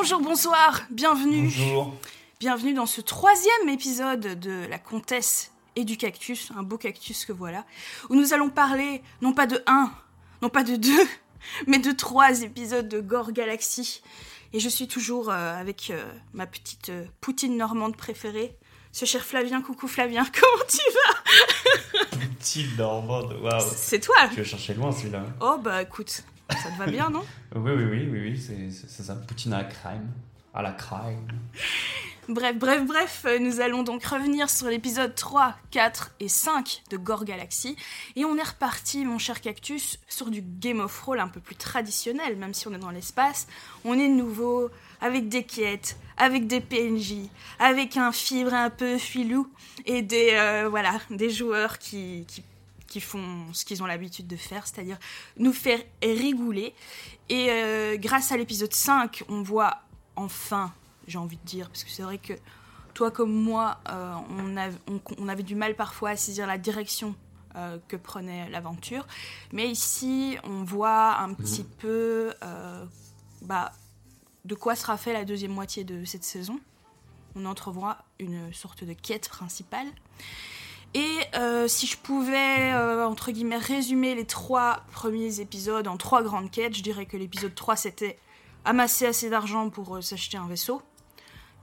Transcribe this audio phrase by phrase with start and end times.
[0.00, 1.42] Bonjour, bonsoir, bienvenue.
[1.42, 1.92] Bonjour.
[2.38, 7.32] Bienvenue dans ce troisième épisode de La Comtesse et du Cactus, un beau cactus que
[7.32, 7.64] voilà,
[8.08, 9.90] où nous allons parler non pas de un,
[10.40, 11.08] non pas de deux,
[11.66, 14.00] mais de trois épisodes de Gore Galaxy.
[14.52, 16.00] Et je suis toujours euh, avec euh,
[16.32, 18.56] ma petite euh, poutine normande préférée,
[18.92, 19.62] ce cher Flavien.
[19.62, 22.18] Coucou Flavien, comment tu vas?
[22.38, 23.66] Petite normande, waouh.
[23.74, 25.24] C'est toi Tu vas chercher loin celui-là.
[25.40, 27.24] Oh bah écoute, ça te va bien, non?
[27.54, 29.14] Oui, oui, oui, oui, oui, c'est ça.
[29.14, 30.08] Poutine à la crème.
[30.54, 31.26] À la crème.
[32.28, 36.98] Bref, bref, bref, euh, nous allons donc revenir sur l'épisode 3, 4 et 5 de
[36.98, 37.74] Gore Galaxy.
[38.16, 41.56] Et on est reparti, mon cher Cactus, sur du Game of Roll un peu plus
[41.56, 43.46] traditionnel, même si on est dans l'espace.
[43.86, 44.68] On est nouveau
[45.00, 49.48] avec des quêtes, avec des PNJ, avec un fibre un peu filou
[49.86, 52.42] et des, euh, voilà, des joueurs qui, qui,
[52.88, 54.98] qui font ce qu'ils ont l'habitude de faire, c'est-à-dire
[55.36, 56.74] nous faire rigouler.
[57.28, 59.82] Et euh, grâce à l'épisode 5, on voit
[60.16, 60.72] enfin
[61.06, 62.32] j'ai envie de dire, parce que c'est vrai que
[62.94, 66.58] toi comme moi, euh, on, av- on- on avait du mal parfois à saisir la
[66.58, 67.14] direction
[67.56, 69.06] euh, que prenait l'aventure.
[69.52, 72.32] Mais ici, on voit un petit peu
[73.42, 73.72] bah,
[74.44, 76.58] de quoi sera fait la deuxième moitié de cette saison.
[77.36, 79.86] On entrevoit une sorte de quête principale.
[80.94, 86.22] Et euh, si je pouvais, euh, entre guillemets, résumer les trois premiers épisodes en trois
[86.22, 88.18] grandes quêtes, je dirais que l'épisode 3, c'était
[88.64, 90.82] amasser assez d'argent pour euh, s'acheter un vaisseau.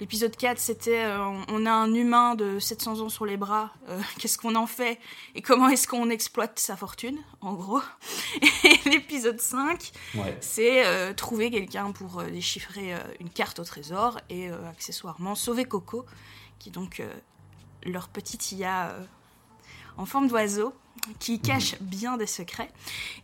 [0.01, 1.05] L'épisode 4, c'était
[1.49, 3.71] on- a un humain de 700 ans sur les bras,
[4.19, 4.99] qu'est-ce qu'on en fait
[5.35, 7.81] et comment est-ce qu'on exploite sa fortune, en gros.
[8.65, 10.37] Et l'épisode 5, Ouais.
[10.41, 16.05] c'est trouver quelqu'un pour déchiffrer une carte au trésor et accessoirement sauver Coco,
[16.59, 17.01] qui donc
[17.85, 19.03] leur petite IA euh,
[19.97, 20.73] en forme d'oiseau
[21.19, 22.71] qui cache bien des secrets.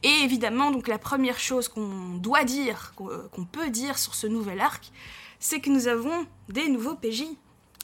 [0.04, 4.28] Et évidemment, donc la première chose qu'on doit dire, qu'on euh, peut dire sur ce
[4.28, 4.92] nouvel arc,
[5.40, 7.24] c'est que nous avons des nouveaux PJ.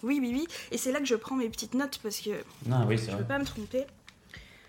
[0.04, 0.48] Oui, oui, oui.
[0.72, 3.28] Et c'est là que je prends mes petites notes parce que oui, je peux vrai.
[3.28, 3.86] pas me tromper.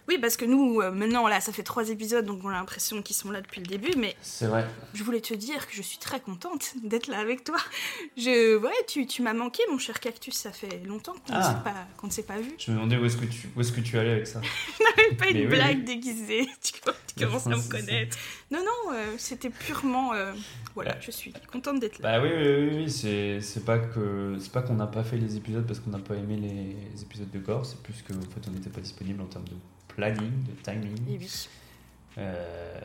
[0.09, 3.03] Oui, parce que nous, euh, maintenant, là, ça fait trois épisodes, donc on a l'impression
[3.03, 4.67] qu'ils sont là depuis le début, mais C'est vrai.
[4.95, 7.59] je voulais te dire que je suis très contente d'être là avec toi.
[8.17, 11.43] Je, ouais, tu, tu m'as manqué, mon cher cactus, ça fait longtemps qu'on ne Ah.
[11.43, 12.53] s'est pas, qu'on ne s'est pas vu.
[12.59, 14.41] Je me demandais où est-ce que tu, où est-ce que tu allais avec ça.
[15.19, 15.85] pas Mais une oui, blague oui.
[15.85, 16.49] déguisée.
[16.63, 16.73] Tu,
[17.17, 18.17] tu commences à me connaître.
[18.51, 20.13] Non, non, euh, c'était purement.
[20.15, 20.33] euh,
[20.75, 22.19] voilà, je suis contente d'être là.
[22.21, 25.37] Bah oui, oui, oui, oui, c'est pas que c'est pas qu'on n'a pas fait les
[25.37, 28.47] épisodes parce qu'on n'a pas aimé les épisodes de Gore, c'est plus que en fait
[28.49, 29.55] on n'était pas disponible en termes de
[29.99, 30.97] planning, de timing.
[31.09, 31.49] Et oui.
[32.19, 32.81] Euh,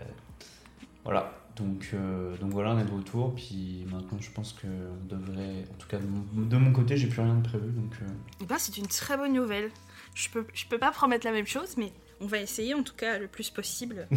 [1.03, 1.31] voilà.
[1.55, 3.35] Donc, euh, donc voilà, on est de retour.
[3.35, 6.97] Puis maintenant, je pense que on devrait, en tout cas de mon, de mon côté,
[6.97, 7.69] j'ai plus rien de prévu.
[7.71, 8.07] Donc euh,
[8.41, 9.69] Eh ben, c'est une très bonne nouvelle.
[10.15, 12.95] Je peux, je peux pas promettre la même chose, mais on va essayer en tout
[12.95, 14.07] cas le plus possible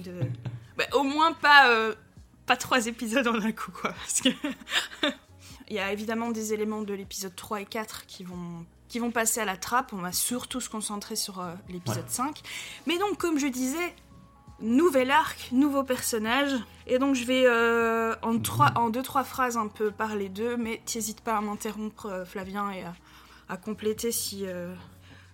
[0.00, 0.12] de.
[0.76, 1.94] Bah, au moins pas, euh,
[2.46, 3.92] pas trois épisodes en un coup, quoi.
[3.92, 4.30] Parce que.
[5.68, 9.10] Il y a évidemment des éléments de l'épisode 3 et 4 qui vont, qui vont
[9.10, 9.92] passer à la trappe.
[9.92, 12.10] On va surtout se concentrer sur euh, l'épisode Ouais.
[12.10, 12.42] 5.
[12.86, 13.92] Mais donc, comme je disais,
[14.60, 16.52] nouvel arc, nouveau personnage.
[16.86, 20.56] Et donc, je vais euh, en, trois, en deux, trois phrases un peu parler d'eux,
[20.56, 22.94] mais t'hésites pas à m'interrompre, euh, Flavien, et à,
[23.48, 24.44] à compléter si.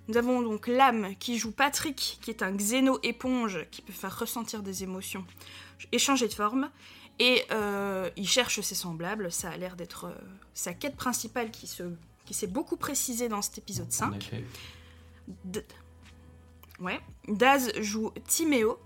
[0.09, 4.62] Nous avons donc l'âme qui joue Patrick, qui est un xéno-éponge qui peut faire ressentir
[4.62, 5.26] des émotions
[5.93, 6.70] et changer de forme.
[7.19, 9.31] Et euh, il cherche ses semblables.
[9.31, 10.15] Ça a l'air d'être euh,
[10.54, 11.82] sa quête principale qui se
[12.31, 14.07] qui s'est beaucoup précisée dans cet épisode 5.
[14.13, 14.45] en effet.
[15.45, 15.65] D-
[16.79, 17.01] Ouais.
[17.27, 18.79] Daz joue Timéo,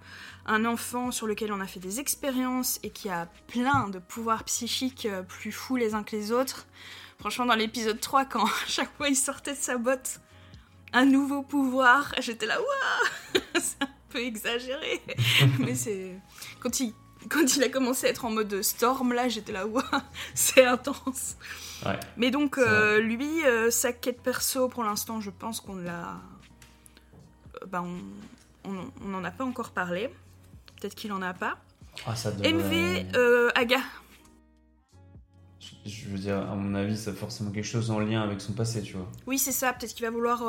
[0.47, 4.45] un enfant sur lequel on a fait des expériences et qui a plein de pouvoirs
[4.45, 6.67] psychiques euh, plus fous les uns que les autres.
[7.21, 10.21] Franchement, dans l'épisode 3, quand à chaque fois il sortait de sa botte
[10.95, 15.03] un nouveau pouvoir, j'étais là, waouh C'est un peu exagéré.
[15.59, 16.19] Mais c'est.
[16.61, 16.95] Quand il...
[17.31, 19.83] Quand il a commencé à être en mode storm, là, j'étais là, waouh,
[20.35, 21.37] c'est intense.
[21.87, 21.99] Ouais.
[22.17, 26.21] Mais donc, euh, lui, euh, sa quête perso, pour l'instant, je pense qu'on l'a.
[27.63, 27.99] euh, bah, on
[28.67, 30.09] on- on n'en a pas encore parlé.
[30.81, 31.59] Peut-être qu'il en a pas.
[32.07, 33.79] Ah, ça devrait- MV, euh, Aga.
[35.61, 38.41] Je- Je veux dire, à mon avis, ça a forcément quelque chose en lien avec
[38.41, 39.07] son passé, tu vois.
[39.27, 39.73] Oui, c'est ça.
[39.75, 40.43] Peut-être qu'il va vouloir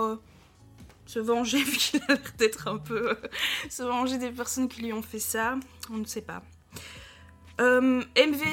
[1.06, 3.18] se venger, vu qu'il a l'air d'être un peu.
[3.70, 5.58] se venger des personnes qui lui ont fait ça.
[5.92, 6.42] On ne sait pas.
[7.62, 8.44] Euh, MV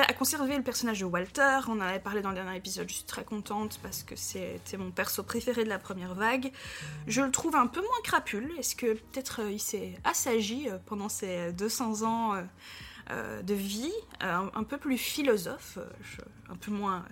[0.00, 1.60] a conservé le personnage de Walter.
[1.68, 2.88] On en avait parlé dans le dernier épisode.
[2.88, 6.50] Je suis très contente parce que c'était mon perso préféré de la première vague.
[7.06, 8.50] Je le trouve un peu moins crapule.
[8.58, 12.34] Est-ce que peut-être euh, il s'est assagi euh, pendant ces 200 ans
[13.44, 15.78] de vie, un, peu plus philosophe,
[16.50, 17.04] un peu moins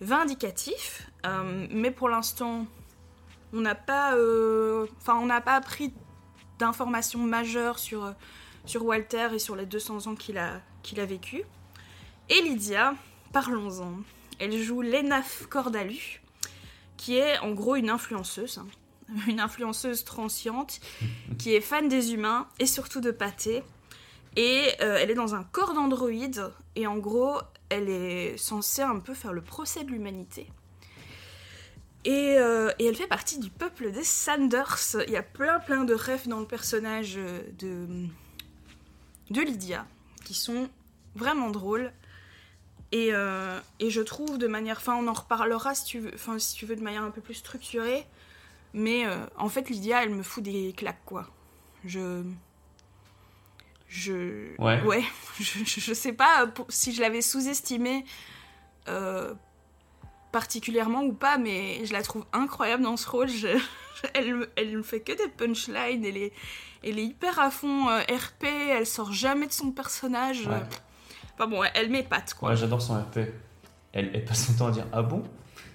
[0.00, 1.10] vindicatif.
[1.72, 2.66] Mais pour l'instant,
[3.52, 5.92] on n'a pas, euh, on n'a pas appris
[6.58, 8.14] d'informations majeures sur,
[8.70, 11.42] sur Walter et sur les 200 ans qu'il a, qu'il vécu.
[12.28, 12.94] Et Lydia,
[13.32, 13.94] parlons-en.
[14.38, 16.22] Elle joue Lenaf Cordalu,
[16.96, 18.58] qui est en gros une influenceuse.
[18.58, 18.66] hein.
[19.26, 20.80] Une influenceuse transiente
[21.36, 23.64] qui est fan des humains et surtout de pâté.
[24.36, 26.48] Et euh, elle est dans un corps d'androïde.
[26.76, 27.40] Et en gros,
[27.70, 30.46] elle est censée un peu faire le procès de l'humanité.
[32.04, 34.78] Et, euh, et elle fait partie du peuple des Sanders.
[35.08, 38.06] Il y a plein plein de rêves dans le personnage euh, de,
[39.30, 39.86] de Lydia
[40.24, 40.68] qui sont
[41.14, 41.92] vraiment drôles.
[42.92, 44.78] Et, euh, et je trouve de manière...
[44.78, 47.20] Enfin, on en reparlera si tu veux, enfin, si tu veux de manière un peu
[47.20, 48.04] plus structurée.
[48.74, 51.28] Mais euh, en fait, Lydia, elle me fout des claques, quoi.
[51.84, 52.22] Je...
[53.88, 54.54] Je...
[54.60, 54.80] Ouais.
[54.82, 55.04] Ouais.
[55.40, 58.04] Je, je, sais pas pour- si je l'avais sous-estimée
[58.88, 59.32] euh,
[60.32, 63.28] particulièrement ou pas, mais je la trouve incroyable dans ce rôle.
[63.28, 63.58] Je-
[64.14, 66.04] elle, me- elle ne fait que des punchlines.
[66.04, 66.32] Elle est,
[66.82, 68.44] elle est hyper à fond euh, RP.
[68.44, 70.46] Elle sort jamais de son personnage.
[70.46, 70.62] Ouais.
[71.34, 72.50] Enfin bon, elle m'épate, quoi.
[72.50, 73.18] Ouais, j'adore son RP.
[73.92, 75.22] Elle, elle passe son temps à dire Ah bon?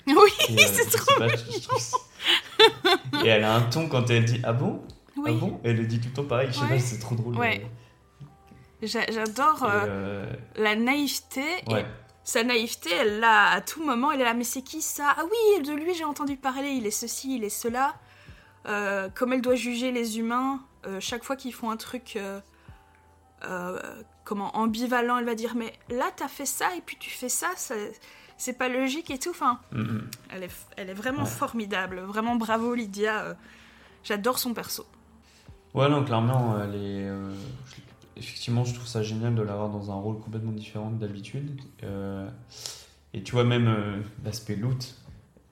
[0.08, 0.16] Oui,
[0.52, 1.28] euh, c'est trop pas,
[3.24, 4.82] Et elle a un ton quand elle dit Ah bon?
[5.18, 5.32] Oui.
[5.34, 5.60] Ah bon?
[5.64, 6.50] Elle le dit tout le temps pareil.
[6.52, 7.36] Je sais pas, c'est trop drôle.
[7.38, 7.66] Ouais.
[8.82, 10.26] J'a- J'adore euh,
[10.58, 11.42] la naïveté.
[11.70, 11.86] Et ouais.
[12.24, 14.12] sa naïveté, elle l'a à tout moment.
[14.12, 15.16] Elle est là, mais c'est qui ça?
[15.18, 16.70] Ah oui, de lui j'ai entendu parler.
[16.70, 17.96] Il est ceci, il est cela.
[18.68, 22.40] Euh, comme elle doit juger les humains, euh, chaque fois qu'ils font un truc euh,
[23.46, 23.80] euh,
[24.24, 27.48] comment ambivalent, elle va dire mais là t'as fait ça et puis tu fais ça,
[27.58, 27.76] ça-
[28.38, 29.30] c'est pas logique et tout.
[29.30, 30.10] Enfin, Mm, mm.
[30.32, 31.30] elle est, elle est vraiment Ouais.
[31.30, 32.00] formidable.
[32.02, 33.36] Vraiment bravo Lydia.
[34.04, 34.86] J'adore son perso.
[35.74, 37.10] Ouais, non, clairement, elle est.
[38.18, 41.60] Effectivement, je trouve ça génial de l'avoir dans un rôle complètement différent d'habitude.
[41.84, 42.30] Euh,
[43.14, 44.96] Et tu vois, même euh, l'aspect loot,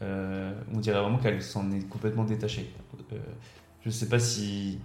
[0.01, 2.73] euh, on dirait vraiment qu'elle s'en est complètement détachée.
[3.85, 4.79] Je sais pas si.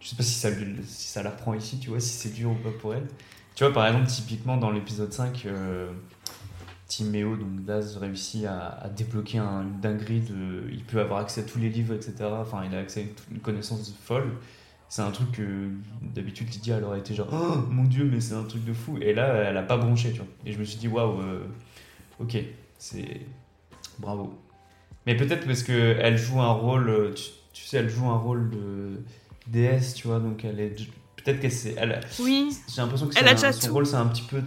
[0.00, 0.50] Je sais pas si ça,
[0.84, 3.06] si ça la reprend ici, tu vois, si c'est dur ou pas pour elle.
[3.54, 5.90] Tu vois, par exemple, typiquement dans l'épisode 5, euh,
[6.86, 10.70] Timéo, donc Daz, réussit à, débloquer un, une dinguerie de.
[10.70, 12.14] Il peut avoir accès à tous les livres, etc.
[12.22, 14.32] Enfin, il a accès à une, connaissance folle.
[14.88, 15.68] C'est un truc que
[16.00, 18.96] d'habitude Lydia elle aurait été genre oh mon dieu mais c'est un truc de fou
[19.02, 21.44] et là elle a pas bronché tu vois et je me suis dit waouh euh,
[22.20, 22.38] ok
[22.78, 23.20] c'est
[23.98, 24.32] bravo
[25.04, 28.48] mais peut-être parce que elle joue un rôle tu, tu sais elle joue un rôle
[28.48, 29.02] de
[29.50, 30.76] déesse tu vois donc elle est
[31.16, 33.72] peut-être qu'elle s'est elle, Oui, j'ai l'impression que Elle a un- son tout.
[33.74, 34.42] rôle c'est un petit peu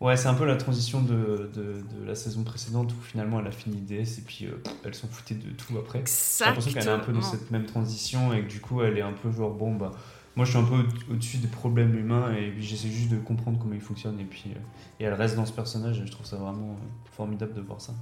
[0.00, 3.46] ouais c'est un peu la transition de, de, de la saison précédente où finalement elle
[3.46, 6.88] a fini DS et puis euh, elle s'en foutait de tout après j'ai l'impression qu'elle
[6.88, 9.30] est un peu dans cette même transition et que du coup elle est un peu
[9.30, 9.92] genre bon bah
[10.34, 13.18] moi je suis un peu au- au-dessus des problèmes humains et puis j'essaie juste de
[13.18, 14.58] comprendre comment ils fonctionnent et puis euh,
[15.00, 17.80] et elle reste dans ce personnage et je trouve ça vraiment euh, formidable de voir
[17.80, 17.92] ça.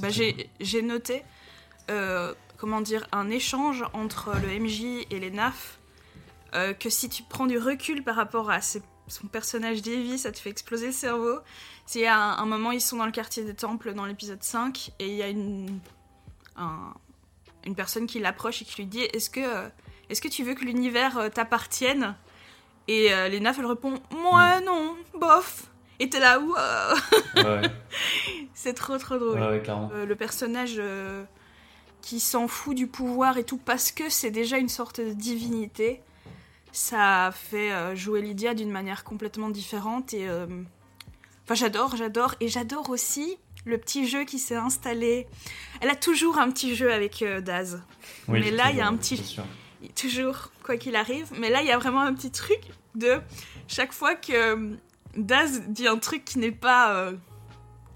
[0.00, 1.22] Bah, j'ai noté,
[1.90, 5.78] euh, comment dire, un échange entre le MJ et les NAF,
[6.54, 10.32] euh, que si tu prends du recul par rapport à ses- son personnage d'Evie, ça
[10.32, 11.38] te fait exploser le cerveau.
[11.86, 14.92] C'est à un, un moment, ils sont dans le quartier des temples dans l'épisode 5,
[14.98, 15.78] et il y a une,
[16.56, 16.94] un-
[17.66, 19.68] une personne qui l'approche et qui lui dit Est-ce que, euh,
[20.08, 22.14] est que tu veux que l'univers euh, t'appartienne?
[22.88, 25.64] Et euh, les NAF, elle répond Moi, non, bof.
[25.98, 26.54] Et t'es là, wow.
[27.36, 27.62] Ouais,
[28.54, 29.38] C'est trop trop drôle.
[29.40, 29.90] ouais, ouais, clairement.
[29.94, 30.74] Euh, le personnage
[32.04, 36.02] qui s'en fout du pouvoir et tout parce que c'est déjà une sorte de divinité,
[36.70, 40.46] ça fait euh, jouer Lydia d'une manière complètement différente et euh,
[41.44, 45.26] enfin j'adore, j'adore et j'adore aussi le petit jeu qui s'est installé.
[45.80, 47.82] Elle a toujours un petit jeu avec euh, Daz,
[48.28, 49.38] Oui, mais là, il y a un petit-
[49.96, 51.28] toujours quoi qu'il arrive.
[51.38, 52.60] Mais là il y a vraiment un petit truc
[52.94, 53.20] de
[53.66, 54.76] chaque fois que
[55.16, 57.12] Daz dit un truc qui n'est pas, euh,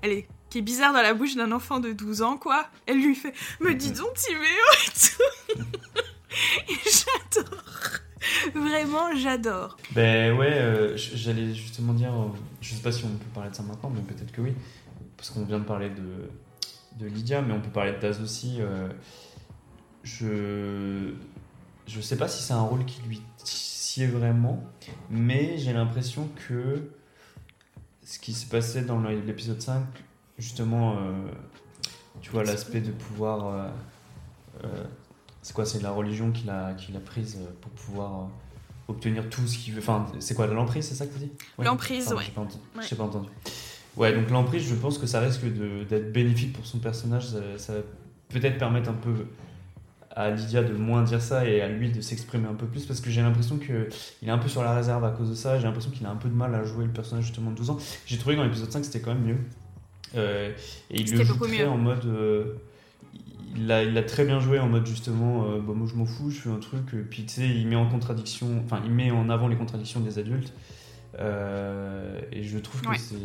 [0.02, 2.68] allez, qui est bizarre dans la bouche d'un enfant de 12 ans, quoi.
[2.86, 4.42] Elle lui fait Me dis donc, Timéo
[4.86, 5.62] et tout.
[6.84, 7.62] j'adore.
[8.54, 9.76] Vraiment, j'adore.
[9.92, 12.28] Ben ouais, euh, j'allais justement dire, euh,
[12.60, 14.54] je sais pas si on peut parler de ça maintenant, mais peut-être que oui,
[15.16, 16.28] parce qu'on vient de parler de,
[16.98, 18.56] de Lydia, mais on peut parler de Daz aussi.
[18.60, 18.88] euh,
[20.04, 21.12] je
[21.86, 24.62] je sais pas si c'est un rôle qui lui sied vraiment,
[25.10, 26.90] mais j'ai l'impression que
[28.04, 29.82] ce qui s'est passé dans l'épisode 5,
[30.38, 31.12] justement, euh,
[32.20, 33.46] tu vois, l'aspect de pouvoir.
[33.46, 33.68] euh,
[34.64, 34.84] euh,
[35.42, 38.28] c'est quoi C'est la religion qu'il a, qu'il a prise pour pouvoir
[38.88, 39.80] obtenir tout ce qu'il veut.
[39.80, 41.64] Enfin, c'est quoi l'emprise, c'est ça que tu dis Ouais.
[41.64, 42.24] L'emprise, ouais.
[42.24, 42.58] J'ai pas, entendu.
[42.76, 42.96] Ouais.
[42.96, 43.28] pas entendu.
[43.96, 47.26] Ouais, donc l'emprise, je pense que ça risque de- d'être bénéfique pour son personnage.
[47.28, 47.80] Ça, ça va
[48.28, 49.26] peut-être permettre un peu
[50.14, 53.00] à Lydia de moins dire ça et à lui de s'exprimer un peu plus parce
[53.00, 53.88] que j'ai l'impression que
[54.22, 55.58] il est un peu sur la réserve à cause de ça.
[55.58, 57.70] J'ai l'impression qu'il a un peu de mal à jouer le personnage justement de 12
[57.70, 57.78] ans.
[58.06, 59.38] J'ai trouvé que dans l'épisode 5 c'était quand même mieux.
[60.14, 60.52] Euh,
[60.90, 62.04] et il le joue très en mode.
[62.06, 62.54] euh,
[63.56, 66.04] il l'a il l'a très bien joué en mode justement, euh, bah, moi je m'en
[66.06, 68.90] fous, je fais un truc, euh, puis tu sais, il met en contradiction, enfin il
[68.92, 70.52] met en avant les contradictions des adultes.
[71.18, 72.98] Euh, et je trouve que Ouais.
[72.98, 73.16] c'est.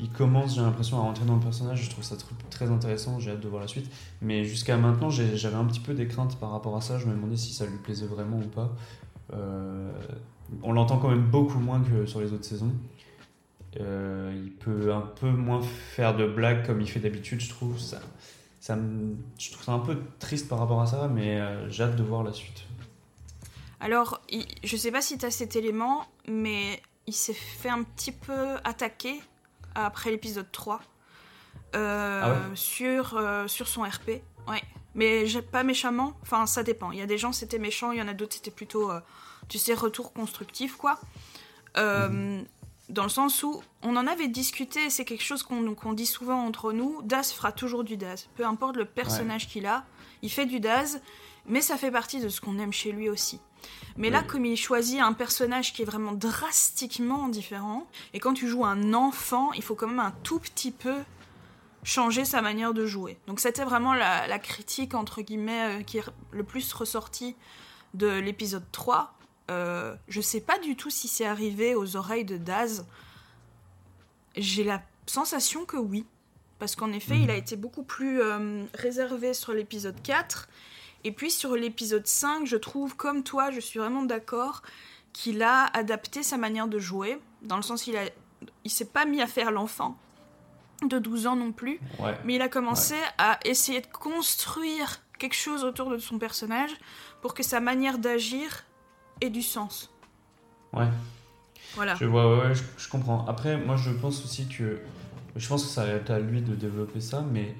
[0.00, 1.82] Il commence, j'ai l'impression, à rentrer dans le personnage.
[1.84, 3.20] Je trouve ça tr- très intéressant.
[3.20, 3.88] J'ai hâte de voir la suite.
[4.20, 6.98] Mais jusqu'à maintenant, j'avais un petit peu des craintes par rapport à ça.
[6.98, 8.74] Je me demandais si ça lui plaisait vraiment ou pas.
[10.64, 12.72] On l'entend quand même beaucoup moins que sur les autres saisons.
[13.80, 17.78] Euh, il peut un peu moins faire de blagues comme il fait d'habitude, je trouve.
[17.78, 18.00] Ça,
[18.60, 21.82] ça me- je trouve ça un peu triste par rapport à ça, mais euh, j'ai
[21.84, 22.64] hâte de voir la suite.
[23.80, 27.82] Alors, il- je sais pas si tu as cet élément, mais il s'est fait un
[27.82, 29.20] petit peu attaquer
[29.74, 30.80] après l'épisode 3
[31.74, 32.36] euh, Ah ouais?
[32.56, 34.22] sur, sur son RP.
[34.48, 34.62] Ouais.
[34.94, 36.92] Mais pas méchamment, enfin ça dépend.
[36.92, 38.92] Il y a des gens c'était méchant, il y en a d'autres c'était plutôt,
[39.48, 41.00] tu sais, retour constructif quoi.
[41.76, 42.40] Euh,
[42.90, 46.72] Dans le sens où on en avait discuté, c'est quelque chose qu'on dit souvent entre
[46.72, 48.28] nous, Daz fera toujours du Daz.
[48.34, 49.84] Peu importe le personnage qu'il a,
[50.22, 51.00] il fait du Daz,
[51.46, 53.40] mais ça fait partie de ce qu'on aime chez lui aussi.
[53.96, 58.48] Mais là, comme il choisit un personnage qui est vraiment drastiquement différent, et quand tu
[58.48, 60.96] joues un enfant, il faut quand même un tout petit peu
[61.84, 63.18] changer sa manière de jouer.
[63.26, 67.36] Donc c'était vraiment la, la critique, entre guillemets, euh, qui est le plus ressortie
[67.92, 69.13] de l'épisode 3.
[69.50, 72.86] Euh, je sais pas du tout si c'est arrivé aux oreilles de Daz.
[74.36, 76.06] J'ai la sensation que oui.
[76.58, 77.22] Parce qu'en effet, Mhm.
[77.24, 80.48] il a été beaucoup plus euh, réservé sur l'épisode 4.
[81.02, 84.62] Et puis sur l'épisode 5, je trouve, comme toi, je suis vraiment d'accord,
[85.12, 87.18] qu'il a adapté sa manière de jouer.
[87.42, 88.04] Dans le sens, il, a,
[88.64, 89.98] il s'est pas mis à faire l'enfant
[90.82, 91.78] de 12 ans non plus.
[91.98, 92.16] Ouais.
[92.24, 96.72] Mais il a commencé à essayer de construire quelque chose autour de son personnage
[97.20, 98.64] pour que sa manière d'agir
[99.20, 99.90] ait du sens.
[100.72, 100.88] Ouais.
[101.74, 101.94] Voilà.
[101.96, 103.24] Je vois, ouais, ouais, je, je comprends.
[103.26, 104.80] Après, moi, je pense aussi que.
[105.36, 107.56] Je pense que ça va être à lui de développer ça, mais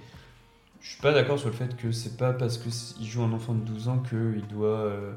[0.81, 3.53] je suis pas d'accord sur le fait que c'est pas parce qu'il joue un enfant
[3.55, 4.69] de 12 ans qu'il doit.
[4.69, 5.13] euh,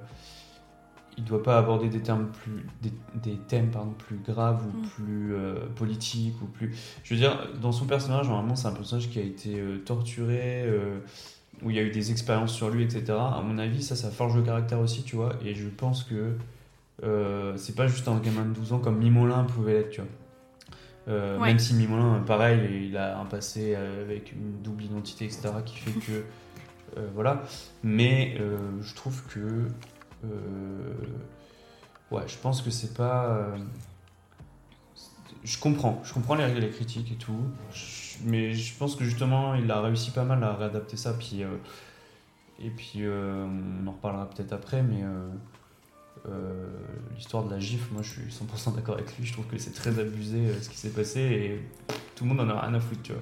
[1.20, 4.88] il doit pas aborder des termes plus des, des thèmes pardon, plus graves ou Mm.
[4.88, 9.10] plus euh, politiques ou plus je veux dire dans son personnage normalement c'est un personnage
[9.10, 10.62] qui a été euh, torturé
[11.64, 14.12] où il y a eu des expériences sur lui etc à mon avis ça ça
[14.12, 16.34] forge le caractère aussi tu vois et je pense que
[17.04, 20.10] euh, c'est pas juste un gamin de 12 ans comme Mimolin pouvait l'être, tu vois.
[21.10, 21.48] Euh, Ouais.
[21.50, 25.78] Même si Mimolin, pareil, il a un passé euh, avec une double identité, etc., qui
[25.78, 26.24] fait que.
[26.98, 27.44] euh, voilà.
[27.84, 28.36] Mais
[28.82, 29.68] je trouve que.
[32.12, 33.50] ouais, je pense que c'est pas.
[35.44, 37.40] je comprends, je comprends les, les critiques et tout.
[37.72, 41.14] Je- mais je pense que justement, il a réussi pas mal à réadapter ça.
[41.14, 41.48] Puis, euh,
[42.64, 43.46] et puis, euh,
[43.84, 45.04] on en reparlera peut-être après, mais.
[45.04, 45.30] euh,
[47.16, 49.72] l'histoire de la gifle, moi je suis 100% d'accord avec lui, je trouve que c'est
[49.74, 51.62] très abusé ce qui s'est passé et
[52.16, 53.22] tout le monde en a rien à foutre, tu vois.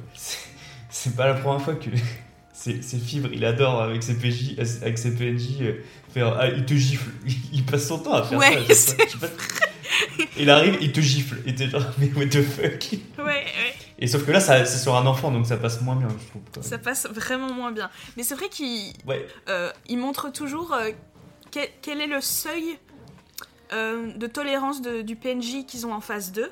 [0.89, 1.89] C'est- pas la première fois que
[2.53, 5.75] c'est c'est Fibre, il adore avec ses PJ, avec ses PNJ
[6.09, 7.11] faire ah, il te gifle,
[7.51, 8.93] il, passe son temps à faire Ouais, ça.
[9.21, 9.27] pas.
[10.37, 12.95] Il arrive, il te gifle, et t'es genre mais what the fuck?
[13.99, 16.63] Et sauf que là c'est sur un enfant donc ça passe moins bien, je trouve.
[16.63, 17.89] Ça passe vraiment moins bien.
[18.17, 20.89] Mais c'est vrai qu'il Ouais, euh, il montre toujours euh,
[21.51, 22.77] quel, quel est le seuil
[23.73, 26.51] euh, de tolérance de- du PNJ qu'ils ont en phase 2.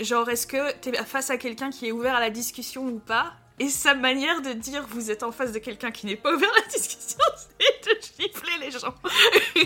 [0.00, 3.34] Genre, est-ce que t'es face à quelqu'un qui est ouvert à la discussion ou pas?
[3.58, 6.48] Et sa manière de dire vous êtes en face de quelqu'un qui n'est pas ouvert
[6.50, 7.18] à la discussion,
[7.60, 8.94] c'est de gifler les gens.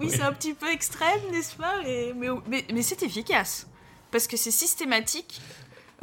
[0.00, 1.74] oui, c'est un petit peu extrême, n'est-ce pas?
[1.84, 2.12] Mais,
[2.46, 3.66] mais- mais c'est efficace.
[4.10, 5.40] Parce que c'est systématique.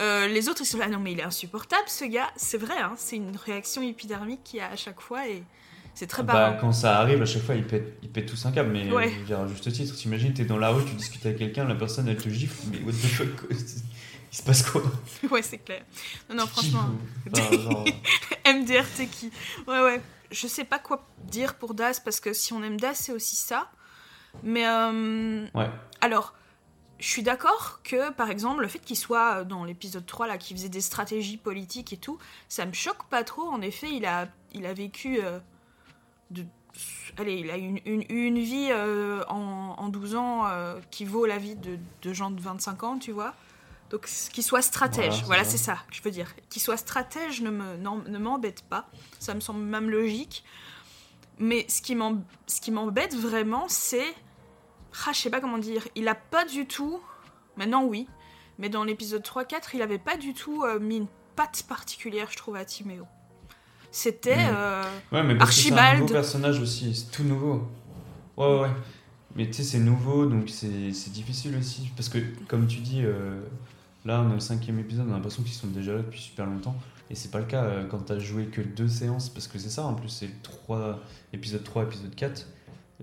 [0.02, 2.30] Euh, les autres, ils sont là, non mais il est insupportable ce gars.
[2.36, 5.44] C'est vrai, hein, c'est une réaction épidermique qu'il y a à chaque fois et
[5.94, 6.58] c'est très bah, parlant.
[6.60, 8.72] quand ça arrive, à chaque fois, il pète, il pète tous un câble.
[8.72, 9.14] Mais Ouais.
[9.32, 12.08] euh, à juste titre, t'imagines, t'es dans la rue, tu discutes avec quelqu'un, la personne,
[12.10, 14.82] elle te gifle, mais what the fuck, il se passe quoi?
[15.32, 15.84] Ouais, c'est clair.
[16.30, 16.90] Non, non, franchement,
[17.34, 17.86] enfin, genre,
[18.46, 19.32] MDRT qui.
[19.68, 20.02] Ouais, ouais.
[20.32, 23.38] Je sais pas quoi dire pour Das parce que si on aime Das, c'est aussi
[23.38, 23.72] ça.
[24.44, 24.68] Mais.
[24.68, 25.70] euh, Ouais.
[26.02, 26.34] Alors,
[27.00, 30.54] je suis d'accord que, par exemple, le fait qu'il soit dans l'épisode 3, là, qui
[30.54, 32.18] faisait des stratégies politiques et tout,
[32.50, 33.50] ça me choque pas trop.
[33.50, 35.20] En effet, il a, il a vécu.
[35.22, 35.40] euh,
[36.32, 36.46] de,
[37.18, 41.26] allez, il a une, une, une vie euh, en, en 12 ans euh, qui vaut
[41.26, 43.34] la vie de, de gens de 25 ans, tu vois.
[43.92, 45.50] Donc, qu'il soit stratège, Voilà, c'est voilà, ça.
[45.52, 46.34] c'est ça que je veux dire.
[46.50, 48.90] Qu'il soit stratège ne me- m'embête pas.
[49.20, 50.44] Ça me semble même logique.
[51.38, 54.16] Mais ce qui m'embête vraiment, c'est.
[55.08, 55.88] Ah, je sais pas comment dire.
[55.96, 57.00] Il a pas du tout.
[57.58, 58.08] Maintenant, oui.
[58.58, 62.38] Mais dans l'épisode 3-4, il avait pas du tout euh, mis une patte particulière, je
[62.38, 63.06] trouve, à Timéo.
[63.92, 64.38] C'était.
[64.50, 66.02] Euh, Ouais, mais parce que c'est un Archibald.
[66.02, 67.68] nouveau personnage aussi, c'est tout nouveau.
[68.38, 68.70] Ouais, ouais, ouais.
[69.36, 71.92] Mais tu sais, c'est nouveau, donc c'est c'est difficile aussi.
[71.96, 73.42] Parce que, comme tu dis, euh,
[74.06, 76.46] là, on a le cinquième épisode, on a l'impression qu'ils sont déjà là depuis super
[76.46, 76.76] longtemps.
[77.10, 79.70] Et c'est pas le cas euh, quand t'as joué que deux séances, parce que c'est
[79.70, 81.00] ça, en plus, c'est le 3,
[81.34, 82.48] épisode 3, épisode 4.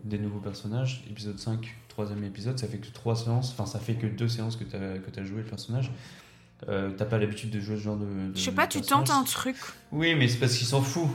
[0.04, 1.04] des nouveaux personnages.
[1.10, 4.56] Épisode 5, troisième épisode, ça fait que trois séances, enfin ça fait que deux séances
[4.56, 5.90] que tu as, que as joué le personnage.
[6.68, 8.04] Euh, T'as pas l'habitude de jouer ce genre de.
[8.06, 9.08] de Je sais pas, tu personnage.
[9.08, 9.56] tentes un truc.
[9.90, 11.08] Oui, mais c'est parce qu'il s'en fout.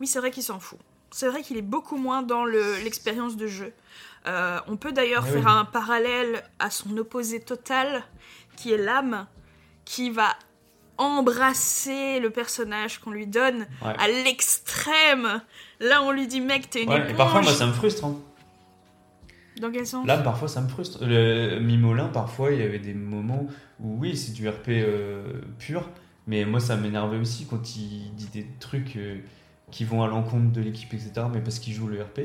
[0.00, 0.78] Oui, c'est vrai qu'il s'en fout.
[1.12, 3.72] C'est vrai qu'il est beaucoup moins dans le- l'expérience de jeu.
[4.26, 5.50] Euh, on peut d'ailleurs Ah faire oui.
[5.52, 8.02] un parallèle à son opposé total,
[8.56, 9.26] qui est l'âme,
[9.84, 10.36] qui va
[10.98, 13.94] embrasser le personnage qu'on lui donne Ouais.
[13.98, 15.40] à l'extrême.
[15.80, 17.10] Là, on lui dit, mec, t'es une Ouais, éponge.
[17.10, 18.04] et parfois, moi, ça me frustre.
[18.04, 18.16] hein.
[19.60, 20.06] Dans quel sens?
[20.06, 20.98] Là, parfois, ça me frustre.
[21.04, 23.46] Le Mimolin, parfois, il y avait des moments
[23.78, 25.88] où, oui, c'est du RP euh, pur,
[26.26, 29.18] mais moi, ça m'énervait aussi quand il dit des trucs euh,
[29.70, 32.20] qui vont à l'encontre de l'équipe, etc., mais parce qu'il joue le RP,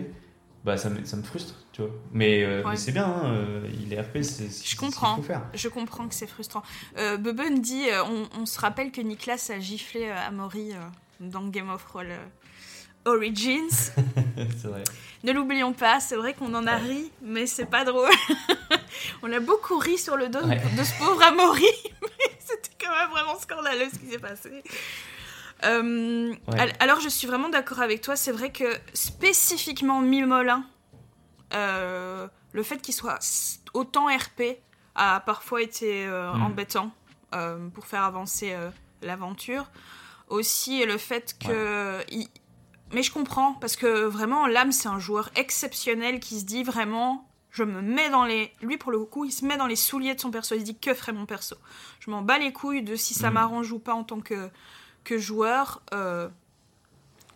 [0.64, 1.92] bah, ça me, ça me frustre, tu vois.
[2.12, 2.72] Mais, euh, Ouais.
[2.72, 5.44] mais c'est bien, hein, il est RP, c'est ce qu'il faut faire.
[5.54, 6.64] Je comprends que c'est frustrant.
[6.98, 10.72] Euh, Bubun dit, on, on se rappelle que Niklas a giflé Amaury
[11.20, 12.08] dans Game of Roll
[13.06, 13.70] Origins.
[14.62, 14.84] c'est vrai.
[15.24, 18.10] Ne l'oublions pas, c'est vrai qu'on en a ri, mais c'est pas drôle.
[19.24, 20.62] On a beaucoup ri sur le dos Ouais.
[20.78, 21.66] de ce pauvre Amaury,
[22.02, 24.64] mais c'était quand même vraiment scandaleux ce qui s'est passé.
[25.64, 26.74] Euh, Ouais.
[26.80, 30.64] Alors je suis vraiment d'accord avec toi, c'est vrai que spécifiquement Mimolin,
[31.54, 33.20] euh, le fait qu'il soit
[33.74, 34.58] autant RP
[34.96, 36.42] a parfois été euh, Mm.
[36.44, 36.92] embêtant
[37.74, 38.56] pour faire avancer
[39.02, 39.66] l'aventure.
[40.30, 42.00] Aussi le fait que...
[42.94, 47.28] Mais je comprends, parce que vraiment, l'âme, c'est un joueur exceptionnel qui se dit vraiment,
[47.52, 48.52] je me mets dans les...
[48.62, 50.56] Lui, pour le coup, il se met dans les souliers de son perso.
[50.56, 51.56] Il se dit, que ferait mon perso
[52.00, 53.34] Je m'en bats les couilles de si ça Mhm.
[53.34, 54.50] m'arrange ou pas en tant que,
[55.04, 55.82] que joueur.
[55.94, 56.30] euh,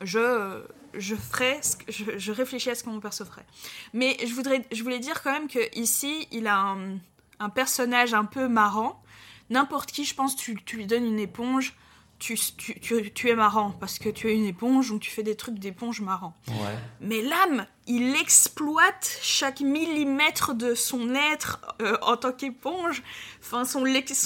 [0.01, 0.62] je,
[0.94, 1.60] je ferai...
[1.62, 3.46] ce que- Je, je réfléchis à ce que mon perso ferait.
[3.94, 6.98] Mais je, voudrais, je voulais dire quand même que ici, il a un,
[7.39, 9.01] un personnage un peu marrant.
[9.50, 11.75] N'importe qui, je pense, tu, tu lui donnes une éponge,
[12.19, 15.23] tu, tu, tu, tu es marrant parce que tu es une éponge ou tu fais
[15.23, 16.35] des trucs d'éponge marrants.
[16.49, 16.77] Ouais.
[16.99, 23.01] Mais l'âme, il exploite chaque millimètre de son être euh, en tant qu'éponge.
[23.41, 23.85] Enfin, son,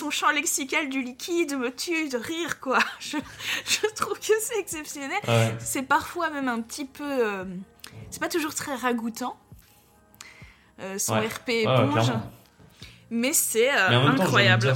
[0.10, 2.80] champ lexical du liquide me tue de rire, quoi.
[3.00, 3.18] Je,
[3.66, 5.12] je trouve que c'est exceptionnel.
[5.28, 5.56] Ah ouais.
[5.60, 7.04] C'est parfois même un petit peu.
[7.04, 7.46] euh,
[8.10, 9.38] c'est pas toujours très ragoûtant.
[10.80, 11.28] euh, son Ouais.
[11.28, 12.12] RP Ouais, éponge.
[13.12, 14.74] mais c'est incroyable.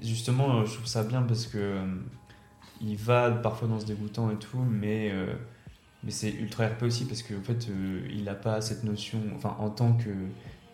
[0.00, 1.86] C'est justement, euh, je trouve ça bien parce que euh,
[2.80, 5.34] il va parfois dans ce dégoûtant et tout, mais euh,
[6.04, 9.56] mais c'est ultra RP aussi parce qu'en fait, euh, il a pas cette notion, enfin,
[9.58, 10.10] en tant que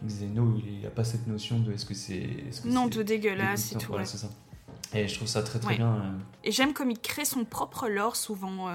[0.06, 2.14] Xeno, il a pas cette notion de est-ce que c'est
[2.48, 3.88] est-ce que non, c'est de dégueulasse et dégoûtant tout.
[3.92, 4.10] Voilà, ouais.
[4.10, 4.28] c'est ça.
[4.92, 5.76] Et je trouve ça très très Ouais.
[5.78, 6.14] bien.
[6.44, 8.68] Et j'aime comme il crée son propre lore souvent,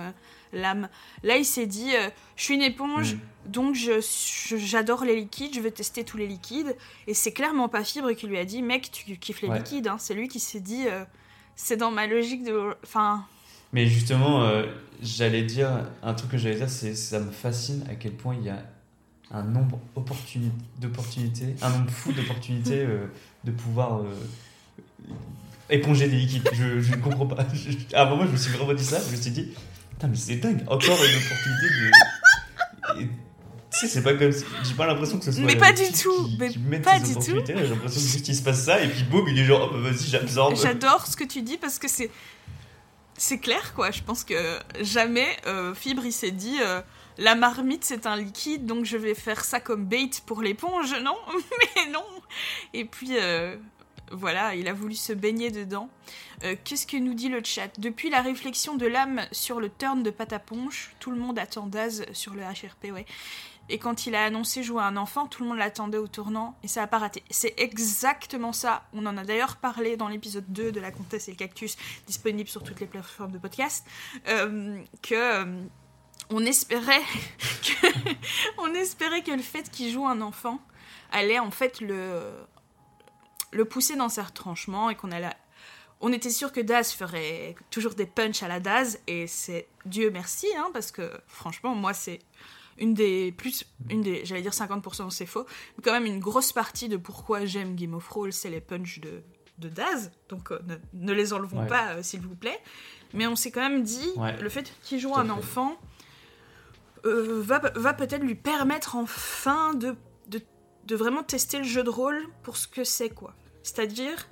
[0.54, 0.90] l'âme.
[1.24, 3.20] Là, il s'est dit, euh, je suis une éponge, mm.
[3.48, 6.76] donc j'adore les liquides, je veux tester tous les liquides.
[7.08, 9.58] Et c'est clairement pas Fibre qui lui a dit, mec, tu kiffes les Ouais.
[9.60, 9.88] liquides.
[9.88, 9.98] hein.
[10.00, 11.04] C'est lui qui s'est dit, euh,
[11.56, 12.76] c'est dans ma logique de...
[12.84, 13.26] Enfin,
[13.74, 14.66] Mais justement, euh,
[15.02, 15.70] j'allais dire
[16.04, 18.64] un truc que j'allais dire, c'est ça me fascine à quel point il y a
[19.32, 22.84] un nombre opportuni- d'opportunités, un nombre fou d'opportunités
[23.44, 24.02] de pouvoir
[25.70, 26.50] éponger des liquides.
[26.54, 27.46] Je, je ne comprends pas.
[27.54, 29.00] Je- à un moment, je me suis vraiment dit ça.
[29.06, 29.50] Je me suis dit,
[30.00, 30.64] putain, mais c'est dingue.
[30.68, 33.02] Encore une opportunité de.
[33.02, 33.10] Et,
[33.72, 34.46] Tu sais, c'est pas comme si.
[34.64, 35.44] J'ai pas l'impression que ce soit.
[35.44, 37.22] Mais pas du tout, Qui, mais qui pas du tout.
[37.46, 39.76] J'ai l'impression que juste il se passe ça et puis boum, il est genre, oh,
[39.76, 40.56] bah, vas-y, j'absorbe.
[40.56, 42.10] J'adore ce que tu dis parce que c'est
[43.18, 43.92] c'est clair quoi.
[43.92, 46.82] Je pense que jamais euh, Fibre il s'est dit euh,
[47.18, 50.96] la marmite c'est un liquide donc je vais faire ça comme bait pour l'éponge.
[51.04, 51.18] Non,
[51.76, 52.06] mais non.
[52.74, 53.58] Et puis euh,
[54.12, 55.90] voilà, il a voulu se baigner dedans.
[56.44, 57.70] Euh, Qu'est-ce que nous dit le chat?
[57.80, 62.06] Depuis la réflexion de l'âme sur le turn de Pataponche, tout le monde attend Daz
[62.14, 63.06] sur le HRP, ouais.
[63.70, 66.58] Et quand il a annoncé jouer à un enfant, tout le monde l'attendait au tournant
[66.64, 67.24] et ça a pas raté.
[67.30, 68.84] C'est exactement ça.
[68.94, 72.50] On en a d'ailleurs parlé dans l'épisode 2 de La Comtesse et le Cactus, disponible
[72.50, 73.86] sur toutes les plateformes de podcast,
[74.28, 74.80] euh,
[75.12, 75.62] euh,
[76.32, 77.02] on espérait
[77.64, 77.88] que
[78.58, 80.60] on espérait que le fait qu'il joue un enfant
[81.12, 82.22] allait en fait le
[83.52, 85.30] le pousser dans ses retranchements et qu'on allait
[86.02, 90.10] on était sûr que Daz ferait toujours des punchs à la Daz et c'est Dieu
[90.12, 92.20] merci hein, parce que franchement moi c'est
[92.78, 95.46] une des plus une des j'allais dire 50% c'est faux
[95.78, 99.00] mais quand même une grosse partie de pourquoi j'aime Game of Thrones c'est les punchs
[99.00, 99.22] de
[99.58, 101.68] de Daz donc euh, ne, ne les enlevons Ouais.
[101.68, 102.60] pas euh, s'il vous plaît
[103.14, 104.40] mais on s'est quand même dit Ouais.
[104.40, 105.32] le fait qu'il joue un fait.
[105.32, 105.78] enfant
[107.06, 109.96] euh, va, va peut-être lui permettre enfin de,
[110.28, 110.42] de,
[110.86, 114.28] de vraiment tester le jeu de rôle pour ce que c'est quoi c'est-à-dire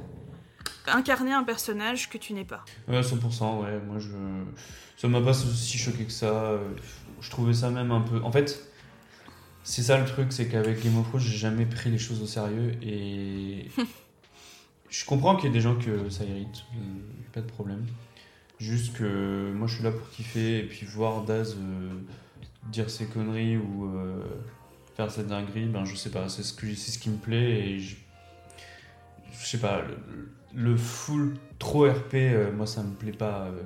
[0.88, 3.80] incarner un personnage que tu n'es pas Ouais, 100%, ouais.
[3.86, 4.10] Moi, je...
[4.96, 6.58] ça m'a pas si choqué que ça.
[7.20, 8.22] Je trouvais ça même un peu.
[8.24, 8.68] En fait,
[9.64, 12.28] c'est ça le truc, c'est qu'avec Game of Thrones, j'ai jamais pris les choses au
[12.28, 13.68] sérieux et.
[14.90, 16.80] je comprends qu'il y ait des gens que ça irrite, euh,
[17.34, 17.86] pas de problème.
[18.60, 21.90] Juste que moi, je suis là pour kiffer et puis voir Daz euh,
[22.72, 24.24] dire ces conneries ou euh,
[24.96, 27.70] faire cette dinguerie, ben je sais pas, c'est ce, que, c'est ce qui me plaît
[27.70, 27.96] et je,
[29.42, 29.98] je sais pas, le,
[30.58, 33.62] le full trop RP, euh, moi ça me plaît pas, euh,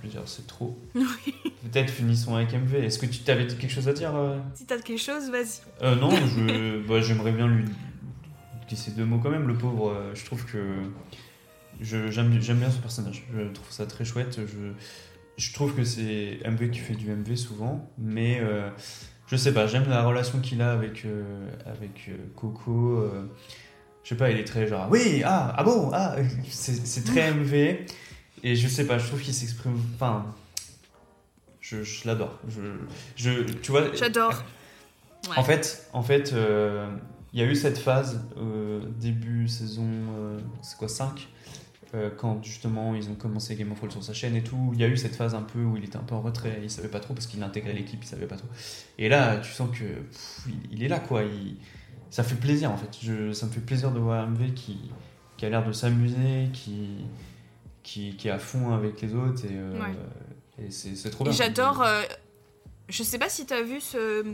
[0.00, 0.78] je veux dire, c'est trop.
[0.94, 2.74] Peut-être finissons avec MV.
[2.76, 5.60] Est-ce que tu t'avais quelque chose à dire euh Si t'as quelque chose, vas-y.
[5.82, 7.64] Euh, non, je, bah, j'aimerais bien lui
[8.68, 9.46] glisser deux mots quand même.
[9.46, 10.58] Le pauvre, euh, je trouve que
[11.80, 13.24] je, j'aime, j'aime bien son personnage.
[13.34, 14.40] Je trouve ça très chouette.
[14.46, 14.72] Je,
[15.36, 18.40] je trouve que c'est MV qui fait du MV souvent, mais
[19.26, 19.66] je sais pas.
[19.66, 21.04] J'aime la relation qu'il a avec
[21.66, 23.06] avec Coco.
[24.06, 26.16] Euh, je sais pas, il est très genre oui, ah, ah bon, ah,
[26.50, 27.78] c'est, c'est très MV.
[28.42, 29.78] Et je sais pas, je trouve qu'il s'exprime.
[29.94, 30.26] Enfin,
[31.60, 32.38] je, je l'adore.
[32.48, 32.60] Je,
[33.16, 33.94] je, tu vois.
[33.94, 34.44] J'adore.
[35.28, 35.36] Ouais.
[35.38, 36.88] En fait, en fait, euh,
[37.32, 41.28] il y a eu cette phase euh, début saison, euh, c'est quoi 5
[41.94, 44.80] euh, quand justement ils ont commencé Game of Thrones sur sa chaîne et tout, il
[44.80, 46.70] y a eu cette phase un peu où il était un peu en retrait, il
[46.70, 48.48] savait pas trop parce qu'il intégrait l'équipe, il savait pas trop.
[48.98, 51.56] Et là, tu sens que pff, il, il est là quoi, il-
[52.10, 52.88] ça fait plaisir en fait.
[53.02, 54.78] Je, ça me fait plaisir de voir MV qui,
[55.36, 57.04] qui a l'air de s'amuser, qui,
[57.82, 59.78] qui, qui est à fond avec les autres et, euh,
[60.64, 61.36] et c'est, trop Et bien.
[61.36, 61.82] j'adore.
[61.82, 62.02] euh,
[62.88, 64.24] je sais pas si t'as vu ce.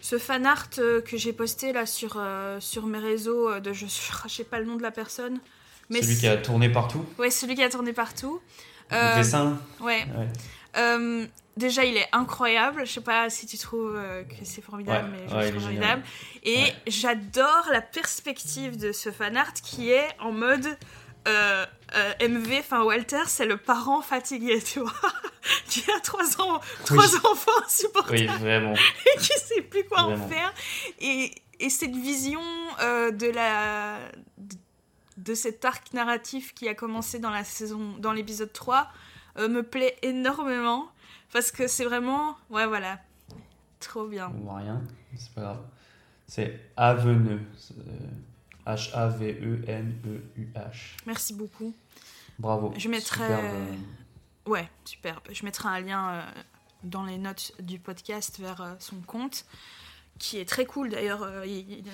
[0.00, 3.84] Ce fan art euh, que j'ai posté là sur, euh, sur mes réseaux de je,
[3.86, 5.40] je sais pas le nom de la personne.
[5.90, 8.40] Mais Celui qui a tourné partout, Ouais, celui qui a tourné partout.
[8.92, 9.58] le Euh, dessin.
[9.80, 10.06] ouais.
[10.16, 10.28] Ouais.
[10.76, 11.26] Euh,
[11.58, 12.86] déjà, il est incroyable.
[12.86, 15.62] Je sais pas si tu trouves euh, que c'est formidable, Ouais, mais je ouais, trouve
[15.62, 16.02] formidable.
[16.42, 16.74] Et Ouais.
[16.86, 20.66] j'adore la perspective de ce fan art qui est en mode
[21.26, 21.66] euh,
[21.96, 24.92] euh, MV, enfin Walter, c'est le parent fatigué, tu vois,
[25.68, 27.20] qui a trois, ans, trois Oui.
[27.30, 28.72] enfants insupportables Oui, vraiment.
[29.14, 30.24] et qui sait plus quoi Vraiment.
[30.24, 30.54] en faire.
[31.00, 32.40] Et, et cette vision
[32.80, 33.98] de la
[35.16, 38.88] de, cet arc narratif qui a commencé dans la saison dans l'épisode 3
[39.38, 40.88] euh, me plaît énormément
[41.32, 43.00] parce que c'est vraiment ouais voilà
[43.80, 44.32] trop bien.
[44.34, 44.82] On voit rien,
[45.16, 45.60] c'est pas grave.
[46.26, 47.40] C'est Aveneux.
[47.78, 48.74] euh,
[49.58, 50.96] H-A-V-E-N-E-U-H.
[51.06, 51.74] Merci beaucoup.
[52.38, 52.72] Bravo.
[52.76, 53.74] Je mettrai- Superbe, euh,
[54.46, 55.20] Ouais, super.
[55.30, 56.22] Je mettrai un lien euh,
[56.84, 59.44] dans les notes du podcast vers euh, son compte
[60.18, 61.22] qui est très cool d'ailleurs.
[61.22, 61.84] euh, il,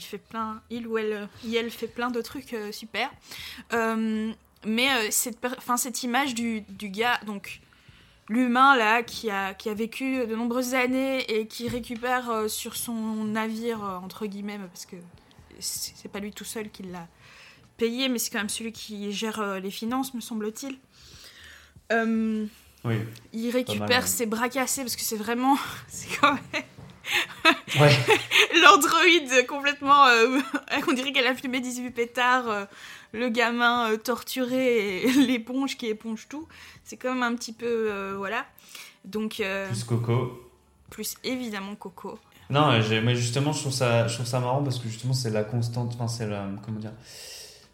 [0.00, 3.10] fait plein, il ou elle, il, elle fait plein de trucs euh, super.
[3.72, 4.32] Euh,
[4.66, 5.38] mais cette,
[5.76, 7.60] cette image du, du gars, donc
[8.28, 12.76] l'humain là, qui a, qui a vécu de nombreuses années et qui récupère euh, sur
[12.76, 14.96] son navire, euh, entre guillemets, parce que
[15.60, 17.08] c'est pas lui tout seul qui l'a
[17.76, 20.78] payé, mais c'est quand même celui qui gère euh, les finances, me semble-t-il.
[22.84, 22.94] Oui.
[23.32, 24.06] il récupère ouais.
[24.06, 25.56] ses bras cassés parce que c'est vraiment.
[25.88, 26.62] C'est quand même
[27.80, 27.96] Ouais.
[28.62, 30.06] l'androïde complètement.
[30.06, 30.38] euh,
[30.88, 32.48] on dirait qu'elle a fumé 18 pétards.
[32.48, 32.64] euh,
[33.12, 36.46] le gamin euh, torturé et l'éponge qui éponge tout.
[36.84, 38.12] C'est quand même un petit peu.
[38.16, 38.44] voilà.
[39.04, 40.38] Donc, Plus Coco.
[40.90, 42.18] plus évidemment Coco.
[42.50, 45.30] Non, j'ai- mais justement, je trouve, ça, je trouve ça marrant parce que justement, c'est
[45.30, 45.92] la constante.
[45.94, 46.46] Enfin, c'est la.
[46.64, 46.92] Comment dire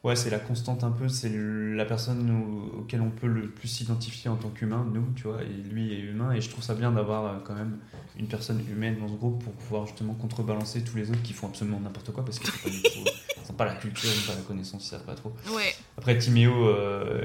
[0.04, 1.08] Ouais, c'est la constante un peu.
[1.08, 5.22] C'est la personne au- auquel on peut le plus s'identifier en tant qu'humain, nous, tu
[5.24, 5.42] vois.
[5.42, 6.32] Et lui est humain.
[6.32, 7.78] Et je trouve ça bien d'avoir euh, quand même
[8.18, 11.46] une personne humaine dans ce groupe pour pouvoir justement contrebalancer tous les autres qui font
[11.48, 13.10] absolument n'importe quoi parce qu'ils n'ont pas, du tout-
[13.46, 15.32] ils ont pas la culture, ils n'ont pas la connaissance, ils savent pas trop.
[15.54, 17.24] Ouais, Après, Timéo euh,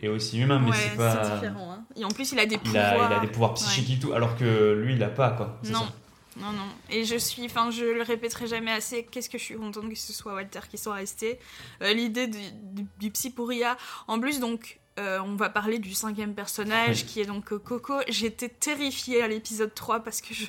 [0.00, 1.34] est aussi humain, mais ouais c'est c'est pas.
[1.34, 1.72] différent.
[1.72, 1.84] hein.
[1.96, 3.02] Et en plus, il a des Il pouvoirs.
[3.02, 5.58] a, il a des pouvoirs psychiques et tout, alors que lui, il a pas, quoi.
[5.62, 5.80] C'est Non.
[5.80, 5.92] ça.
[6.36, 6.68] Non, non.
[6.90, 9.04] Et je suis, enfin, je le répéterai jamais assez.
[9.04, 11.38] Qu'est-ce que je suis contente que ce soit Walter qui soit resté.
[11.82, 13.76] Euh, L'idée du, du, du psy pourria.
[14.08, 18.00] En plus, donc, euh, on va parler du cinquième personnage qui est donc euh, Coco.
[18.08, 20.46] J'étais terrifiée à l'épisode 3 parce que je.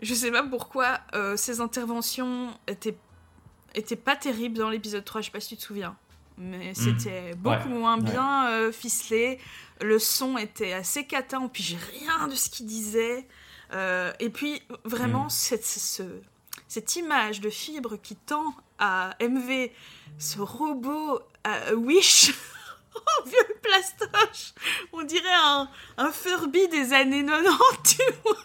[0.00, 2.96] Je sais pas pourquoi euh, ses interventions étaient,
[3.74, 5.20] étaient pas terribles dans l'épisode 3.
[5.22, 5.96] Je sais pas si tu te souviens.
[6.36, 8.04] Mais c'était beaucoup moins Hmm.
[8.04, 8.10] Ouais.
[8.12, 9.40] bien euh, ficelé.
[9.80, 11.48] Le son était assez catin.
[11.52, 13.26] Puis j'ai rien de ce qu'il disait.
[13.72, 15.30] Euh, et puis, vraiment, Mm.
[15.30, 16.20] cette, ce-
[16.68, 19.70] cette image de fibre qui tend à MV,
[20.18, 22.32] ce robot à Wish,
[22.94, 24.52] en vieux plastoche,
[24.92, 28.36] on dirait un, un Furby des années 90, tu vois.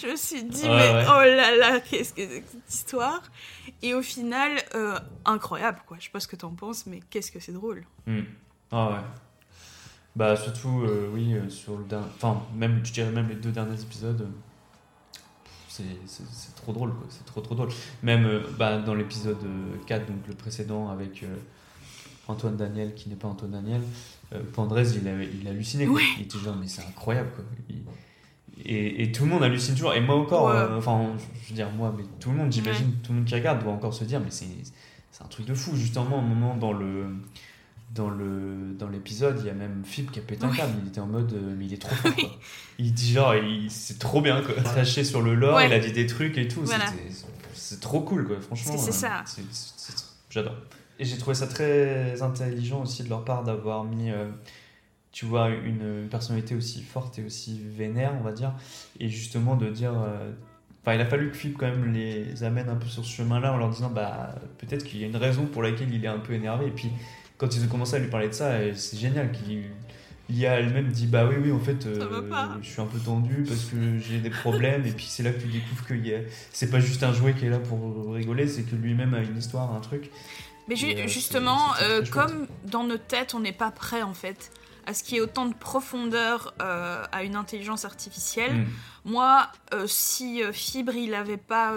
[0.00, 1.04] Je me suis dit, Ouais, mais ouais.
[1.08, 3.20] oh là là, qu'est-ce que c'est que cette histoire
[3.82, 5.96] Et au final, euh, incroyable, quoi.
[5.98, 7.84] Je sais pas ce que t'en penses, mais qu'est-ce que c'est drôle.
[8.06, 8.22] Hmm.
[8.70, 8.98] Ah ouais.
[10.18, 12.06] Bah surtout, euh, oui, euh, sur le dernier...
[12.16, 15.18] Enfin, même, je dirais même les deux derniers épisodes, euh,
[15.68, 17.06] c'est c'est- c'est trop drôle, quoi.
[17.08, 17.68] C'est trop trop drôle.
[18.02, 21.24] Même euh, bah, dans l'épisode euh, 4, donc le précédent, avec
[22.26, 23.80] Antoine Daniel, qui n'est pas Antoine Daniel,
[24.54, 25.94] Pandrez, il, avait, il hallucinait, quoi.
[25.96, 26.02] Ouais.
[26.18, 27.44] Il était genre, mais c'est incroyable, quoi.
[27.70, 27.76] Il-
[28.66, 30.76] Et, et tout le monde hallucine toujours, et moi encore, Ouais.
[30.76, 31.12] enfin,
[31.44, 33.72] je veux dire, moi, mais tout le monde, j'imagine, tout le monde qui regarde doit
[33.72, 34.46] encore se dire, mais c'est
[35.12, 37.06] c'est un truc de fou, justement, un moment dans le
[37.94, 40.56] dans le dans l'épisode, il y a même Fib qui a pété un Oui.
[40.56, 40.72] câble.
[40.82, 42.12] Il était en mode, euh, mais il est trop fort.
[42.16, 42.22] Oui.
[42.24, 42.30] quoi.
[42.78, 44.54] Il dit genre, il- c'est trop bien quoi.
[44.62, 45.66] Craché sur le lore, Ouais.
[45.66, 46.62] il a dit des trucs et tout.
[46.62, 46.84] Voilà.
[47.54, 48.40] C'est trop cool quoi.
[48.40, 49.24] Franchement, C'est- euh, ça.
[50.30, 50.54] J'adore.
[50.98, 54.28] Et j'ai trouvé ça très intelligent aussi de leur part d'avoir mis, euh,
[55.12, 58.52] tu vois, une, personnalité aussi forte et aussi vénère, on va dire,
[59.00, 59.92] et justement de dire.
[59.94, 60.30] euh,
[60.82, 63.52] Enfin, il a fallu que Fib quand même les amène un peu sur ce chemin-là
[63.52, 66.20] en leur disant bah peut-être qu'il y a une raison pour laquelle il est un
[66.20, 66.66] peu énervé.
[66.68, 66.88] Et puis
[67.38, 69.62] quand ils ont commencé à lui parler de ça, c'est génial qu'il
[70.30, 73.64] L'IA elle-même dit bah oui oui en fait euh, je suis un peu tendu parce
[73.64, 76.20] que j'ai des problèmes et puis c'est là que tu découvres que a-
[76.52, 79.38] c'est pas juste un jouet qui est là pour rigoler c'est que lui-même a une
[79.38, 80.10] histoire un truc
[80.68, 84.12] Mais ju- Et, euh, justement, euh, comme dans notre tête, on n'est pas prêt en
[84.12, 84.50] fait
[84.84, 88.54] à ce qu'il y ait autant de profondeur euh, à une intelligence artificielle.
[88.54, 88.66] Mm.
[89.06, 91.72] Moi, euh, si euh, Fibre il n'avait pas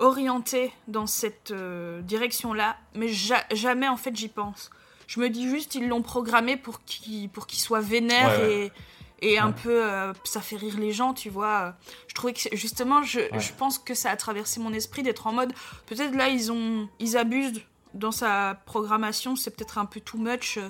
[0.00, 4.70] orienté dans cette euh, direction-là, mais ja- jamais en fait j'y pense.
[5.06, 8.52] Je me dis juste ils l'ont programmé pour qu'il pour qu'il soit vénère Ouais, ouais.
[8.66, 8.72] et
[9.20, 9.54] et un Ouais.
[9.64, 11.74] peu euh, ça fait rire les gens, tu vois.
[12.06, 15.32] Je trouvais que justement je, je pense que ça a traversé mon esprit d'être en
[15.32, 15.52] mode
[15.86, 17.60] peut-être là ils ont ils abusent
[17.94, 20.58] dans sa programmation, c'est peut-être un peu too much.
[20.58, 20.68] euh,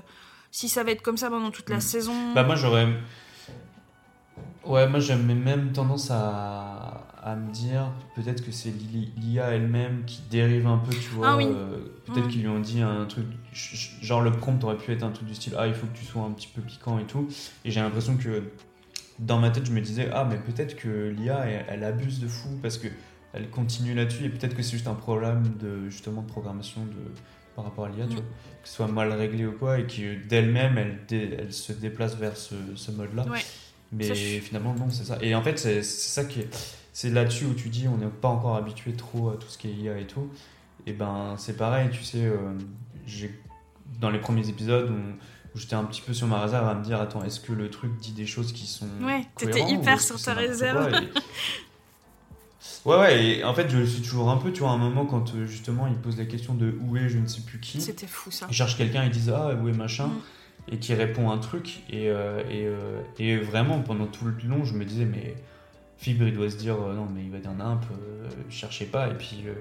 [0.51, 1.81] Si ça va être comme ça pendant toute la Mm.
[1.81, 2.33] saison.
[2.35, 2.88] bah moi j'aurais
[4.64, 10.04] ouais moi j'avais même tendance à, à me dire peut-être que c'est l'I- l'IA elle-même
[10.07, 11.46] qui dérive un peu tu vois Ah oui.
[11.48, 15.11] euh, peut-être qu'ils lui ont dit un truc genre le prompt aurait pu être un
[15.11, 17.28] truc du style ah il faut que tu sois un petit peu piquant et tout
[17.64, 18.44] et j'ai l'impression que
[19.18, 22.28] dans ma tête je me disais ah mais peut-être que l'IA elle, elle abuse de
[22.28, 22.88] fou parce que
[23.33, 27.12] elle continue là-dessus et peut-être que c'est juste un problème de justement de programmation de
[27.57, 28.16] par rapport à l'IA tu Mm.
[28.16, 28.24] vois
[28.62, 32.37] que ce soit mal réglé ou quoi et que d'elle-même elle, elle se déplace vers
[32.37, 33.40] ce, ce mode là Ouais.
[33.92, 37.11] mais Ça, je- finalement non c'est ça et en fait c'est ça qui est c'est
[37.11, 39.72] là-dessus où tu dis on n'est pas encore habitué trop à tout ce qui est
[39.72, 40.28] IA et tout
[40.84, 42.37] et ben c'est pareil tu sais euh,
[43.06, 43.38] j'ai
[44.00, 47.00] dans les premiers épisodes où, j'étais un petit peu sur ma réserve à me dire
[47.00, 50.34] attends est-ce que le truc dit des choses qui sont Ouais, t'étais hyper sur ta
[50.34, 50.92] réserve.
[50.92, 51.08] Et-
[52.84, 54.78] Ouais, ouais, et en fait, je le suis toujours un peu, tu vois, à un
[54.78, 57.61] moment, quand euh, justement il pose la question de où est je ne sais plus
[57.61, 58.46] qui, C'était fou ça.
[58.48, 60.74] il cherche quelqu'un, il dit ah, où est machin, Mm.
[60.74, 64.64] et qui répond un truc, et, euh, et, euh, et vraiment, pendant tout le long,
[64.64, 65.37] je me disais, mais
[65.98, 69.08] Fibre, il doit se dire, euh, non, mais il va dire nimp, euh, cherchez pas,
[69.08, 69.54] et puis, euh,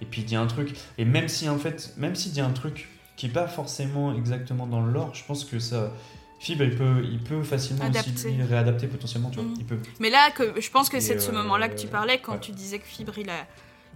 [0.00, 0.76] et puis il dit un truc.
[0.96, 4.66] Et même si, en fait, même s'il dit un truc qui est pas forcément exactement
[4.66, 5.92] dans le lore, je pense que ça.
[6.38, 8.32] Fibre, il peut, il peut facilement aussi Adapter.
[8.32, 9.44] lui réadapter potentiellement, tu vois.
[9.44, 9.54] Mm.
[9.58, 9.78] Il peut.
[10.00, 12.40] Mais là, que, je pense que c'est de ce moment-là que tu parlais quand ouais.
[12.40, 13.46] tu disais que Fibre, il, a,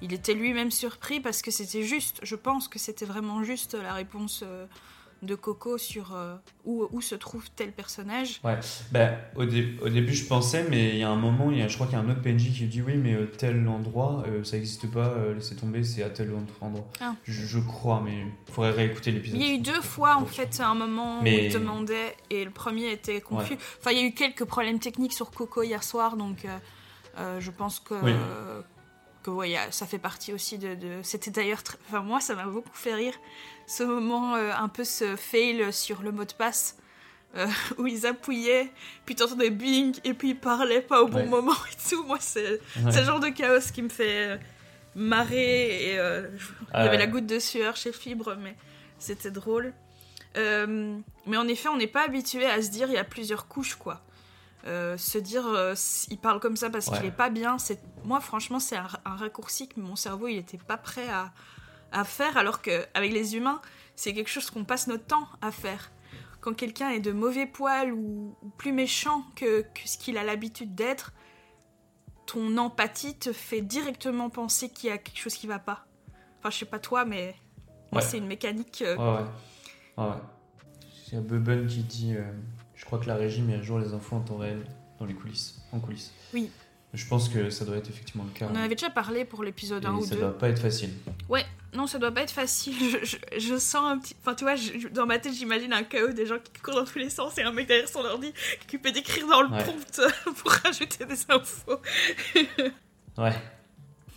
[0.00, 2.20] il était lui-même surpris parce que c'était juste.
[2.22, 4.44] Je pense que c'était vraiment juste la réponse
[5.26, 8.40] de Coco sur euh, où, où se trouve tel personnage.
[8.92, 11.62] Bah, au, dé- au début, je pensais, mais il y a un moment, il y
[11.62, 13.66] a, je crois qu'il y a un autre PNJ qui dit oui, mais euh, tel
[13.68, 16.86] endroit, euh, ça n'existe pas, laissez tomber, c'est à tel autre endroit.
[17.00, 17.14] Ah.
[17.24, 19.40] Je, je crois, mais il faudrait réécouter l'épisode.
[19.40, 22.50] Il y a eu deux fois en fait un moment où il demandait et le
[22.50, 23.58] premier était confus.
[23.80, 26.46] Enfin, il y a eu quelques problèmes techniques sur Coco hier soir, donc
[27.38, 27.94] je pense que.
[28.02, 28.12] Oui.
[29.22, 30.74] que ouais, ça fait partie aussi de.
[30.74, 31.62] de- C'était d'ailleurs.
[31.62, 33.14] très- Enfin, moi, ça m'a beaucoup fait rire.
[33.66, 36.76] Ce moment, euh, un peu ce fail sur le mot de passe.
[37.36, 37.46] euh,
[37.78, 38.72] où ils appuyaient,
[39.04, 41.26] puis t'entendais bing, et puis ils parlaient pas au bon Ouais.
[41.26, 42.02] moment et tout.
[42.04, 42.92] Moi, c'est Ouais.
[42.96, 44.36] le genre de chaos qui me fait euh,
[44.94, 45.90] marrer.
[45.92, 46.96] Et euh, je- il y Ah avait ouais.
[46.98, 48.56] la goutte de sueur chez Fibre, mais
[48.98, 49.74] c'était drôle.
[50.38, 53.48] Euh, mais en effet, on n'est pas habitué à se dire il y a plusieurs
[53.48, 54.00] couches, quoi.
[54.64, 55.44] Se dire
[56.10, 59.14] il parle comme ça parce qu'il est pas bien, c'est moi franchement c'est un, un
[59.14, 61.30] raccourci que mon cerveau il était pas prêt à,
[61.98, 63.60] à faire alors que avec les humains
[63.94, 65.90] c'est quelque chose qu'on passe notre temps à faire.
[66.40, 70.22] Quand quelqu'un est de mauvais poil ou, ou plus méchant que, que ce qu'il a
[70.22, 71.12] l'habitude d'être,
[72.26, 75.86] ton empathie te fait directement penser qu'il y a quelque chose qui va pas.
[76.38, 77.34] Enfin je sais pas toi mais
[77.92, 78.08] moi Ouais.
[78.08, 78.82] c'est une mécanique.
[78.82, 80.04] euh, Ouais, ouais.
[80.04, 80.20] ouais, ouais.
[81.08, 82.22] Il y a Bubble qui dit euh,
[82.74, 84.66] Je crois que la régie met à jour les infos en temps réel
[84.98, 86.12] dans les coulisses, en coulisses.
[86.34, 86.50] Oui.
[86.94, 88.48] Je pense que ça doit être effectivement le cas.
[88.50, 90.20] On en avait déjà parlé pour l'épisode Et 1 ou ça 2.
[90.20, 90.90] doit pas être facile.
[91.76, 92.74] Non, ça doit pas être facile.
[92.78, 94.16] Je, je- je sens un petit.
[94.22, 96.84] Enfin, tu vois, je- dans ma tête, j'imagine un chaos des gens qui courent dans
[96.84, 98.32] tous les sens et un mec derrière son ordi
[98.66, 99.62] qui peut d'écrire dans le Ouais.
[99.62, 100.00] prompt
[100.36, 101.80] pour rajouter des infos.
[103.18, 103.32] Ouais.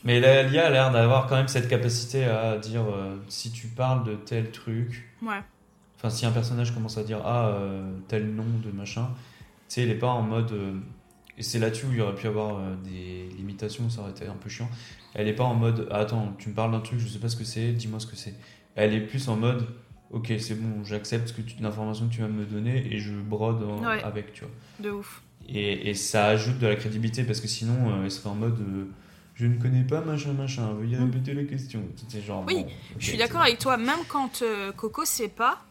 [0.03, 4.03] Mais l'IA a l'air d'avoir quand même cette capacité à dire euh, si tu parles
[4.05, 5.41] de tel truc, Ouais.
[5.97, 9.09] enfin si un personnage commence à dire ah euh, tel nom de machin,
[9.67, 10.51] tu sais, il est pas en mode.
[10.53, 10.73] euh,
[11.39, 14.27] et c'est là-dessus où il y aurait pu avoir euh, des limitations, ça aurait été
[14.27, 14.69] un peu chiant.
[15.15, 17.29] Elle est pas en mode ah, attends, tu me parles d'un truc, je sais pas
[17.29, 18.35] ce que c'est, dis-moi ce que c'est.
[18.75, 19.65] Elle est plus en mode
[20.11, 24.03] ok, c'est bon, j'accepte l'information que tu vas me donner et je brode en- Ouais.
[24.03, 24.51] avec, tu vois.
[24.79, 25.21] De ouf.
[25.47, 28.59] Et, et ça ajoute de la crédibilité parce que sinon, euh, elle serait en mode
[28.59, 28.85] euh,
[29.35, 31.05] je ne connais pas machin machin, veuillez Mm.
[31.05, 31.81] répéter la question.
[32.09, 32.43] C'est genre.
[32.47, 32.67] Oui, bon,
[32.99, 35.63] Je suis d'accord avec toi, même quand euh, Coco sait pas,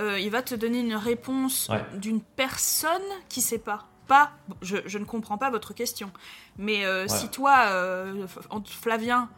[0.00, 1.84] euh, il va te donner une réponse Ouais.
[2.00, 3.86] d'une personne qui sait pas.
[4.06, 6.10] Pas, je, je ne comprends pas votre question.
[6.58, 8.26] Mais euh, si toi, euh,
[8.66, 9.28] Flavien,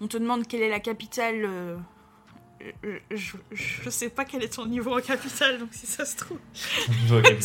[0.00, 1.76] on te demande quelle est la capitale, euh,
[3.10, 6.38] je, je sais pas quel est ton niveau en capitale, donc si ça se trouve,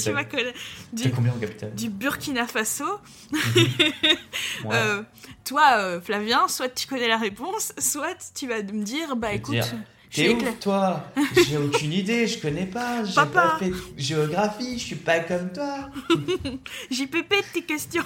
[0.03, 0.57] tu vas connaître.
[0.93, 2.85] Du, combien en capitale du Burkina Faso,
[3.33, 4.71] Ouais.
[4.71, 5.03] euh,
[5.45, 9.65] toi, Flavien, soit tu connais la réponse, soit tu vas me dire, bah écoute, dire,
[10.11, 11.03] T'es ouf, toi
[11.47, 15.51] J'ai aucune idée, je connais pas, j'ai pas fait de géographie, je suis pas comme
[15.51, 15.89] toi.
[16.91, 18.03] JPP de tes questions.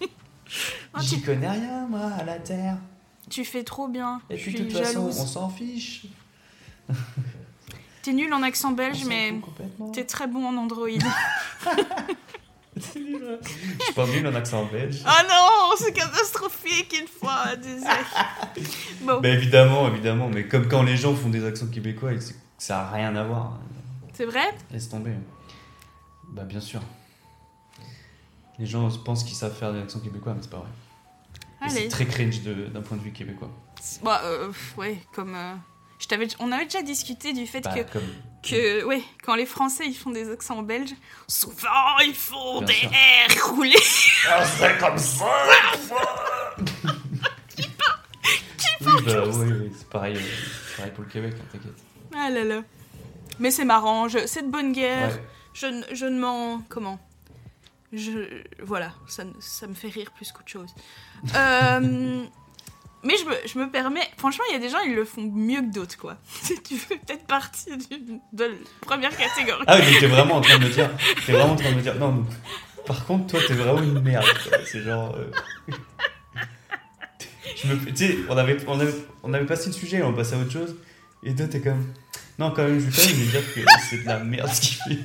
[1.00, 2.76] J'y connais rien, moi, à la Terre.
[3.30, 4.20] tu fais trop bien.
[4.30, 6.06] Et puis, de toute façon, on s'en fiche.
[8.02, 9.34] T'es nul en accent belge, mais
[9.92, 10.88] t'es très bon en Android.
[12.76, 15.02] Je suis pas nul en accent belge.
[15.06, 17.90] oh non, c'est catastrophique une fois, désolé.
[19.02, 22.10] Bon, Bah évidemment, évidemment, mais comme quand les gens font des accents québécois,
[22.58, 23.58] ça a rien à voir.
[24.12, 24.54] c'est vrai?
[24.70, 25.12] Laisse tomber.
[26.30, 26.80] Bah bien sûr.
[28.58, 31.68] Les gens pensent qu'ils savent faire des accents québécois, mais c'est pas vrai.
[31.68, 33.50] C'est très cringe d'un point de vue québécois.
[34.02, 35.34] Bon, euh, ouais, comme...
[35.34, 35.54] euh,
[35.98, 38.02] je t'avais, on avait déjà discuté du fait Bah, que, comme...
[38.50, 40.94] que, ouais, quand les Français ils font des accents belges,
[41.28, 42.90] souvent ils font Bien des sûr.
[42.90, 43.74] R roulés.
[44.28, 45.24] Ah, c'est comme ça
[47.56, 50.20] Qui parle Oui, bah, oui, oui, c'est pareil, euh,
[50.68, 51.82] c'est pareil pour le Québec, hein, t'inquiète.
[52.14, 52.62] Ah là là.
[53.38, 55.08] Mais c'est marrant, je- c'est de bonne guerre.
[55.14, 55.22] Ouais.
[55.52, 56.60] Je, ne- je ne m'en.
[56.68, 56.98] Comment?
[57.92, 60.70] Je, Voilà, ça, ça me fait rire plus qu'autre chose.
[61.34, 62.24] Euh,
[63.06, 64.08] mais je me, je me permets.
[64.18, 66.18] Franchement, il y a des gens, ils le font mieux que d'autres, quoi.
[66.68, 69.64] tu fais peut-être partie du- de la première catégorie.
[69.66, 70.90] Ah oui, t'es vraiment en train de me dire.
[71.24, 71.94] T'es vraiment en train de me dire.
[71.94, 72.26] Non.
[72.86, 74.24] Par contre, toi, t'es vraiment une merde.
[74.64, 75.14] C'est genre.
[75.16, 75.30] euh,
[77.56, 77.84] Je me...
[77.86, 80.52] Tu sais, on avait, on, avait, on avait passé le sujet, on passait à autre
[80.52, 80.76] chose.
[81.22, 81.84] Et toi, t'es comme.
[82.38, 84.60] Non, quand même, je vais quand même lui dire que c'est de la merde ce
[84.60, 84.98] qu'il fait.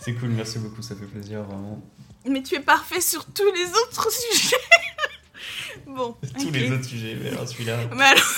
[0.00, 1.82] C'est cool, merci beaucoup, ça fait plaisir, vraiment.
[2.26, 4.56] Mais tu es parfait sur tous les autres sujets.
[5.86, 6.16] Bon.
[6.36, 6.52] Tous ok.
[6.52, 7.78] les autres sujets, mais alors celui-là.
[7.94, 8.24] Mais alors,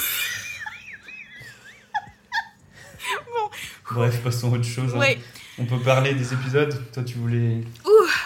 [3.93, 4.95] Bref, passons à autre chose.
[4.95, 4.99] hein.
[4.99, 5.19] ouais.
[5.59, 6.91] On peut parler des épisodes.
[6.93, 7.63] Toi, tu voulais.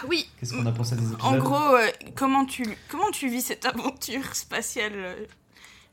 [0.09, 0.29] Oui.
[0.39, 3.65] Qu'est-ce qu'on a pensé des épisodes En gros, euh, comment, tu, comment tu vis cette
[3.65, 5.15] aventure spatiale euh,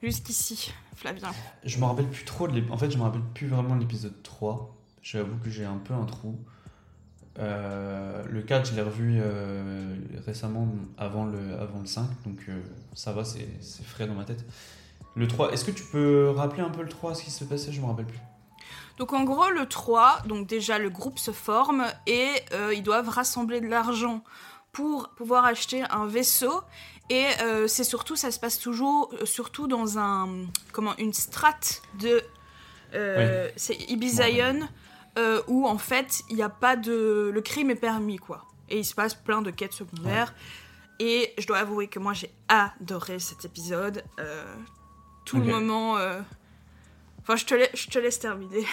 [0.03, 1.31] jusqu'ici, Flavien?
[1.63, 4.21] Je me rappelle plus trop de En fait, je me rappelle plus vraiment de l'épisode
[4.23, 4.75] 3.
[5.01, 6.38] J'avoue que j'ai un peu un trou.
[7.41, 12.62] Euh, le 4, je l'ai revu euh, récemment avant le, avant le 5, donc euh,
[12.93, 13.47] ça va, c'est
[13.84, 14.45] frais dans ma tête.
[15.15, 17.71] Le 3, est-ce que tu peux rappeler un peu le 3, ce qui se passait
[17.71, 18.19] Je me rappelle plus.
[18.97, 22.30] Donc en gros, le 3, donc déjà le groupe se forme et
[22.73, 24.23] ils doivent rassembler de l'argent
[24.71, 26.62] pour pouvoir acheter un vaisseau.
[27.10, 27.25] Et
[27.67, 30.30] c'est surtout, ça se passe toujours, surtout dans un,
[30.71, 32.21] comment, une strate de,
[33.56, 34.67] c'est Ibizaïon,
[35.17, 38.45] euh, où en fait il n'y a pas de, le crime est permis quoi.
[38.69, 40.34] Et il se passe plein de quêtes secondaires.
[41.00, 44.04] Et je dois avouer que moi j'ai adoré cet épisode.
[44.19, 44.45] Euh,
[45.26, 45.97] tout le moment.
[45.97, 46.19] euh,
[47.24, 48.65] Enfin, je te, lai- je te laisse terminer.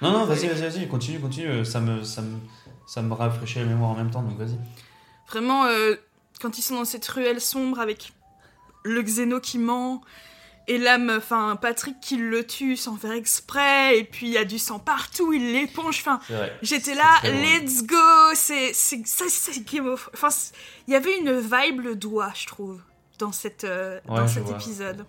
[0.00, 1.62] Non, non, vas-y, vas-y, vas-y, continue, continue.
[1.66, 2.38] Ça me, ça, me,
[2.86, 4.58] ça me rafraîchit la mémoire en même temps, donc vas-y.
[5.28, 5.66] Vraiment,
[6.40, 8.12] quand ils sont dans cette ruelle sombre avec
[8.84, 10.00] le Xéno qui ment
[10.66, 14.44] et l'âme, enfin Patrick qui le tue sans faire exprès, et puis il y a
[14.44, 15.98] du sang partout, il l'éponge.
[16.04, 16.20] Enfin,
[16.62, 17.96] j'étais là, let's go.
[18.34, 20.08] C'est, c'est, ça, c'est Game of.
[20.14, 20.28] Enfin,
[20.86, 22.80] il y avait une vibe le doigt, je trouve,
[23.18, 24.54] dans cette, euh, Ouais, dans cet vois.
[24.56, 25.04] épisode.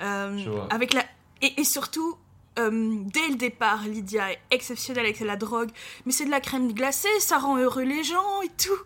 [0.00, 0.66] Euh, Je vois.
[0.70, 1.04] avec la
[1.42, 2.16] et, et surtout.
[2.58, 2.70] euh,
[3.12, 5.70] dès le départ, Lydia est exceptionnelle avec la drogue,
[6.06, 8.78] mais c'est de la crème glacée, ça rend heureux les gens et tout.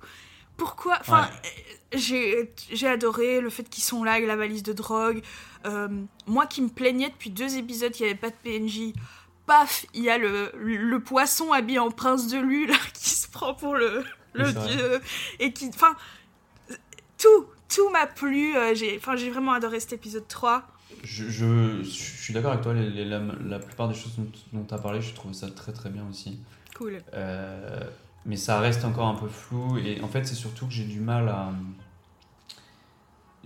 [0.57, 1.49] Pourquoi Enfin, euh,
[1.95, 5.23] j'ai j'ai adoré le fait qu'ils sont là avec la valise de drogue.
[5.67, 5.89] Euh,
[6.27, 8.93] moi qui me plaignais depuis deux épisodes qu'il n'y avait pas de PNJ,
[9.47, 13.29] paf, il y a le, le poisson habillé en prince de Lu là, qui se
[13.29, 15.01] prend pour le, le dieu
[15.41, 15.69] et qui.
[15.69, 15.95] Enfin,
[17.19, 18.57] tout, tout m'a plu.
[18.57, 20.67] euh, j'ai enfin, j'ai vraiment adoré cet épisode 3.
[21.03, 24.17] Je, je, je suis d'accord avec toi, les- les- la, la plupart des choses
[24.53, 26.39] dont tu as parlé, je trouve ça très très bien aussi.
[26.77, 27.03] Cool.
[27.15, 27.81] Euh,
[28.27, 31.01] mais ça reste encore un peu flou, et en fait, c'est surtout que j'ai du
[31.01, 31.53] mal à.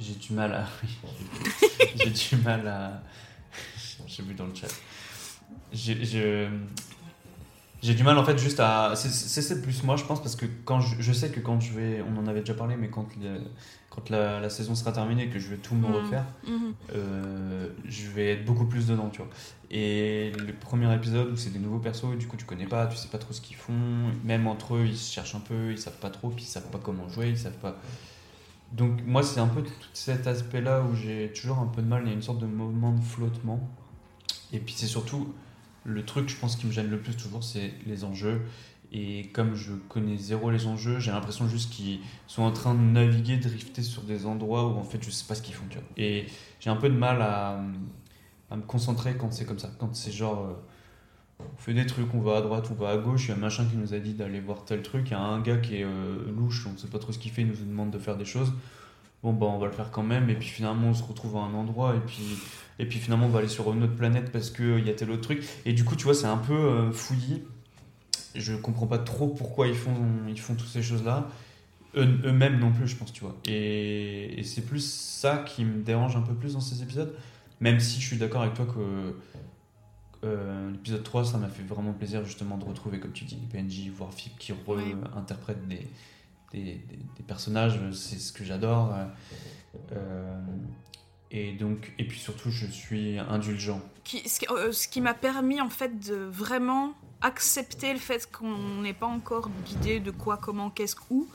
[0.00, 0.66] J'ai du mal à.
[1.96, 3.02] j'ai du mal à.
[4.06, 4.68] J'ai vu dans le chat.
[5.72, 5.94] J'ai.
[7.94, 8.94] du mal en fait juste à.
[8.96, 12.02] C'est plus moi je pense parce que quand je, je sais que quand je vais.
[12.02, 13.40] On en avait déjà parlé, mais quand, le-
[13.90, 15.94] quand la, la saison sera terminée et que je vais tout me Mhm.
[15.94, 16.74] refaire, Mhm.
[16.94, 19.30] euh, je vais être beaucoup plus dedans, tu vois.
[19.70, 22.96] Et le premier épisode où c'est des nouveaux persos, du coup tu connais pas, tu
[22.96, 23.74] sais pas trop ce qu'ils font,
[24.24, 26.70] même entre eux ils se cherchent un peu, ils savent pas trop, puis ils savent
[26.70, 27.76] pas comment jouer, ils savent pas.
[28.72, 32.08] Donc moi c'est un peu cet aspect-là où j'ai toujours un peu de mal, il
[32.08, 33.68] y a une sorte de moment de flottement.
[34.52, 35.32] Et puis c'est surtout,
[35.84, 38.42] le truc, je pense, qui me gêne le plus toujours, c'est les enjeux.
[38.90, 42.80] Et comme je connais zéro les enjeux, j'ai l'impression juste qu'ils sont en train de
[42.80, 45.66] naviguer, drifter sur des endroits où en fait je sais pas ce qu'ils font.
[45.96, 46.26] Et
[46.60, 47.60] j'ai un peu de mal à,
[48.50, 49.70] à me concentrer quand c'est comme ça.
[49.78, 50.54] Quand c'est genre, euh,
[51.40, 53.36] on fait des trucs, on va à droite, on va à gauche, il y a
[53.36, 55.58] un machin qui nous a dit d'aller voir tel truc, il y a un gars
[55.58, 57.98] qui est euh, louche, on sait pas trop ce qu'il fait, il nous demande de
[57.98, 58.52] faire des choses.
[59.22, 61.40] Bon, bah on va le faire quand même, et puis finalement on se retrouve à
[61.40, 62.38] un endroit, et puis,
[62.78, 65.10] et puis finalement on va aller sur une autre planète parce qu'il y a tel
[65.10, 65.44] autre truc.
[65.64, 67.42] Et du coup, tu vois, c'est un peu euh, fouillis
[68.34, 69.94] je comprends pas trop pourquoi ils font,
[70.28, 71.28] ils font toutes ces choses-là.
[71.96, 73.34] Eux-mêmes non plus, je pense, tu vois.
[73.46, 77.14] Et, c'est plus ça qui me dérange un peu plus dans ces épisodes.
[77.60, 79.14] Même si je suis d'accord avec toi que
[80.24, 83.60] euh, l'épisode 3, ça m'a fait vraiment plaisir justement de retrouver, comme tu dis, les
[83.60, 85.86] PNJ, voire FIP qui réinterprètent des,
[86.52, 86.80] des,
[87.16, 87.78] des, personnages.
[87.92, 88.94] C'est ce que j'adore.
[89.92, 90.40] Euh,
[91.30, 93.80] et donc, et puis surtout, je suis indulgent.
[94.04, 98.30] Qui, ce qui, euh, ce qui m'a permis en fait de vraiment accepter le fait
[98.30, 101.28] qu'on n'est pas encore guidé de quoi, comment, qu'est-ce, où,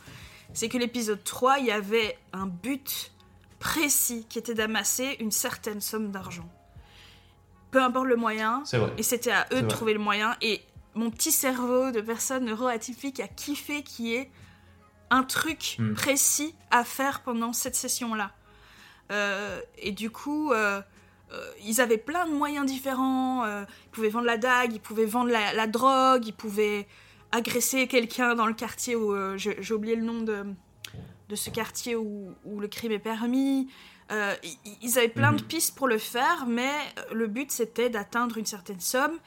[0.54, 3.12] c'est que l'épisode 3, il y avait un but
[3.60, 6.50] précis qui était d'amasser une certaine somme d'argent.
[7.74, 8.64] Peu importe le moyen,
[8.98, 10.38] et c'était à eux de trouver le moyen.
[10.42, 10.62] Et
[10.94, 14.32] mon petit cerveau de personne neuroatypique a kiffé qu'il y ait
[15.10, 15.94] un truc hmm.
[15.94, 18.32] précis à faire pendant cette session-là.
[19.12, 20.82] Euh, et du coup, euh,
[21.32, 23.44] euh, ils avaient plein de moyens différents.
[23.46, 26.88] Ils pouvaient vendre la dague, ils pouvaient vendre la, drogue, ils pouvaient
[27.32, 30.46] agresser quelqu'un dans le quartier où j'ai oublié le nom de,
[31.30, 33.68] de ce quartier où, où le crime est permis.
[34.82, 35.48] Ils avaient plein de mhm.
[35.48, 36.72] pistes pour le faire, mais
[37.14, 39.18] le but c'était d'atteindre une certaine somme.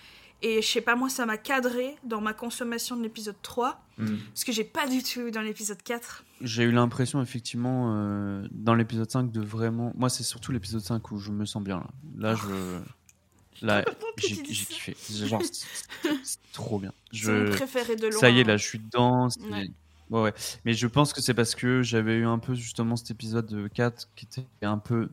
[0.43, 4.19] Et je sais pas, moi, ça m'a cadré dans ma consommation de l'épisode 3, mhm.
[4.35, 6.25] ce que j'ai pas du tout eu dans l'épisode 4.
[6.43, 9.93] J'ai eu l'impression, effectivement, euh, dans l'épisode 5, de vraiment.
[9.97, 11.79] Moi, c'est surtout l'épisode 5 où je me sens bien.
[11.79, 11.87] Là,
[12.19, 13.67] là je.
[13.67, 13.85] Là,
[14.19, 14.95] j'ai kiffé.
[15.01, 16.93] c'est trop bien.
[17.11, 17.33] Je...
[17.33, 18.21] mon préféré de loin.
[18.21, 19.29] Ça y est, là, je suis dedans.
[19.51, 19.71] Ouais.
[20.11, 20.35] Ouais.
[20.65, 24.09] Mais je pense que c'est parce que j'avais eu un peu, justement, cet épisode 4
[24.15, 25.09] qui était un peu.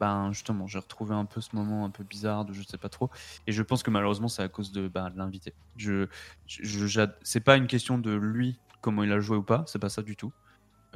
[0.00, 2.88] Ben, justement, j'ai retrouvé un peu ce moment un peu bizarre de je sais pas
[2.88, 3.10] trop.
[3.46, 5.54] Et je pense que malheureusement, c'est à cause de, ben, de l'invité.
[5.76, 6.08] Je,
[6.48, 9.88] je, c'est pas une question de lui, comment il a joué ou pas, c'est pas
[9.88, 10.32] ça du tout.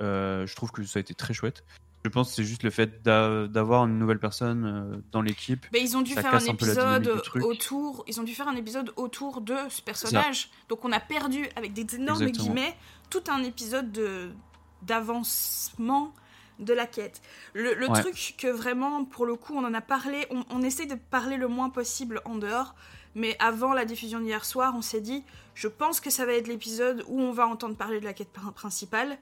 [0.01, 1.65] Euh, je trouve que ça a été très chouette.
[2.05, 5.67] Je pense que c'est juste le fait d'avoir une nouvelle personne euh, dans l'équipe.
[5.73, 8.05] Mais ils ont dû faire un épisode autour.
[8.07, 10.51] Ils ont dû faire un épisode autour de ce personnage.
[10.69, 12.77] Donc on a perdu avec des énormes guillemets
[13.11, 14.31] tout un épisode de
[14.83, 16.13] d'avancement
[16.61, 17.21] de la quête.
[17.55, 20.95] Le, truc que vraiment, pour le coup, on en a parlé, on, on, essaie de
[20.95, 22.75] parler le moins possible en dehors,
[23.15, 26.47] mais avant la diffusion d'hier soir, on s'est dit, je pense que ça va être
[26.47, 29.19] l'épisode où on va entendre parler de la quête principale.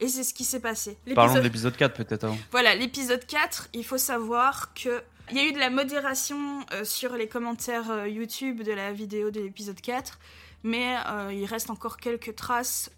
[0.00, 0.98] Et c'est ce qui s'est passé.
[1.14, 2.24] Parlons de l'épisode 4 peut-être.
[2.24, 2.36] Hein.
[2.50, 6.36] Voilà, l'épisode 4, il faut savoir que il y a eu de la modération
[6.72, 10.18] euh, sur les commentaires euh, YouTube de la vidéo de l'épisode 4,
[10.64, 12.90] mais euh, il reste encore quelques traces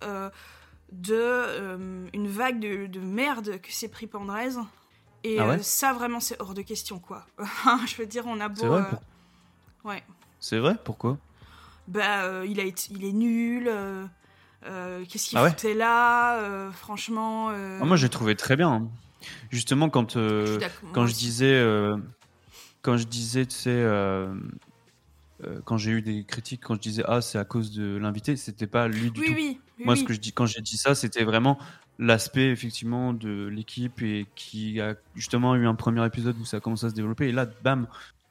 [0.93, 4.55] de une vague de, merde que s'est pris Pandrez.
[5.25, 7.27] Et ah ça, vraiment, c'est hors de question, quoi.
[7.87, 8.61] Je veux dire, on a beau.
[8.61, 8.83] C'est vrai
[9.85, 10.03] Ouais.
[10.41, 11.19] C'est vrai Pourquoi
[11.89, 13.69] Bah, il, a été, il est nul.
[14.69, 17.51] Euh, qu'est-ce qu'il ah foutait là euh, Franchement.
[17.51, 18.71] Euh, ah, moi, j'ai trouvé très bien.
[18.71, 18.89] Hein.
[19.51, 20.17] Justement, quand,
[20.93, 21.65] quand je disais.
[22.83, 23.85] quand je disais, tu sais.
[25.65, 28.67] Quand j'ai eu des critiques, quand je disais ah c'est à cause de l'invité, c'était
[28.67, 29.33] pas lui du tout.
[29.35, 31.59] Oui, Moi, ce que je dis quand j'ai dit ça, c'était vraiment
[31.99, 36.61] l'aspect effectivement de l'équipe et qui a justement eu un premier épisode où ça a
[36.61, 37.87] commencé à se développer et là, bam,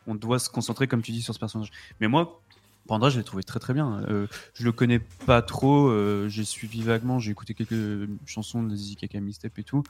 [0.08, 1.72] on doit se concentrer comme tu dis sur ce personnage.
[1.99, 2.41] Mais moi,
[2.88, 4.03] Pandra, je l'ai trouvé très très bien.
[4.10, 8.76] Euh, je le connais pas trop, euh, j'ai suivi vaguement, j'ai écouté quelques chansons de
[8.76, 9.84] Zizikaka Step et tout.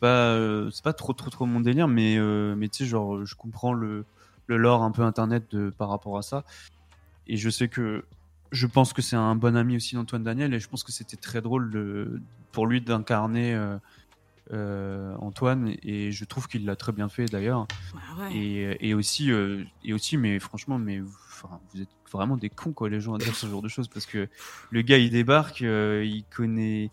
[0.00, 3.24] Pas, euh, c'est pas trop trop trop mon délire, mais, euh, mais tu sais, genre,
[3.24, 4.04] je comprends le,
[4.46, 6.44] le lore un peu internet de, par rapport à ça.
[7.26, 8.04] Et je sais que
[8.52, 11.16] je pense que c'est un bon ami aussi d'Antoine Daniel, et je pense que c'était
[11.16, 12.20] très drôle de,
[12.52, 13.58] pour lui d'incarner
[14.52, 17.66] Antoine, et je trouve qu'il l'a très bien fait d'ailleurs.
[18.32, 19.32] Et, et, aussi,
[19.82, 23.34] et aussi, mais franchement, mais vous êtes vraiment des cons, quoi, les gens, à dire
[23.34, 23.88] ce genre de choses.
[23.88, 24.28] Parce que
[24.70, 26.90] le gars, il débarque, euh, il connaît.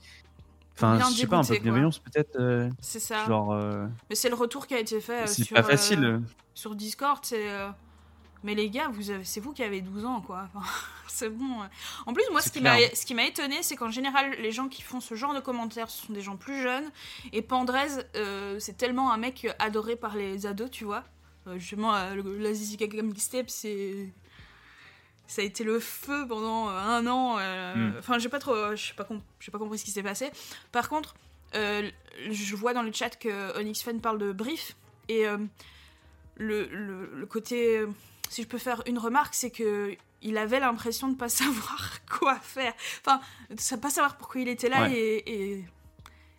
[0.76, 2.36] Enfin, je sais pas, un peu de bienveillance peut-être.
[2.39, 3.26] Euh, c'est ça.
[3.26, 3.53] Genre.
[3.53, 6.21] Euh, Mais c'est le retour qui a été fait c'est sur, pas facile.
[6.53, 7.19] sur Discord.
[7.24, 7.47] C'est.
[8.45, 10.49] Mais les gars, vous c'est vous qui avez 12 ans, quoi.
[11.07, 11.59] c'est bon.
[12.05, 14.67] En plus, moi, ce qui, m'a, ce qui m'a étonné, c'est qu'en général, les gens
[14.67, 16.91] qui font ce genre de commentaires, ce sont des gens plus jeunes.
[17.32, 17.88] Et Pandrez,
[18.59, 21.03] c'est tellement un mec adoré par les ados, tu vois.
[21.55, 22.78] justement, la Zizi
[23.17, 24.13] Step, c'est
[25.28, 27.38] ça a été le feu pendant euh, un an.
[27.39, 27.95] Euh, hmm.
[27.99, 30.32] Enfin, j'ai pas trop, j'ai pas, pas compris ce qui s'est passé.
[30.71, 31.15] Par contre,
[31.55, 31.89] euh,
[32.30, 34.76] je vois dans le chat que Onyx Fan parle de brief
[35.09, 35.26] et
[36.36, 37.86] le, le, côté
[38.30, 42.36] si je peux faire une remarque, c'est que il avait l'impression de pas savoir quoi
[42.36, 42.74] faire.
[43.01, 45.65] Enfin, de pas savoir pourquoi il était là et, et,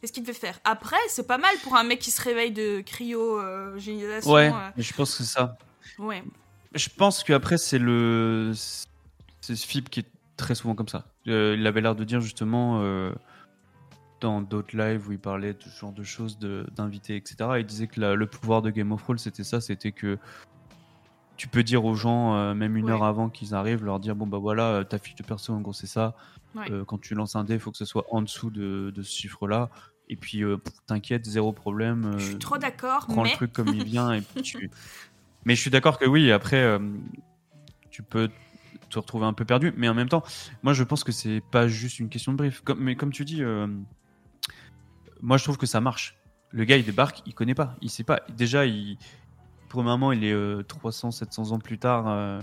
[0.07, 0.59] ce qu'il devait faire.
[0.65, 4.33] Après, c'est pas mal pour un mec qui se réveille de cryo-génisation.
[4.33, 4.71] ouais, euh.
[4.77, 5.57] je pense que c'est ça.
[5.99, 6.23] Ouais.
[6.75, 8.53] Je pense qu'après, c'est le.
[9.41, 11.07] C'est Fib qui est très souvent comme ça.
[11.29, 12.81] Euh, il avait l'air de dire justement.
[12.83, 13.13] Euh,
[14.21, 17.37] dans d'autres lives où il parlait de ce genre de choses, d'invités, etc.
[17.59, 20.17] Il disait que le pouvoir de Game of Thrones, c'était ça, c'était que
[21.37, 24.27] tu peux dire aux gens, euh, même une heure avant qu'ils arrivent, leur dire bon
[24.27, 26.15] bah voilà, ta fiche de perso, en gros c'est ça.
[26.87, 29.69] Quand tu lances un dé, il faut que ce soit en dessous de, ce chiffre-là.
[30.09, 30.43] Et puis
[30.87, 32.15] t'inquiète, zéro problème.
[32.17, 33.07] je suis trop d'accord.
[33.07, 34.71] Prends le truc comme il vient et puis tu.
[35.45, 36.79] Mais je suis d'accord que oui, après
[37.91, 38.31] tu peux
[38.91, 39.73] te retrouver un peu perdu.
[39.77, 40.23] Mais en même temps,
[40.63, 42.61] moi je pense que c'est pas juste une question de brief.
[42.63, 43.43] Comme, mais comme tu dis,
[45.21, 46.17] moi je trouve que ça marche.
[46.51, 48.23] Le gars il débarque, il connaît pas, il sait pas.
[48.37, 48.97] Déjà il
[49.75, 52.41] premièrement, il est 300, euh, 700 ans plus tard, euh,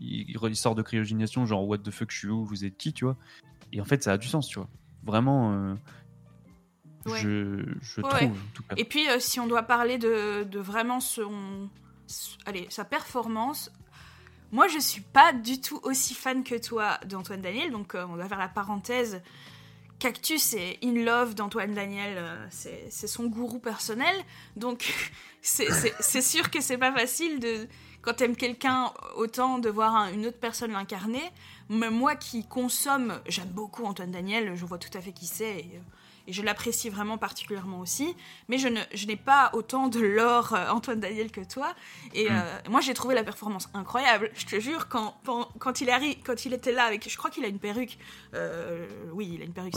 [0.00, 3.04] il, sort de cryogénisation, genre what the fuck, je suis où, vous êtes qui, tu
[3.04, 3.16] vois.
[3.72, 4.68] Et en fait, ça a du sens, tu vois.
[5.04, 5.74] Vraiment, euh,
[7.14, 8.22] je, trouve.
[8.22, 8.74] En tout cas.
[8.76, 11.70] Et puis, si on doit parler de, vraiment son,
[12.46, 13.70] allez, sa performance,
[14.52, 18.28] moi, je suis pas du tout aussi fan que toi d'Antoine Daniel, donc on va
[18.28, 19.22] faire la parenthèse.
[19.98, 24.14] Cactus est in love d'Antoine Daniel, c'est son gourou personnel,
[24.56, 24.92] donc
[25.42, 27.68] c'est sûr que c'est pas facile de
[28.02, 31.22] quand t'aimes quelqu'un autant de voir une autre personne l'incarner.
[31.68, 35.60] Même moi qui consomme, j'aime beaucoup Antoine Daniel, je vois tout à fait qui c'est
[35.60, 35.80] et,
[36.28, 38.14] je l'apprécie vraiment particulièrement aussi.
[38.48, 41.74] Mais je n'ai pas autant de l'or euh, Antoine Daniel que toi.
[42.14, 42.32] Et hmm.
[42.32, 44.30] euh, moi j'ai trouvé la performance incroyable.
[44.34, 45.16] Je te jure quand
[45.58, 47.98] quand il arrive, quand il était là avec, je crois qu'il a une perruque.
[48.34, 49.74] Euh, oui, il a une perruque.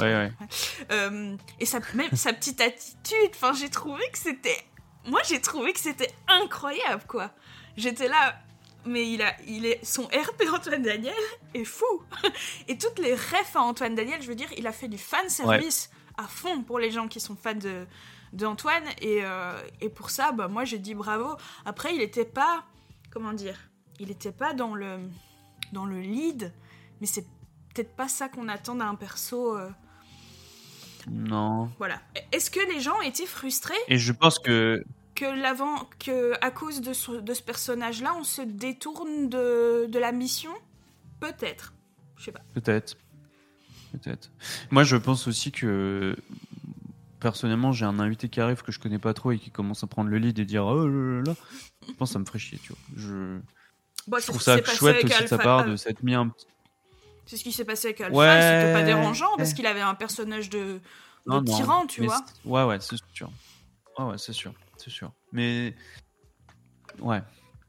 [1.60, 3.32] et sa même sa petite attitude.
[3.34, 4.58] Enfin j'ai trouvé que c'était
[5.06, 7.32] moi j'ai trouvé que c'était incroyable quoi.
[7.78, 8.36] J'étais là,
[8.86, 11.14] mais il a, il est, son RP Antoine Daniel
[11.54, 12.04] est fou.
[12.68, 15.28] Et toutes les refs à Antoine Daniel, je veux dire, il a fait du fan
[15.30, 17.86] service à fond pour les gens qui sont fans de
[18.34, 21.38] d'Antoine et, euh, et, pour ça, bah, moi j'ai dit bravo.
[21.64, 22.66] Après, il était pas,
[23.10, 23.58] comment dire,
[24.00, 25.00] il était pas dans le
[25.72, 26.52] dans le lead,
[27.00, 27.26] mais c'est
[27.74, 29.58] peut-être pas ça qu'on attend d'un perso.
[29.58, 29.70] Euh,
[31.10, 31.70] non.
[31.78, 32.02] Voilà.
[32.32, 36.82] Est-ce que les gens étaient frustrés Et je pense que que l'avant que à cause
[36.82, 40.52] de ce, de ce personnage-là, on se détourne de, de la mission?
[41.20, 41.74] Peut-être.
[42.18, 42.42] Je sais pas.
[42.54, 42.98] Peut-être.
[43.98, 44.32] Peut-être.
[44.72, 46.16] Moi, je pense aussi que
[47.20, 49.88] personnellement, j'ai un invité qui arrive que je connais pas trop et qui commence à
[49.88, 51.36] prendre le lead et dire oh là là,
[51.88, 52.82] je pense que ça me ferait chier, tu vois.
[52.96, 53.40] Je,
[54.08, 56.46] bah, je trouve ça chouette aussi de sa part de s'être mis un petit
[57.26, 60.50] c'est ce qui s'est passé avec Alpha, c'était pas dérangeant parce qu'il avait un personnage
[60.50, 60.80] de,
[61.46, 62.24] tyran, tu vois.
[62.46, 63.32] Ouais, ouais, c'est sûr.
[63.98, 65.12] Ouais, ouais, c'est sûr, c'est sûr.
[65.32, 65.76] Mais
[67.00, 67.22] ouais,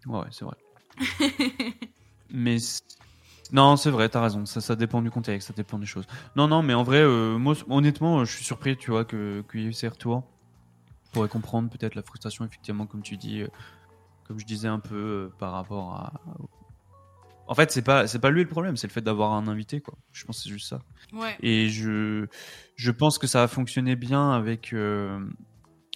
[0.07, 0.57] ouais, ouais c'est vrai.
[2.31, 2.59] mais
[3.53, 4.47] non, c'est vrai, t'as raison.
[4.47, 6.07] Ça, ça dépend du contexte, ça dépend des choses.
[6.34, 9.61] Non, non, mais en vrai, euh, moi, honnêtement, je suis surpris, tu vois, que qu'il
[9.61, 10.24] y ait eu ces retours.
[11.07, 13.49] Je pourrais comprendre peut-être la frustration, effectivement, comme tu dis, euh,
[14.24, 16.12] comme je disais un peu euh, par rapport à,
[17.49, 19.80] en fait, c'est pas c'est pas lui le problème, c'est le fait d'avoir un invité
[19.80, 19.94] quoi.
[20.12, 20.80] Je pense que c'est juste ça.
[21.40, 22.26] Et je
[22.74, 25.20] je pense que ça a fonctionné bien avec euh,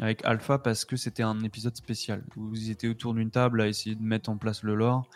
[0.01, 3.68] avec Alpha parce que c'était un épisode spécial où vous étiez autour d'une table à
[3.68, 5.09] essayer de mettre en place le lore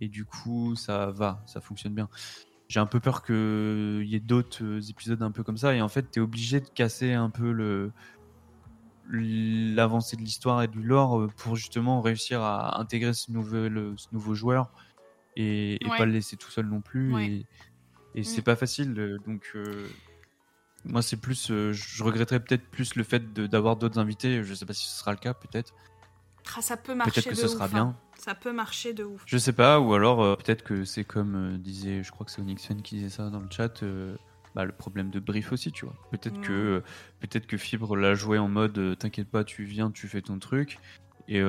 [0.00, 2.08] et du coup ça va, ça fonctionne bien.
[2.68, 5.88] J'ai un peu peur qu'il y ait d'autres épisodes un peu comme ça et en
[5.88, 7.92] fait tu es obligé de casser un peu le
[9.10, 14.34] l'avancée de l'histoire et du lore pour justement réussir à intégrer ce nouveau, ce nouveau
[14.34, 14.70] joueur
[15.36, 17.22] et, pas le laisser tout seul non plus.
[17.22, 17.46] Et,
[18.14, 18.44] et c'est mm.
[18.44, 18.94] pas facile.
[18.98, 19.88] Euh, donc, euh,
[20.84, 21.50] moi, c'est plus.
[21.50, 24.42] Euh, je regretterais peut-être plus le fait d'avoir d'autres invités.
[24.42, 25.74] Je sais pas si ce sera le cas, peut-être.
[26.56, 27.12] Ah, ça peut marcher.
[27.12, 27.96] Peut-être que ce sera bien.
[28.24, 29.22] Ça peut marcher de ouf.
[29.26, 32.80] Je sais pas, ou alors peut-être que c'est comme disait, je crois que c'est Onyxen
[32.80, 33.84] qui disait ça dans le chat.
[34.54, 35.94] Bah, le problème de brief aussi, tu vois.
[36.10, 36.82] Peut-être que
[37.20, 40.78] peut-être que Fibre l'a joué en mode t'inquiète pas, tu viens, tu fais ton truc.
[41.28, 41.42] Et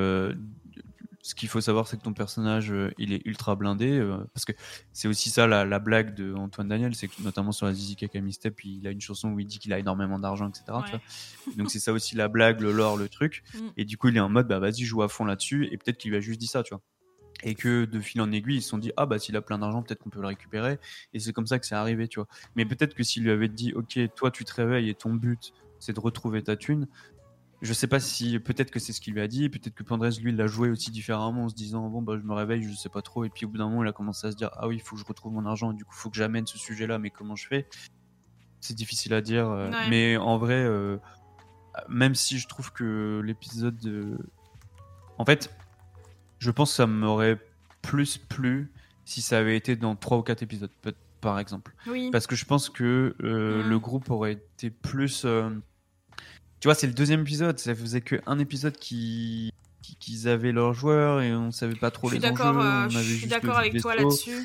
[1.26, 3.98] ce qu'il faut savoir, c'est que ton personnage, euh, il est ultra blindé.
[3.98, 4.52] Euh, parce que
[4.92, 8.32] c'est aussi ça la, blague de Antoine Daniel, c'est que notamment sur la Zizi Kakami
[8.32, 10.66] Step, il a une chanson où il dit qu'il a énormément d'argent, etc.
[11.56, 13.42] Donc c'est ça aussi la blague, le lore, le truc.
[13.54, 13.58] Mm.
[13.76, 15.66] Et du coup, il est en mode, bah vas-y, joue à fond là-dessus.
[15.72, 16.82] Et peut-être qu'il lui a juste dit ça, tu vois.
[17.42, 19.58] Et que de fil en aiguille, ils se sont dit, ah bah s'il a plein
[19.58, 20.78] d'argent, peut-être qu'on peut le récupérer.
[21.12, 22.28] Et c'est comme ça que c'est arrivé, tu vois.
[22.54, 25.52] Mais peut-être que s'il lui avait dit, ok, toi tu te réveilles et ton but,
[25.80, 26.86] c'est de retrouver ta thune,
[27.62, 30.10] je sais pas si peut-être que c'est ce qu'il lui a dit, peut-être que Pandrez
[30.20, 32.88] lui l'a joué aussi différemment en se disant bon bah je me réveille, je sais
[32.88, 34.68] pas trop et puis au bout d'un moment il a commencé à se dire ah
[34.68, 36.46] oui il faut que je retrouve mon argent et du coup il faut que j'amène
[36.46, 37.66] ce sujet-là mais comment je fais?
[38.60, 40.98] C'est difficile à dire, euh, mais en vrai euh,
[41.88, 44.18] même si je trouve que l'épisode
[45.18, 45.54] en fait
[46.38, 47.38] je pense que ça m'aurait
[47.82, 48.70] plus plu
[49.04, 50.70] si ça avait été dans 3 ou 4 épisodes,
[51.20, 51.72] par exemple.
[51.86, 52.10] Oui.
[52.10, 53.68] Parce que je pense que euh, Mm.
[53.68, 55.24] le groupe aurait été plus.
[56.60, 57.58] Tu vois, c'est le deuxième épisode.
[57.58, 59.52] Ça faisait qu'un épisode qui
[59.82, 62.36] qui- qu'ils avaient leurs joueurs et on savait pas trop Je suis les enjeux.
[62.44, 64.44] d'accord, euh, je suis d'accord avec toi là-dessus.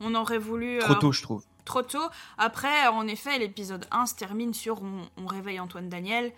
[0.00, 0.78] On aurait voulu.
[0.80, 1.42] Trop euh, tôt, je trouve.
[1.64, 2.06] trop tôt.
[2.36, 6.32] Après, en effet, l'épisode 1 se termine sur on, on réveille Antoine Daniel.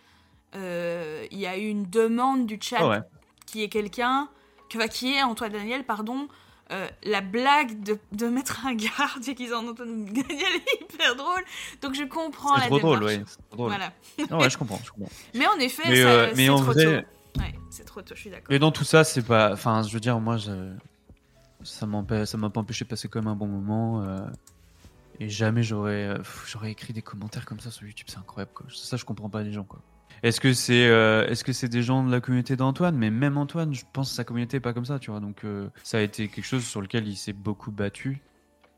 [0.55, 3.01] Euh, Il y a eu une demande du chat Ah ouais.
[3.47, 4.29] qui est quelqu'un,
[4.71, 6.29] que, enfin, qui est Antoine Daniel, pardon.
[6.73, 11.43] Euh, la blague de, de mettre un garde déguisé en Antoine Daniel est hyper drôle.
[11.81, 13.17] Donc je comprends la trop drôle, démarche.
[13.19, 13.25] ouais.
[13.27, 13.69] c'est trop drôle.
[14.19, 14.39] Voilà.
[14.43, 15.11] Ouais, je comprends, je comprends.
[15.35, 17.41] Mais en effet, Mais, euh, c'est en trop vrai- tôt.
[17.41, 18.47] Ouais, c'est trop tôt, je suis d'accord.
[18.51, 19.53] Mais dans tout ça, c'est pas.
[19.53, 20.73] Enfin, je veux dire, moi, je...
[21.63, 22.03] ça m'a
[22.51, 24.03] pas empêché de passer quand même un bon moment.
[24.03, 24.19] euh,
[25.21, 28.07] Et jamais j'aurais euh, j'aurais écrit des commentaires comme ça sur YouTube.
[28.09, 28.67] C'est incroyable, quoi.
[28.75, 29.81] Ça, je comprends pas les gens, quoi.
[30.23, 32.97] Est-ce que c'est euh, que c'est des gens de la communauté d'Antoine?
[32.97, 35.21] Mais même Antoine, je pense que sa communauté est pas comme ça, tu vois.
[35.21, 38.23] Donc, euh, ça a été quelque chose sur lequel il s'est beaucoup battu.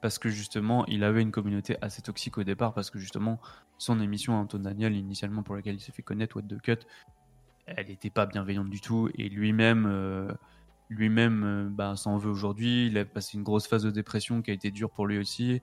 [0.01, 2.75] Parce que justement, il avait une communauté assez toxique au départ.
[2.75, 3.41] Parce que justement,
[3.79, 6.87] son émission Antoine Daniel, initialement pour laquelle il s'est fait connaître, What the Cut,
[7.77, 10.33] elle n'était pas bienveillante du tout et lui-même euh,
[10.89, 14.51] lui-même euh, bah, s'en veut aujourd'hui il a passé une grosse phase de dépression qui
[14.51, 15.61] a été dure pour lui aussi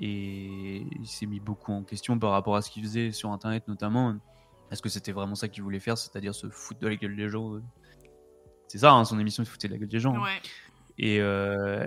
[0.00, 3.66] et il s'est mis beaucoup en question par rapport à ce qu'il faisait sur internet
[3.68, 4.14] notamment.
[4.70, 7.28] Est-ce que c'était vraiment ça qu'il voulait faire c'est-à-dire se foutre de la gueule des
[7.28, 7.52] gens.
[8.68, 10.16] C'est ça hein, son émission se foutait de la gueule des gens.
[10.24, 10.28] Hein.
[10.98, 11.86] Et euh,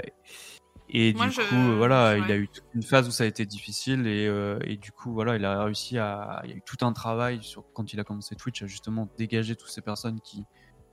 [0.92, 3.28] et Moi, du je- coup voilà il a eu toute une phase où ça a
[3.28, 6.56] été difficile et, euh, et du coup voilà il a réussi à il y a
[6.56, 9.82] eu tout un travail sur quand il a commencé Twitch à justement dégager toutes ces
[9.82, 10.46] personnes qui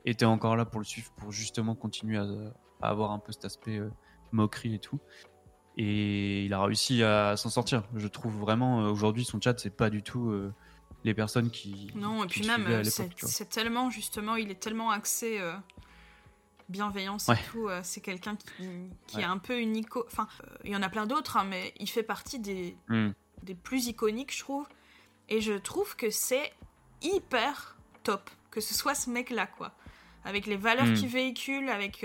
[0.04, 2.26] étaient encore là pour le suivre pour justement continuer à,
[2.82, 3.88] à avoir un peu cet aspect euh,
[4.32, 5.00] moquerie et tout
[5.76, 9.70] et il a réussi à s'en sortir je trouve vraiment euh, aujourd'hui son chat c'est
[9.76, 10.52] pas du tout euh,
[11.04, 14.90] les personnes qui Non, et qui puis même, euh, c'est tellement, justement, il est tellement
[14.90, 15.52] axé euh,
[16.68, 17.36] bienveillance Ouais.
[17.36, 17.68] et tout.
[17.68, 18.68] euh, c'est quelqu'un qui,
[19.06, 19.22] qui Ouais.
[19.22, 20.04] est un peu une ico...
[20.06, 20.26] Enfin,
[20.64, 23.10] il y en a plein d'autres, hein, mais il fait partie des, Hmm.
[23.42, 24.66] des plus iconiques, je trouve.
[25.28, 26.52] Et je trouve que c'est
[27.02, 29.72] hyper top que ce soit ce mec-là, quoi.
[30.24, 30.94] Avec les valeurs Mm.
[30.94, 32.02] qu'il véhicule, avec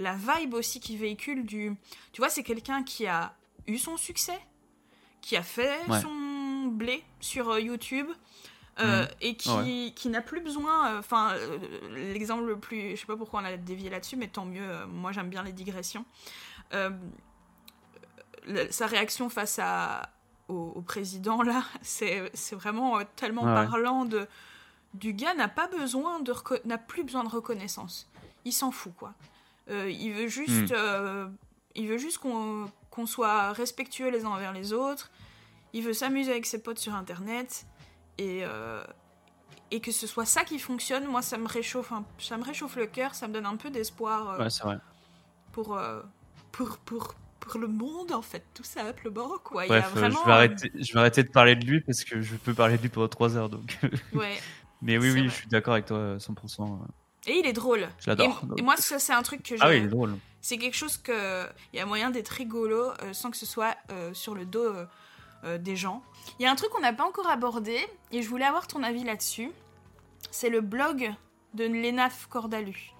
[0.00, 1.76] la vibe aussi qu'il véhicule du...
[2.12, 3.34] Tu vois, c'est quelqu'un qui a
[3.66, 4.38] eu son succès,
[5.20, 6.00] qui a fait Ouais.
[6.00, 8.08] son blé sur euh, YouTube,
[8.78, 9.08] euh, Mhm.
[9.20, 9.92] et qui, Ouais.
[9.94, 10.98] qui n'a plus besoin...
[10.98, 11.58] Enfin, euh,
[12.12, 12.92] l'exemple le plus...
[12.92, 14.86] Je sais pas pourquoi on a dévié là-dessus, mais tant mieux.
[14.86, 16.04] moi, j'aime bien les digressions.
[18.70, 20.08] Sa réaction face à,
[20.48, 24.26] au, au président, là, c'est vraiment tellement Ouais, parlant de...
[24.94, 26.34] Du gars n'a pas besoin de
[26.64, 28.10] n'a plus besoin de reconnaissance.
[28.44, 29.14] Il s'en fout quoi.
[29.70, 30.74] Euh, il veut juste, Hmm.
[30.74, 31.28] euh,
[31.74, 35.10] il veut juste qu'on qu'on soit respectueux les uns envers les autres.
[35.72, 37.66] Il veut s'amuser avec ses potes sur internet
[38.18, 38.82] et euh,
[39.70, 41.04] et que ce soit ça qui fonctionne.
[41.06, 43.14] Moi, ça me réchauffe, un- ça me réchauffe le cœur.
[43.14, 44.78] Ça me donne un peu d'espoir euh, ouais c'est vrai
[45.52, 46.02] pour, euh,
[46.52, 49.64] pour pour pour le monde en fait, tout simplement quoi.
[49.64, 51.80] Il y Bref, a vraiment, je, vais arrêter, je vais arrêter de parler de lui
[51.80, 53.48] parce que je peux parler de lui pendant 3 heures.
[53.48, 53.78] Donc.
[54.12, 54.38] ouais.
[54.82, 55.28] Mais oui, oui, vrai.
[55.28, 56.78] je suis d'accord avec toi euh, 100%.
[57.26, 57.88] Et il est drôle.
[57.98, 58.42] Je l'adore.
[58.56, 59.62] Et, et moi, ça, c'est un truc que je.
[59.62, 60.16] Ah oui, il est drôle.
[60.40, 61.46] C'est quelque chose que.
[61.72, 64.72] Il y a moyen d'être rigolo euh, sans que ce soit euh, sur le dos
[65.44, 66.02] euh, des gens.
[66.38, 67.78] Il y a un truc qu'on n'a pas encore abordé
[68.10, 69.50] et je voulais avoir ton avis là-dessus.
[70.30, 71.12] C'est le blog
[71.54, 72.92] de Lénaf Cordalu.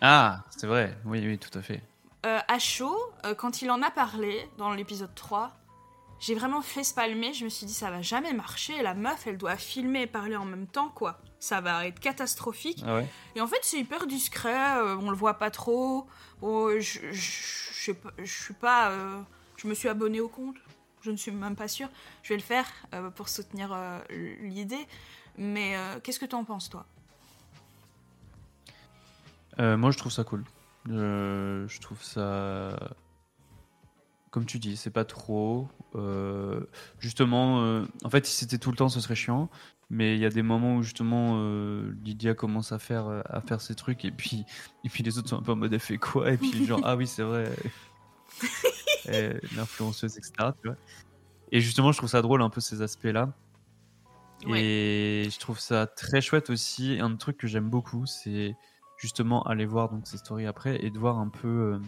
[0.00, 0.96] Ah, c'est vrai.
[1.04, 1.82] Oui, oui, tout à fait.
[2.24, 2.96] À chaud,
[3.36, 5.50] quand il en a parlé dans l'épisode 3,
[6.22, 7.34] j'ai vraiment fait spalmer.
[7.34, 8.80] Je me suis dit, ça va jamais marcher.
[8.80, 11.18] La meuf, elle doit filmer et parler en même temps, quoi.
[11.40, 12.84] Ça va être catastrophique.
[12.86, 16.06] Ah ouais Et en fait, c'est hyper discret, euh, on le voit pas trop.
[16.40, 18.90] Bon, je, je, je sais pas- je suis pas.
[18.92, 19.20] euh,
[19.56, 20.54] je me suis abonné au compte,
[21.00, 21.88] je ne suis même pas sûre.
[22.22, 23.76] Je vais le faire euh, pour soutenir
[24.10, 24.86] l'idée.
[25.38, 26.86] Mais qu'est-ce que tu en penses, toi?
[29.58, 30.44] Moi, je trouve ça cool.
[30.86, 32.78] Je trouve ça.
[34.30, 35.68] Comme tu dis, c'est pas trop.
[35.94, 36.60] Euh,
[36.98, 39.48] justement, euh, en fait, si c'était tout le temps, ce serait chiant.
[39.90, 43.60] Mais il y a des moments où justement euh, Lydia commence à faire à faire
[43.60, 44.46] ses trucs et puis
[44.84, 46.32] et puis les autres sont un peu en mode elle fait quoi?
[46.32, 47.54] Et puis genre ah oui c'est vrai.
[49.54, 50.32] L'influenceuse etc
[50.62, 50.78] tu vois.
[51.50, 53.34] Et justement je trouve ça drôle un peu ces aspects là
[54.48, 56.98] et je trouve ça très chouette aussi.
[56.98, 58.56] Un truc que j'aime beaucoup c'est
[58.96, 61.78] justement aller voir donc ces stories après et de voir un peu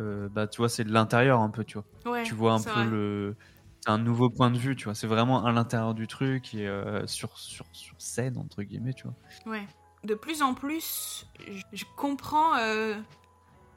[0.00, 2.60] euh, bah tu vois c'est de l'intérieur un peu tu vois Ouais, tu vois un
[2.60, 2.84] peu vrai.
[2.86, 3.36] le
[3.80, 6.66] c'est un nouveau point de vue tu vois c'est vraiment à l'intérieur du truc et
[6.66, 9.14] euh, sur, sur sur scène entre guillemets tu vois
[9.46, 9.66] Ouais.
[10.04, 11.26] De plus en plus,
[11.72, 12.94] je, comprends euh,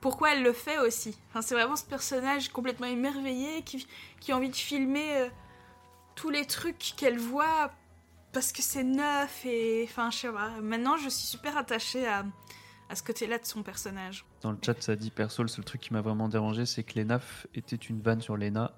[0.02, 1.18] pourquoi elle le fait aussi.
[1.30, 3.88] Enfin, c'est vraiment ce personnage complètement émerveillé qui,
[4.20, 5.30] qui a envie de filmer
[6.14, 7.72] tous les trucs qu'elle voit
[8.34, 10.52] parce que c'est neuf et enfin je sais pas.
[10.62, 12.24] Maintenant, je suis super attachée à,
[12.92, 14.26] à ce côté-là de son personnage.
[14.42, 17.00] Dans le chat, ça dit perso, le seul truc qui m'a vraiment dérangé, c'est que
[17.00, 18.74] l'ENAF était une vanne sur l'ENA.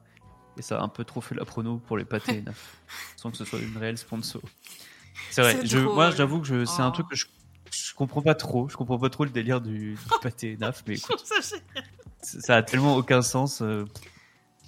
[0.57, 2.77] Et ça a un peu trop fait la prono pour les pâtés ENAF,
[3.15, 4.41] sans que ce soit une réelle sponsor.
[5.31, 6.91] C'est vrai, je, moi j'avoue que je- c'est un Oh.
[6.91, 7.25] truc que je,
[7.71, 8.69] je comprends pas trop.
[8.69, 11.23] Je comprends pas trop le délire du, du pâté ENAF, mais écoute,
[12.21, 13.61] ça a tellement aucun sens.
[13.63, 13.85] euh,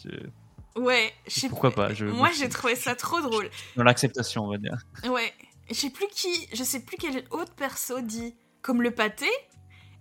[0.03, 3.49] je- Ouais, je sais pourquoi pas je, Moi, j'ai trouvé ça trop drôle.
[3.77, 4.77] Dans l'acceptation, on va dire.
[5.09, 5.33] Ouais.
[5.69, 8.35] Je sais plus qui, je sais plus quel autre perso dit
[8.65, 9.29] comme le pâté,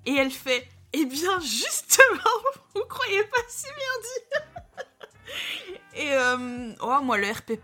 [0.06, 2.34] et elle fait Eh bien, justement,
[2.74, 7.60] vous croyez pas si bien dit Et euh, oh, moi, le RP,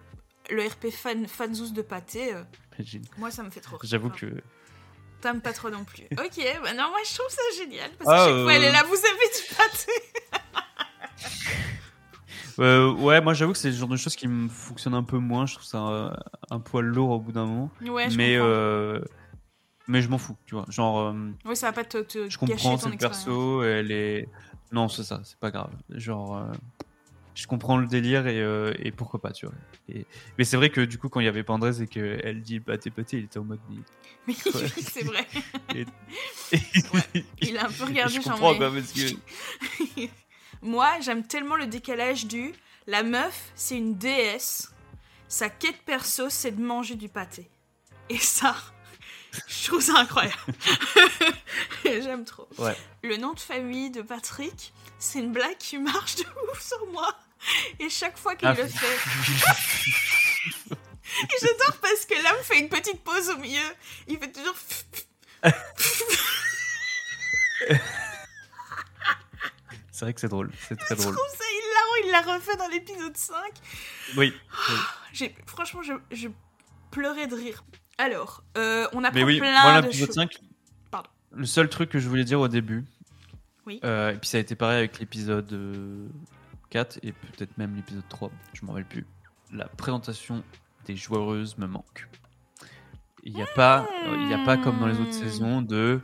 [0.51, 2.43] le RP fan, fanzous de pâté, euh,
[3.17, 3.89] moi, ça me fait trop rire.
[3.91, 4.27] J'avoue que.
[5.23, 6.05] T'aimes pas trop non plus.
[6.13, 8.69] Ok, bah non, moi, je trouve ça génial, parce Ah, que chaque fois, elle euh,
[8.69, 9.93] est là, vous avez du pâté
[12.59, 15.17] Euh, ouais, moi j'avoue que c'est le genre de choses qui me fonctionnent un peu
[15.17, 15.47] moins.
[15.47, 16.11] Je trouve ça euh,
[16.51, 17.71] un poil lourd au bout d'un moment.
[17.81, 19.01] Ouais, je mais euh,
[19.91, 20.65] mais je m'en fous, tu vois.
[20.69, 23.25] Genre, euh, Ouais, ça va pas te, te je comprends ton cette expérience.
[23.25, 24.29] perso, elle est.
[24.73, 25.71] Non, c'est ça, c'est pas grave.
[25.91, 26.45] Genre, euh,
[27.35, 29.55] je comprends le délire et, euh, et pourquoi pas, tu vois.
[29.89, 30.07] Et-
[30.39, 32.91] Mais c'est vrai que du coup, quand il y avait Pandrez et qu'elle dit pâté
[32.91, 33.61] pâté, il était en mode.
[33.69, 33.77] mais-
[34.29, 35.27] Oui, oui, c'est vrai.
[35.75, 35.87] Et-
[37.43, 40.11] Il a un peu regardé je genre, comprends mais- quoi, parce que.
[40.63, 42.53] Moi, j'aime tellement le décalage du
[42.87, 44.73] la meuf, c'est une déesse.
[45.29, 47.49] Sa quête perso, c'est de manger du pâté.
[48.09, 48.57] Et ça,
[49.49, 50.37] je trouve ça incroyable.
[51.85, 52.49] j'aime trop.
[52.59, 52.77] Ouais.
[53.03, 57.09] Le nom de famille de Patrick, c'est une blague qui marche de ouf sur moi.
[57.79, 58.55] Et chaque fois qu'il Ah.
[58.55, 58.99] le fait,
[61.23, 63.61] et j'adore parce que l'homme fait une petite pause au milieu.
[64.09, 64.55] Il fait toujours.
[69.93, 71.15] c'est vrai que c'est drôle, c'est très Je drôle.
[71.15, 71.95] trouve ça hilarant.
[72.05, 73.37] Il l'a refait dans l'épisode 5.
[74.17, 74.35] Oui.
[74.69, 74.75] oui.
[75.13, 76.29] J'ai- Franchement, je, je
[76.91, 77.65] pleurais de rire.
[78.01, 80.15] Alors, euh, on apprend Mais oui, plein moi de l'épisode choses.
[80.15, 80.39] 5,
[80.91, 81.09] Pardon.
[81.33, 82.85] le seul truc que je voulais dire au début,
[83.67, 83.79] Oui.
[83.85, 86.07] euh, et puis ça a été pareil avec l'épisode euh,
[86.71, 89.07] 4 et peut-être même l'épisode 3, je m'en rappelle plus,
[89.53, 90.43] la présentation
[90.87, 92.09] des joueuses me manque.
[93.23, 95.25] Il n'y a, pas, euh, il y a pas comme dans les autres Hmm.
[95.25, 96.01] saisons de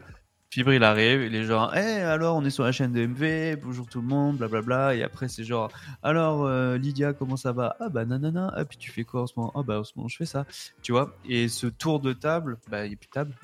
[0.56, 3.60] Fibre il arrive, il est genre, Eh alors on est sur la chaîne de MV,
[3.62, 5.70] bonjour tout le monde, blablabla, et après c'est genre,
[6.02, 7.76] alors euh, Lydia comment ça va?
[7.78, 9.52] Ah bah nanana, ah puis tu fais quoi en ce moment?
[9.54, 10.46] Ah bah en ce moment je fais ça,
[10.80, 13.34] tu vois, et ce tour de table, bah il n'y a plus de table,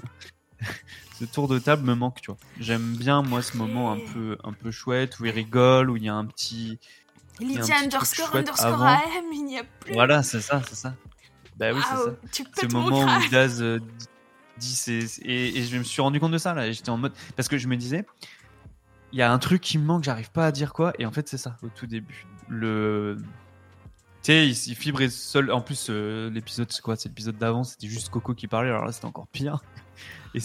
[1.18, 2.38] ce tour de table me manque, tu vois.
[2.58, 6.04] J'aime bien moi ce moment un peu, un peu chouette où il rigole, où il
[6.04, 6.78] y a un petit...
[7.42, 8.82] un Lydia truc underscore underscore.
[8.82, 9.92] AM, il n'y a plus.
[9.92, 10.94] Voilà, c'est ça, c'est ça.
[11.58, 12.16] Bah oui, c'est ça.
[12.32, 13.80] Tu Ce moment où Daz euh,
[14.58, 14.78] dit
[15.22, 16.70] et, et je me suis rendu compte de ça là.
[16.70, 18.04] J'étais en mode parce que je me disais
[19.12, 20.92] il y a un truc qui me manque, j'arrive pas à dire quoi.
[20.98, 22.26] Et en fait c'est ça au tout début.
[22.48, 23.16] Le
[24.22, 25.50] tu sais, il, il fibre seul.
[25.50, 28.70] En plus euh, l'épisode c'est quoi C'est l'épisode d'avant, c'était juste Coco qui parlait.
[28.70, 29.62] Alors là c'était encore pire.
[30.34, 30.40] Et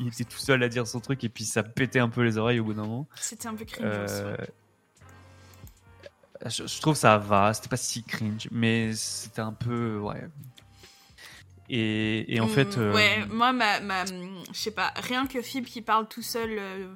[0.00, 2.38] il était tout seul à dire son truc et puis ça pétait un peu les
[2.38, 3.06] oreilles au bout d'un moment.
[3.16, 3.84] C'était un peu cringe.
[3.84, 4.36] Euh,
[6.46, 10.26] je, je trouve ça va, c'était pas si cringe, mais c'était un peu ouais.
[11.72, 14.12] Et, et en fait, euh, Ouais, moi, ma, ma, je
[14.52, 16.92] sais pas, rien que Fib qui parle tout seul euh,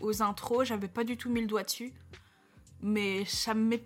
[0.00, 1.92] aux intros, j'avais pas du tout mis le doigt dessus.
[2.82, 3.82] Mais ça me met.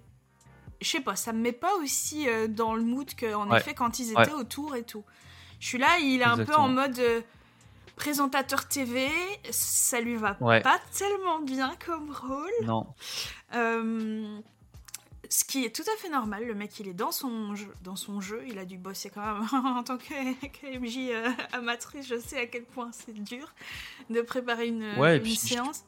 [0.81, 3.59] Je sais pas, ça me met pas aussi euh, dans le mood qu'en Ouais.
[3.59, 4.33] effet quand ils étaient Ouais.
[4.33, 5.05] autour et tout.
[5.61, 7.21] Je suis là, il est un peu en mode euh,
[7.97, 9.09] présentateur TV,
[9.51, 10.61] ça lui va Ouais.
[10.63, 12.51] pas tellement bien comme rôle.
[12.67, 12.87] non,
[13.55, 14.41] Euh,
[15.37, 17.97] ce qui est tout à fait normal, le mec il est dans son jeu, dans
[17.97, 20.05] son jeu il a dû bosser quand même en tant que,
[20.47, 23.53] que MJ euh, amatrice, je sais à quel point c'est dur
[24.11, 25.85] de préparer une, Ouais, et une puis je- séance.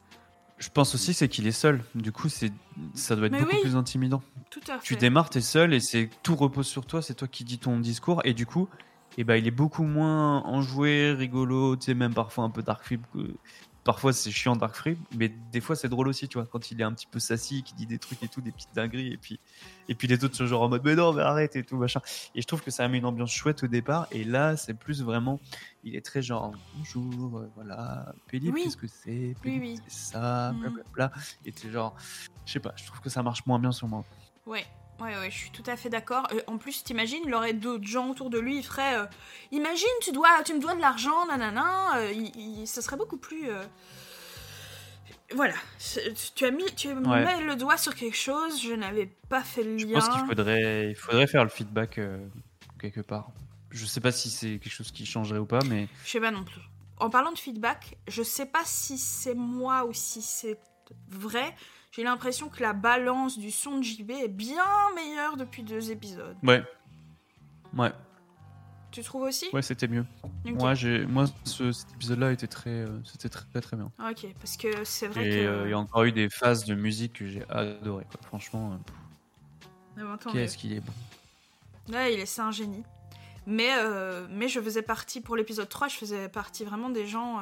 [0.58, 1.84] je pense aussi c'est qu'il est seul.
[1.94, 2.52] Du coup, c'est
[2.94, 3.60] ça doit être Mais beaucoup oui.
[3.62, 4.22] plus intimidant.
[4.50, 4.84] Tout à fait.
[4.84, 7.00] Tu démarres, t'es seul et c'est tout repose sur toi.
[7.02, 8.68] C'est toi qui dis ton discours et du coup,
[9.18, 11.76] eh ben, il est beaucoup moins enjoué, rigolo.
[11.76, 13.02] Tu sais, même parfois un peu dark flip.
[13.14, 13.34] que-
[13.86, 16.80] Parfois c'est chiant dark flip, mais des fois c'est drôle aussi, tu vois, quand il
[16.80, 19.16] est un petit peu sassy, qui dit des trucs et tout, des petites dingueries, et
[19.16, 19.38] puis
[19.88, 22.00] et puis les autres sont genre en mode mais non mais arrête et tout machin.
[22.34, 24.08] Et je trouve que ça met une ambiance chouette au départ.
[24.10, 25.40] Et là c'est plus vraiment,
[25.84, 28.62] il est très genre bonjour, euh, voilà, Philippe, Oui.
[28.64, 29.80] qu'est-ce que c'est Philippe, oui.
[29.86, 30.58] C'est ça, Mhm.
[30.60, 31.12] blablabla.
[31.44, 31.96] Et t'es genre,
[32.44, 34.04] je sais pas, je trouve que ça marche moins bien sur moi.
[34.46, 34.66] Ouais.
[35.00, 36.26] Ouais, ouais, je suis tout à fait d'accord.
[36.32, 38.98] Euh, en plus, t'imagines, il aurait d'autres gens autour de lui, il ferait.
[38.98, 39.06] euh,
[39.52, 41.98] imagine, tu, dois, tu me dois de l'argent, nanana.
[41.98, 43.48] euh, il, il- ce serait beaucoup plus.
[45.34, 45.54] Voilà.
[46.36, 47.24] Tu as mis, tu Ouais.
[47.24, 49.94] mets le doigt sur quelque chose, je n'avais pas fait le Je lien.
[49.94, 52.00] pense qu'il faudrait, il faudrait faire le feedback
[52.80, 53.30] quelque part.
[53.70, 56.30] Je sais pas si c'est quelque chose qui changerait ou pas, mais Je sais pas
[56.30, 56.60] non plus.
[56.98, 60.58] En parlant de feedback, je sais pas si c'est moi ou si c'est
[61.10, 61.54] vrai.
[61.96, 64.62] J'ai l'impression que la balance du son de JB est bien
[64.94, 66.36] meilleure depuis deux épisodes.
[66.42, 66.62] ouais,
[67.76, 67.92] ouais.
[68.92, 69.46] Tu trouves aussi?
[69.52, 70.06] Ouais, c'était mieux.
[70.44, 73.90] Moi, j'ai, moi, ce- cet épisode-là était très, euh, c'était très, très, très bien.
[73.98, 75.46] Ok, parce que c'est vrai Et que.
[75.46, 78.04] euh, il y a encore eu des phases de musique que j'ai adoré.
[78.10, 78.20] Quoi.
[78.26, 78.72] Franchement,
[79.98, 80.92] euh, Ah, qu'est-ce qu'il est bon.
[81.92, 82.84] Ouais, il est, c'est un génie.
[83.46, 87.40] Mais, euh, mais je faisais partie, pour l'épisode 3, je faisais partie vraiment des gens.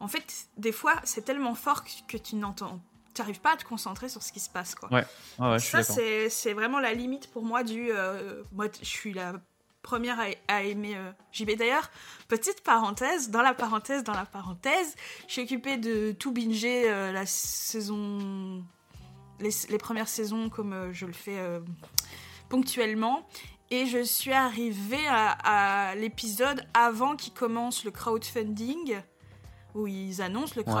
[0.00, 2.80] En fait, des fois, c'est tellement fort que, que tu n'entends.
[3.14, 4.92] Tu n'arrives pas à te concentrer sur ce qui se passe, quoi.
[4.92, 5.04] Ouais.
[5.38, 7.90] Ah ouais, Ça, c'est, vraiment la limite pour moi du.
[7.92, 9.34] euh, moi, je suis la
[9.82, 11.52] première à, à aimer euh, JB.
[11.58, 11.90] D'ailleurs,
[12.28, 14.94] petite parenthèse, dans la parenthèse, dans la parenthèse,
[15.28, 18.64] je suis occupée de tout binger euh, la saison.
[19.40, 21.38] Les, les premières saisons comme euh, je le fais
[22.48, 23.26] ponctuellement.
[23.70, 29.00] Et je suis arrivée à, à l'épisode avant qu'il commence le crowdfunding,
[29.74, 30.72] où ils annoncent le Ouais.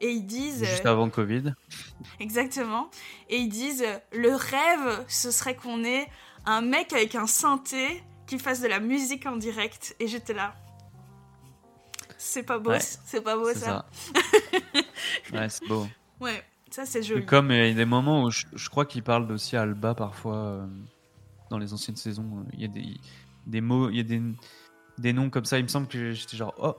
[0.00, 0.64] Et ils disent.
[0.64, 1.54] Juste euh, avant Covid.
[2.20, 2.88] Exactement.
[3.28, 6.08] Et ils disent euh, le rêve, ce serait qu'on ait
[6.46, 9.96] un mec avec un synthé qui fasse de la musique en direct.
[10.00, 10.54] Et j'étais là.
[12.16, 12.80] C'est pas beau, Ouais.
[12.80, 13.60] c'est pas beau ça.
[13.60, 13.86] ça.
[15.32, 15.86] ouais, c'est beau.
[16.20, 17.24] Ouais, ça c'est joli.
[17.24, 19.62] comme euh, il y a des moments où je, je crois qu'il parle aussi à
[19.62, 20.66] Alba parfois euh,
[21.50, 22.44] dans les anciennes saisons.
[22.54, 22.96] Il y a des,
[23.46, 24.20] des mots, il y a des,
[24.98, 25.58] des noms comme ça.
[25.58, 26.76] Il me semble que j'étais genre oh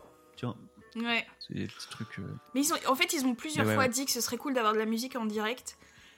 [1.03, 1.25] Ouais.
[1.39, 2.19] c'est des petits trucs.
[2.19, 3.89] euh, Mais ils ont, en fait, ils ont plusieurs ouais, fois ouais.
[3.89, 5.77] dit que ce serait cool d'avoir de la musique en direct.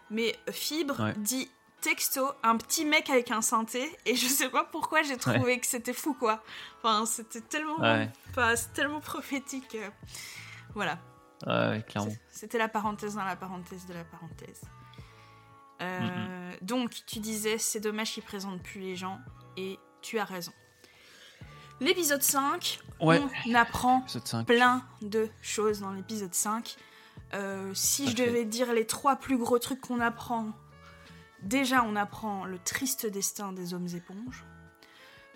[0.10, 1.14] Mais Fibre Ouais.
[1.18, 1.50] dit
[1.82, 3.90] texto, un petit mec avec un synthé.
[4.06, 6.44] Et je sais pas pourquoi j'ai trouvé que c'était fou quoi.
[6.84, 7.78] Enfin, c'était tellement,
[8.56, 9.76] c'est tellement prophétique.
[9.76, 9.90] euh.
[10.76, 11.00] Voilà.
[11.48, 12.12] Ouais, clairement.
[12.30, 14.62] C'était la parenthèse dans la parenthèse de la parenthèse.
[15.82, 19.20] Euh, Donc, tu disais, c'est dommage qu'ils présentent plus les gens,
[19.58, 20.52] et tu as raison.
[21.82, 23.22] L'épisode 5, Ouais.
[23.48, 24.46] on apprend Épisode 5.
[24.48, 26.78] plein de choses dans l'épisode 5.
[27.34, 30.52] Euh, si je devais dire les trois plus gros trucs qu'on apprend,
[31.42, 34.46] déjà on apprend le triste destin des hommes éponges.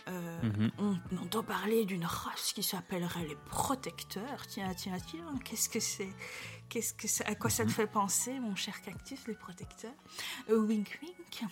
[0.08, 0.72] Euh, Mhm.
[0.78, 4.46] on entend parler d'une race qui s'appellerait les protecteurs.
[4.48, 6.14] Tiens, tiens, tiens, qu'est-ce que c'est
[6.70, 7.76] Qu'est-ce que À quoi ça te Mhm.
[7.76, 9.94] fait penser, mon cher cactus, les protecteurs?
[10.50, 11.44] Euh, Wink wink.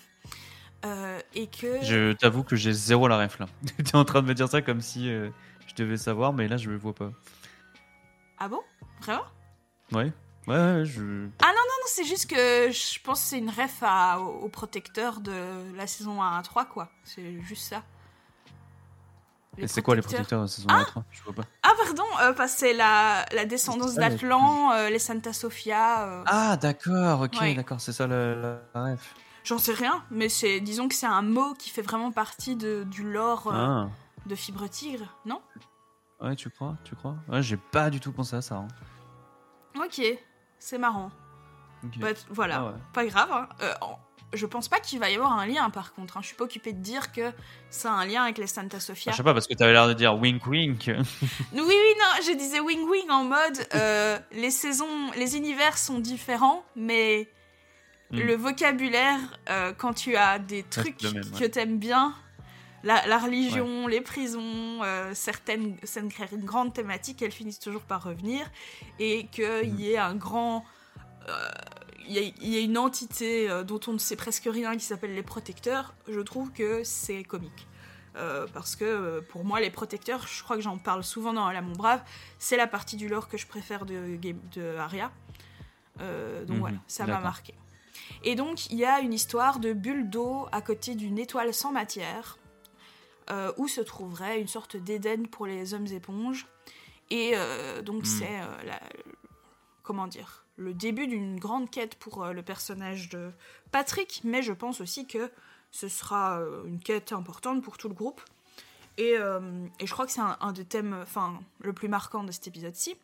[0.86, 1.82] Euh, et que.
[1.84, 3.46] Je t'avoue que j'ai zéro la ref là.
[3.84, 5.30] T'es en train de me dire ça comme si euh,
[5.68, 7.12] je devais savoir, mais là je le vois pas.
[8.38, 8.62] Ah bon?
[9.02, 9.24] Vraiment?
[9.92, 10.12] Ouais.
[10.48, 11.02] Ouais, ouais, je.
[11.02, 15.34] Non, c'est juste que je pense que c'est une ref à, au, au protecteur de
[15.76, 16.90] la saison 1 à 3, quoi.
[17.04, 17.84] C'est juste ça.
[19.58, 21.44] Et c'est quoi les protecteurs de la saison 3 Je vois pas.
[21.62, 26.24] Ah, pardon, euh, parce que c'est la, la descendance d'Atlan, euh, les Santa Sofia.
[26.26, 27.54] Ah, d'accord, ok, Ouais.
[27.54, 29.14] d'accord, c'est ça la ref.
[29.44, 32.84] J'en sais rien, mais c'est disons que c'est un mot qui fait vraiment partie de,
[32.90, 33.90] du lore euh, Ah,
[34.26, 35.42] de Fibre Tigre, non?
[36.22, 37.16] Ouais, tu crois Tu crois?
[37.28, 38.56] Ouais, j'ai pas du tout pensé à ça.
[38.56, 38.68] hein.
[39.76, 40.02] Ok,
[40.60, 41.12] c'est marrant.
[41.84, 41.98] Ok.
[42.00, 42.78] Bah, t- voilà, Ah ouais.
[42.94, 43.30] pas grave.
[43.32, 43.50] hein.
[43.62, 43.74] Euh,
[44.34, 46.16] je pense pas qu'il va y avoir un lien par contre.
[46.18, 46.22] hein.
[46.22, 47.32] Je suis pas occupée de dire que
[47.70, 49.12] ça a un lien avec les Santa Sofia.
[49.12, 50.86] je sais pas, parce que t'avais l'air de dire wink wink.
[51.54, 56.00] Oui, oui, non, je disais wing wing en mode euh, les saisons, les univers sont
[56.00, 57.30] différents, mais
[58.20, 61.40] Le vocabulaire, euh, quand tu as des trucs le même, ouais.
[61.40, 62.14] que t'aimes bien,
[62.84, 68.46] la, la religion, les prisons, euh, certaines, certaines grandes thématiques, elles finissent toujours par revenir,
[69.00, 69.80] et qu'il Hmm.
[69.80, 70.66] y ait un grand.
[71.30, 71.50] euh,
[72.06, 74.74] il y, a- il y a une entité euh, dont on ne sait presque rien
[74.76, 77.68] qui s'appelle les protecteurs, je trouve que c'est comique.
[78.18, 81.50] Euh, parce que euh, pour moi, les protecteurs, je crois que j'en parle souvent dans
[81.50, 82.04] La Mon Brave,
[82.40, 85.12] c'est la partie du lore que je préfère de, de Aria.
[86.02, 87.54] Euh, donc Mhm, voilà, ça m'a marqué.
[88.24, 91.72] Et donc, il y a une histoire de bulle d'eau à côté d'une étoile sans
[91.72, 92.38] matière,
[93.30, 96.48] euh, où se trouverait une sorte d'Éden pour les hommes éponges.
[97.10, 98.06] Et euh, donc, Mhm.
[98.06, 98.80] c'est euh, la-
[99.84, 103.32] comment dire le début d'une grande quête pour le personnage de
[103.72, 105.32] Patrick, mais je pense aussi que
[105.72, 108.22] ce sera une quête importante pour tout le groupe.
[109.00, 109.14] Et,
[109.80, 112.48] et je crois que c'est un, un des thèmes, enfin, le plus marquant de cet
[112.48, 112.96] épisode-ci.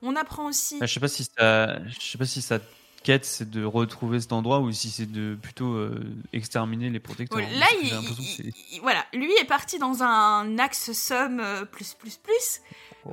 [0.00, 0.78] On apprend aussi.
[0.80, 2.58] Ah, je sais pas si ça, je sais pas si sa
[3.08, 5.98] quête c'est de retrouver cet endroit ou si c'est de plutôt euh,
[6.34, 7.38] exterminer les protecteurs.
[7.38, 12.60] Là, il, voilà, lui est parti dans un axe somme euh, plus plus plus,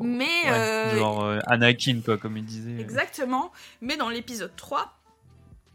[0.01, 2.77] mais Ouais, euh, genre euh, Anakin quoi, comme il disait.
[2.77, 3.53] Exactement.
[3.79, 4.93] Mais dans l'épisode 3,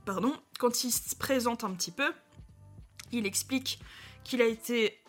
[0.05, 2.13] pardon, quand il se présente un petit peu,
[3.13, 3.81] il explique
[4.23, 5.01] qu'il a été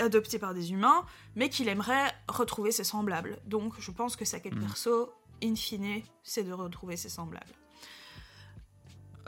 [0.00, 1.04] adopté par des humains,
[1.34, 3.38] mais qu'il aimerait retrouver ses semblables.
[3.44, 4.60] Donc je pense que sa quête Mm.
[4.60, 5.12] perso,
[5.44, 7.52] in fine, c'est de retrouver ses semblables.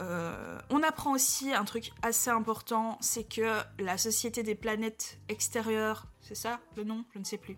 [0.00, 6.06] Euh, on apprend aussi un truc assez important, c'est que la Société des planètes extérieures,
[6.20, 7.04] c'est ça le nom?
[7.14, 7.56] Je ne sais plus.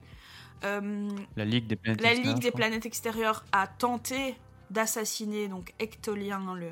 [0.64, 2.00] Euh, La Ligue des planètes.
[2.00, 2.58] la extérieures, Ligue je des crois.
[2.60, 4.36] planètes extérieures a tenté
[4.70, 6.70] d'assassiner donc Ectolien, le,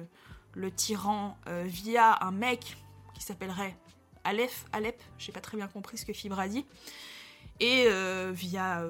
[0.55, 2.77] le tyran, euh, via un mec
[3.15, 3.77] qui s'appellerait
[4.25, 6.67] Aleph, Alep, j'ai pas très bien compris ce que Fibre a dit.
[7.61, 7.89] Et
[8.35, 8.85] via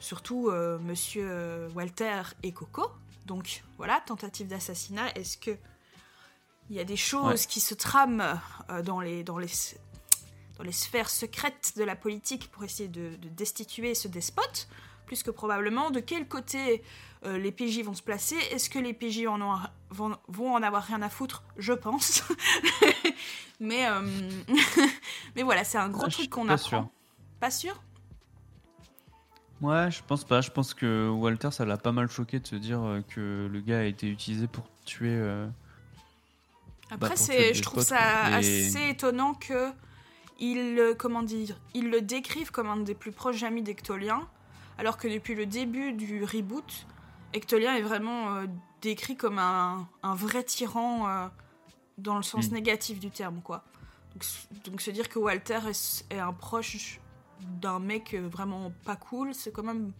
[0.00, 2.90] surtout Monsieur Walter et Coco.
[3.26, 5.10] Donc voilà, tentative d'assassinat.
[5.14, 5.58] Est-ce que
[6.70, 7.46] il y a des choses Ouais.
[7.48, 8.40] qui se trament
[8.70, 9.48] euh, dans, les, dans, les,
[10.56, 14.68] dans les sphères secrètes de la politique pour essayer de, de destituer ce despote
[15.06, 16.82] Plus que probablement, de quel côté
[17.26, 19.58] euh, les PJ vont se placer Est-ce que les PJ en ont,
[19.90, 21.42] vont, vont en avoir rien à foutre?
[21.58, 22.22] Je pense.
[23.60, 24.00] mais, euh,
[25.36, 26.56] mais voilà, c'est un gros Ah, truc qu'on apprend.
[26.68, 26.88] sûr.
[27.40, 27.82] Pas sûr?
[29.60, 30.40] Ouais, je pense pas.
[30.40, 33.78] Je pense que Walter, ça l'a pas mal choqué de se dire que le gars
[33.80, 35.16] a été utilisé pour tuer.
[36.94, 39.70] Euh, Après, c'est, je trouve ça assez étonnant que
[40.38, 44.26] ils, le- comment dire, ils le décrivent comme un des plus proches amis d'Ectolien,
[44.78, 46.86] alors que depuis le début du reboot,
[47.34, 48.46] Ectolien est vraiment euh,
[48.82, 51.28] décrit comme un, un vrai tyran euh,
[51.98, 52.54] dans le sens Mm.
[52.54, 53.64] négatif du terme, quoi.
[54.64, 57.00] Donc, se dire que Walter est, est un proche
[57.40, 59.92] d'un mec euh, vraiment pas cool, c'est quand même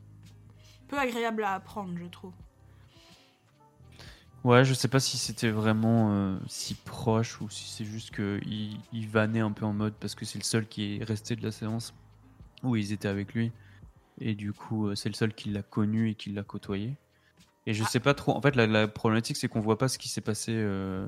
[0.89, 2.33] peu agréable à apprendre, je trouve.
[4.45, 8.39] Ouais, je sais pas si c'était vraiment euh, si proche ou si c'est juste que
[8.45, 11.43] il, vannait un peu en mode parce que c'est le seul qui est resté de
[11.43, 11.95] la séance
[12.63, 13.53] où ils étaient avec lui
[14.21, 16.95] et du coup euh, c'est le seul qui l'a connu et qui l'a côtoyé.
[17.67, 17.89] Et je Ah.
[17.89, 18.33] sais pas trop.
[18.33, 21.07] En fait, la, la problématique c'est qu'on voit pas ce qui s'est passé euh,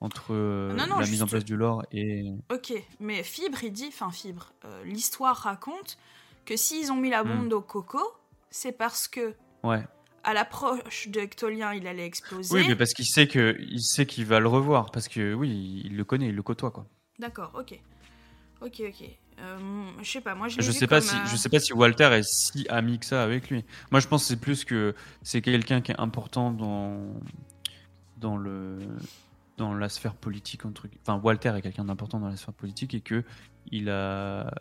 [0.00, 3.72] entre euh, Non, non, la mise en place du lore et Ok, mais Fibre, il
[3.72, 4.54] dit, enfin Fibre,
[4.86, 5.98] l'histoire raconte
[6.46, 7.28] que s'ils ont mis la Hmm.
[7.28, 8.00] bombe au coco,
[8.50, 9.84] c'est parce que ouais.
[10.24, 12.54] À l'approche de Ectolien, il allait exploser.
[12.54, 15.82] Oui, mais parce qu'il sait que il sait qu'il va le revoir parce que oui,
[15.84, 16.86] il le connaît, il le côtoie quoi.
[17.18, 17.78] D'accord, ok.
[18.62, 19.08] Ok, ok.
[19.40, 19.58] Euh,
[20.02, 22.10] je sais pas, moi je Je sais pas si euh, je sais pas si Walter
[22.12, 23.64] est si ami que ça avec lui.
[23.90, 27.14] Moi, je pense que c'est plus que c'est quelqu'un qui est important dans
[28.18, 28.78] dans le
[29.56, 33.00] dans la sphère politique entre enfin Walter est quelqu'un d'important dans la sphère politique et
[33.00, 33.24] que
[33.70, 34.52] il a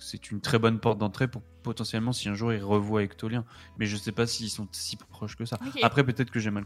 [0.00, 3.44] c'est une très bonne porte d'entrée pour potentiellement si un jour il revoit Ectolien.
[3.78, 5.58] Mais je sais pas s'ils sont si proches que ça.
[5.82, 6.64] Après peut-être que j'ai mal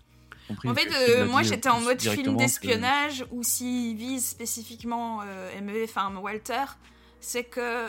[0.49, 0.69] compris.
[0.71, 3.97] En fait, euh, moi j'étais euh, en plus mode film directement que- d'espionnage où s'il
[3.97, 6.65] vise spécifiquement euh, MEV, enfin Walter,
[7.21, 7.89] c'est que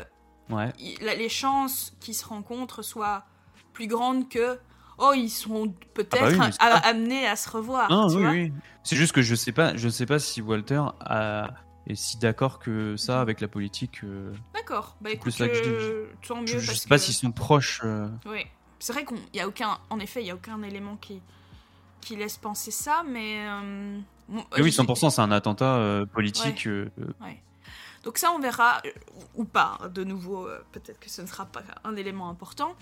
[0.50, 0.72] Ouais.
[0.80, 3.26] il- la- les chances qu'ils se rencontrent soient
[3.74, 4.58] plus grandes que
[4.98, 6.18] oh ils sont peut-être
[6.60, 7.88] Ah bah oui, amenés à se revoir.
[8.10, 8.54] Tu oui, vois oui.
[8.84, 11.50] C'est juste que je sais pas, je sais pas si Walter a-
[11.88, 14.04] est si d'accord que ça avec la politique.
[14.04, 14.96] euh, D'accord.
[15.02, 15.70] Bah écoute, que je dis.
[15.70, 17.82] euh, tant mieux je, je parce sais pas que- s'ils sont proches.
[17.84, 18.46] euh, Oui.
[18.80, 21.22] C'est vrai qu'on y a aucun en effet, il y a aucun élément qui
[22.02, 26.68] qui laisse penser ça mais euh, bon, Mais oui, je- 100%, c'est un attentat politique.
[26.68, 26.90] euh,
[28.06, 28.92] Donc ça, on verra, euh,
[29.34, 32.76] ou pas, de nouveau, euh, peut-être que ce ne sera pas un élément important.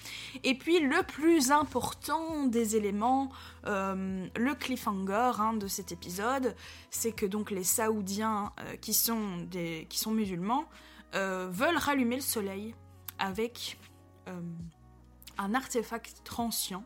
[0.43, 3.31] Et puis le plus important des éléments,
[3.65, 6.55] euh, le cliffhanger hein, de cet épisode,
[6.91, 8.51] c'est que donc les Saoudiens
[8.81, 10.65] qui, sont musulmans
[11.13, 12.75] veulent rallumer le soleil
[13.17, 13.79] avec
[15.37, 16.83] un artefact transient.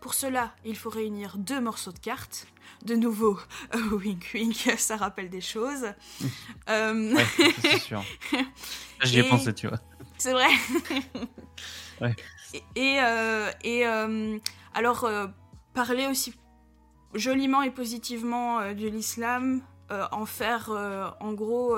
[0.00, 2.46] Pour cela, il faut réunir deux morceaux de cartes.
[2.84, 3.38] De nouveau,
[3.74, 5.86] euh, wink wink, ça rappelle des choses.
[6.68, 7.26] Euh, Ouais,
[7.62, 8.02] c'est sûr.
[9.02, 9.78] J'y ai Et- pensé, tu vois.
[10.18, 10.48] c'est vrai.
[12.00, 12.14] Ouais.
[12.54, 14.38] Et, et, euh, et, euh,
[14.74, 15.08] alors,
[15.74, 16.32] parler aussi
[17.14, 20.70] joliment et positivement de l'islam, en faire
[21.20, 21.76] en gros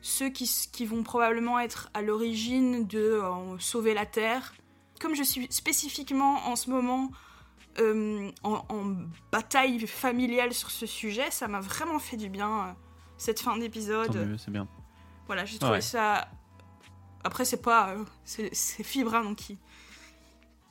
[0.00, 3.20] ceux qui, qui vont probablement être à l'origine de
[3.58, 4.54] sauver la terre.
[5.00, 7.10] Comme je suis spécifiquement en ce moment
[7.78, 8.94] euh, en, en
[9.32, 12.72] bataille familiale sur ce sujet, ça m'a vraiment fait du bien euh,
[13.18, 14.36] cette fin d'épisode.
[14.38, 14.66] c'est bien.
[15.26, 15.80] Voilà, j'ai trouvé Ouais.
[15.80, 16.28] ça.
[17.24, 17.90] Après, c'est pas.
[17.90, 19.58] euh, c'est fibre, hein, donc il-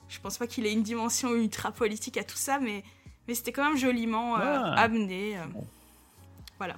[0.08, 2.84] je pense pas qu'il ait une dimension ultra politique à tout ça, mais,
[3.28, 4.78] mais c'était quand même joliment euh, Ouais.
[4.78, 5.38] amené.
[6.58, 6.76] voilà.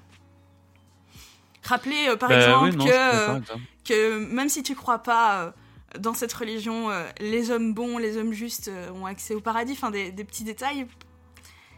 [1.62, 5.53] Rappeler, euh, par Bah exemple, oui, non, que, même si tu crois pas
[5.99, 9.72] dans cette religion, euh, les hommes bons, les hommes justes euh, ont accès au paradis,
[9.72, 10.86] enfin des, des petits détails.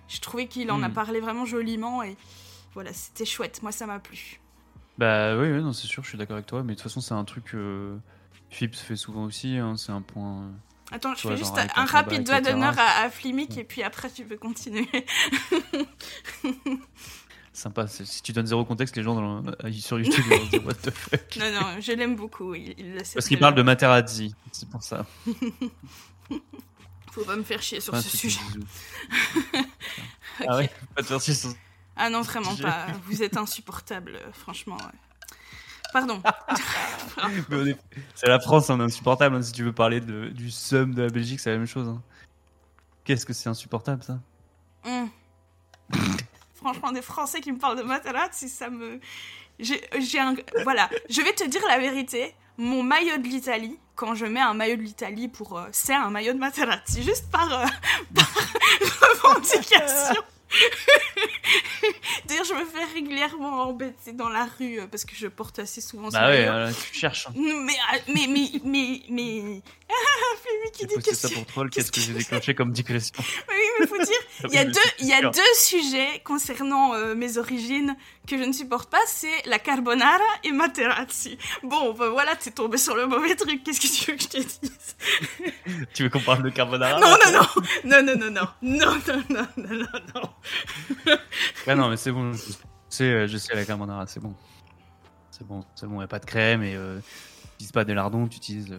[0.08, 0.92] Je trouvais qu'il en a Hmm.
[0.92, 2.16] parlé vraiment joliment et
[2.74, 3.62] voilà, c'était chouette.
[3.62, 4.40] Moi, ça m'a plu.
[4.98, 6.62] Bah oui, oui, non, c'est sûr, je suis d'accord avec toi.
[6.62, 7.96] Mais de toute façon, c'est un truc que
[8.50, 9.56] Phipps fait souvent aussi.
[9.56, 10.42] hein, c'est un point.
[10.42, 10.50] euh,
[10.92, 14.24] Attends, je fais juste un rapide doigt d'honneur à, à Flimic et puis après tu
[14.24, 14.88] peux continuer.
[17.52, 17.86] Sympa.
[17.88, 20.64] Si tu donnes zéro contexte, les gens dans le- euh, sur YouTube vont se dire
[20.66, 21.36] What the fuck.
[21.40, 22.94] non, non, je l'aime beaucoup, il, il.
[23.14, 23.62] Parce qu'il parle de.
[23.62, 25.04] Materazzi, c'est pour ça.
[27.10, 28.40] Faut pas me faire chier sur ce sujet.
[30.48, 31.52] Ah ouais, pas de faire chier sur-
[31.96, 32.86] Ah non, vraiment pas.
[33.04, 34.76] Vous êtes insupportable, euh, franchement.
[34.76, 34.98] ouais.
[35.92, 36.22] Pardon.
[38.14, 39.36] C'est la France, on est insupportable.
[39.36, 39.42] hein.
[39.42, 41.88] Si tu veux parler de, du seum de la Belgique, c'est la même chose.
[41.88, 42.00] hein.
[43.04, 44.18] Qu'est-ce que c'est insupportable ça?
[44.86, 45.10] Hum.
[46.60, 49.00] Franchement, des Français qui me parlent de Matalat, si ça me.
[49.58, 49.80] j'ai
[50.18, 50.34] un.
[50.64, 52.34] Voilà, je vais te dire la vérité.
[52.58, 55.58] Mon maillot de l'Italie, quand je mets un maillot de l'Italie pour.
[55.58, 57.64] euh, c'est un maillot de Materazzi, juste par, euh,
[58.14, 58.28] par
[59.24, 60.20] revendication.
[62.26, 65.80] D'ailleurs, je me fais régulièrement embêter dans la rue euh, parce que je porte assez
[65.80, 66.52] souvent ce Bah ouais, maillot.
[66.52, 67.28] euh, tu cherches.
[67.28, 67.32] hein.
[67.36, 67.76] Mais,
[68.08, 69.62] mais, mais, mais, mais.
[70.42, 71.02] Flémy qui dit que.
[71.02, 74.50] C'est ça pour troll, qu'est-ce que j'ai déclenché comme digression Oui, mais il faut dire,
[74.50, 78.90] il y a deux, y a deux sujets concernant mes origines que je ne supporte
[78.90, 81.38] pas c'est la carbonara et materazzi.
[81.62, 84.28] Bon, ben voilà, t'es tombé sur le mauvais truc, qu'est-ce que tu veux que je
[84.28, 84.96] te dise
[85.94, 89.46] Tu veux qu'on parle de carbonara Non, non, non Non, non, non, non Non, non,
[89.56, 91.18] non, non, non
[91.66, 94.34] Ah non, mais c'est bon, je sais, la carbonara, c'est bon.
[95.30, 96.74] C'est bon, c'est bon, y a pas de crème et.
[96.74, 97.00] Euh,
[97.72, 98.78] pas des lardons, tu utilises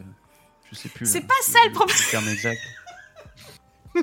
[0.71, 1.05] je sais plus.
[1.05, 1.97] C'est là, pas ça, le problème.
[2.09, 2.61] terme exact.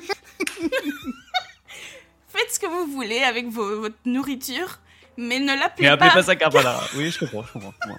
[2.29, 4.79] Faites ce que vous voulez avec vos- votre nourriture,
[5.16, 6.14] mais ne l'appelez Mais appelez pas.
[6.16, 6.85] pas ça carbonara.
[6.97, 7.75] Oui, je comprends, je comprends.
[7.81, 7.99] Je comprends,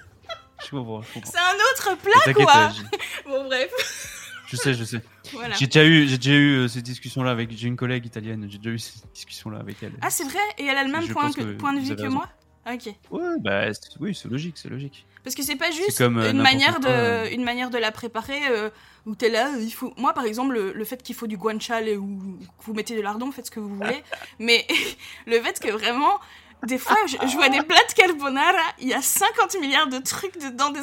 [0.62, 1.02] je comprends.
[1.02, 1.30] je comprends.
[1.32, 2.70] C'est un autre plat, quoi.
[2.70, 2.98] euh,
[3.28, 3.70] Bon, bref.
[4.46, 5.00] je sais, je sais.
[5.32, 5.54] Voilà.
[5.54, 7.50] J'ai déjà eu, j'ai déjà eu euh, ces discussions-là avec.
[7.56, 8.48] J'ai une collègue italienne.
[8.50, 9.92] J'ai déjà eu ces discussions-là avec elle.
[10.02, 10.40] Ah, c'est vrai?
[10.58, 12.16] Et elle a le même point, pense que- que point de vue que raison.
[12.16, 12.28] moi?
[12.66, 12.94] Ok.
[13.10, 13.66] Ouais, bah
[14.00, 15.06] oui, c'est logique, c'est logique.
[15.24, 17.92] Parce que c'est pas juste comme, euh, une, manière quoi, de, une manière de la
[17.92, 18.70] préparer euh,
[19.06, 19.92] où t'es là, euh, il faut...
[19.98, 23.02] Moi, par exemple, le, le fait qu'il faut du guanciale ou que vous mettez de
[23.02, 24.02] lardon, faites ce que vous voulez.
[24.38, 24.66] mais
[25.26, 26.18] le fait que vraiment,
[26.66, 29.98] des fois, je, je vois des plats de carbonara, il y a 50 milliards de
[29.98, 30.80] trucs dedans, des,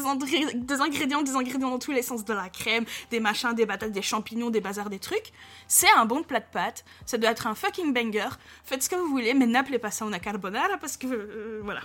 [0.55, 3.91] des ingrédients, des ingrédients dans tous les sens, de la crème, des machins, des patates,
[3.91, 5.31] des champignons, des bazars, des trucs.
[5.67, 8.29] C'est un bon plat de pâtes, ça doit être un fucking banger.
[8.63, 11.07] Faites ce que vous voulez, mais n'appelez pas ça una carbonara parce que...
[11.07, 11.81] euh, voilà.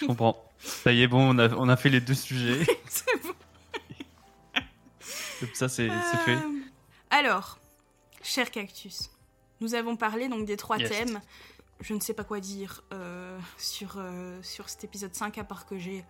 [0.00, 0.42] Je comprends.
[0.58, 2.66] Ça y est, bon, on a, on a fait les deux sujets.
[2.88, 3.32] C'est bon.
[5.52, 5.88] Ça, c'est
[6.24, 6.32] fait.
[6.32, 6.38] Euh,
[7.10, 7.58] Alors,
[8.22, 9.10] cher Cactus,
[9.60, 10.88] nous avons parlé donc des trois Yes.
[10.90, 11.20] thèmes.
[11.80, 15.66] Je ne sais pas quoi dire euh, sur, euh, sur cet épisode 5, à part
[15.66, 16.04] que j'ai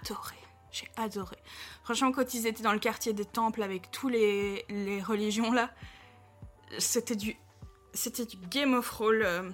[0.00, 0.36] adoré.
[0.70, 1.36] J'ai adoré.
[1.82, 5.70] Franchement, quand ils étaient dans le quartier des temples avec tous les, les religions là,
[6.78, 7.36] c'était du,
[7.94, 9.50] c'était du Game of Roll euh,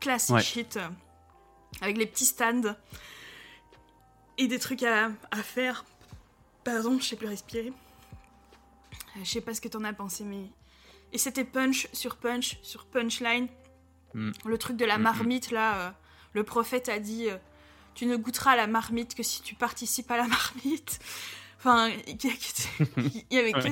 [0.00, 0.42] classique Ouais.
[0.42, 0.88] shit, euh,
[1.80, 2.76] avec les petits stands
[4.38, 5.84] et des trucs à, à faire.
[6.64, 7.72] Pardon, je sais plus respirer.
[9.16, 10.44] Je sais pas ce que t'en as pensé, mais.
[11.12, 13.48] Et c'était punch sur punch sur punchline.
[14.14, 14.30] Mm.
[14.44, 15.04] Le truc de la Mm, mm.
[15.04, 15.78] marmite, là.
[15.78, 15.90] euh,
[16.34, 17.36] le prophète a dit euh,
[17.94, 20.98] Tu ne goûteras la marmite que si tu participes à la marmite.
[21.58, 22.16] Enfin, il
[23.32, 23.68] y, avait que,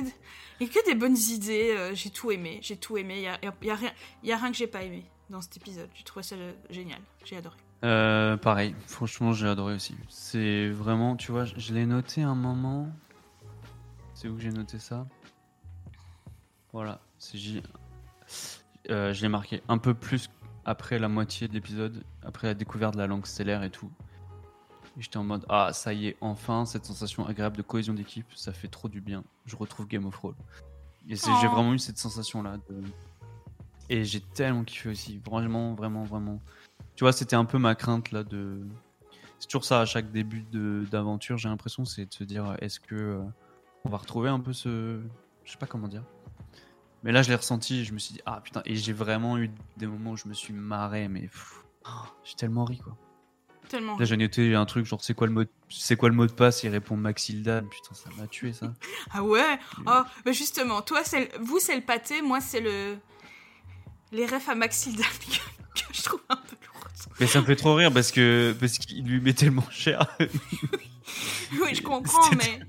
[0.59, 1.73] des- que bonnes idées.
[1.77, 2.59] euh, j'ai tout aimé.
[2.61, 3.17] J'ai tout aimé.
[3.17, 3.91] Il y a, y a rien,
[4.23, 5.89] il y a rien que j'ai pas aimé dans cet épisode.
[5.93, 6.35] J'ai trouvé ça
[6.69, 6.99] génial.
[7.23, 7.55] J'ai adoré.
[7.83, 9.95] Euh, pareil, franchement, j'ai adoré aussi.
[10.09, 12.89] C'est vraiment, tu vois, je, je l'ai noté un moment.
[14.15, 15.07] C'est où que j'ai noté ça?
[16.73, 17.61] Voilà, c'est J.
[18.89, 20.29] Euh, je l'ai marqué un peu plus
[20.65, 23.91] après la moitié de l'épisode, après la découverte de la langue stellaire et tout.
[24.97, 28.51] J'étais en mode, ah, ça y est, enfin, cette sensation agréable de cohésion d'équipe, ça
[28.51, 29.23] fait trop du bien.
[29.45, 30.33] Je retrouve Game of Thrones.
[31.07, 31.49] Et j'ai Oh.
[31.51, 32.57] vraiment eu cette sensation-là.
[32.69, 32.83] de-
[33.89, 35.19] Et j'ai tellement kiffé aussi.
[35.19, 36.41] Vraiment, vraiment, vraiment.
[36.95, 38.59] Tu vois, c'était un peu ma crainte là de.
[39.39, 40.41] C'est toujours ça à chaque début
[40.91, 41.37] d'aventure.
[41.37, 43.23] J'ai l'impression, c'est de se dire, est-ce que euh,
[43.85, 44.99] on va retrouver un peu ce,
[45.45, 46.03] je sais pas comment dire.
[47.07, 47.85] Mais là, je l'ai ressenti.
[47.85, 48.61] Je me suis dit, ah putain.
[48.65, 51.29] Et j'ai vraiment eu des moments où je me suis marré, mais
[51.85, 51.89] oh,
[52.25, 52.97] j'ai tellement ri quoi.
[53.69, 53.97] Tellement.
[53.97, 55.49] Là, j'ai noté un truc genre, c'est quoi le mot, de...
[55.69, 56.63] c'est quoi le mot de passe?
[56.63, 57.61] Il répond Maxilda.
[57.61, 58.73] Putain, ça m'a tué ça.
[59.13, 59.57] Ah ouais?
[59.85, 62.97] Oh, bah justement, toi, c'est le- vous, c'est le pâté, moi, c'est le.
[64.11, 65.03] Les refs à Maxilda
[65.75, 66.91] que, que je trouve un peu lourdes.
[67.21, 70.05] Mais ça me fait trop rire parce que parce qu'il lui met tellement cher,
[71.61, 72.59] Oui, je comprends, mais.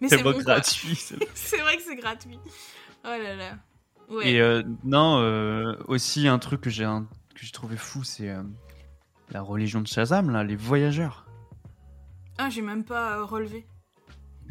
[0.00, 0.96] Mais c'est bon, gratuit.
[1.34, 2.38] C'est vrai que c'est gratuit.
[3.04, 3.58] Oh là là.
[4.12, 4.30] Ouais.
[4.32, 8.28] Et euh, non, euh, aussi un truc que j'ai un- que j'ai trouvé fou, c'est
[8.30, 8.42] euh,
[9.30, 11.26] la religion de Shazam, là, les voyageurs.
[12.38, 13.66] Ah, j'ai même pas relevé.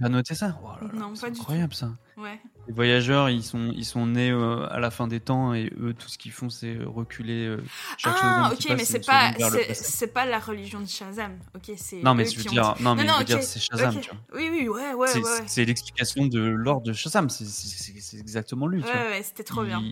[0.01, 0.57] Tu as noté ça?
[0.63, 1.41] Oh là là, Non, c'est pas du tout.
[1.41, 1.91] incroyable ça.
[2.17, 2.39] Ouais.
[2.67, 5.93] Les voyageurs, ils sont, ils sont nés euh, à la fin des temps et eux,
[5.93, 7.63] tout ce qu'ils font, c'est reculer euh,
[7.97, 9.33] chaque Ah, ok, passe, mais c'est pas,
[9.73, 11.37] c'est, pas la religion de Shazam.
[11.55, 12.01] Ok, c'est.
[12.01, 13.99] Non, mais je veux ont dire, non, mais non, je veux dire, ok, c'est Shazam,
[13.99, 14.19] tu vois.
[14.33, 15.23] Oui, oui, ouais, ouais, c'est, ouais.
[15.23, 15.43] ouais.
[15.45, 19.01] c'est l'explication de l'ordre de Shazam, c'est, exactement lui, tu Ouais, vois.
[19.11, 19.83] ouais, c'était trop il, bien.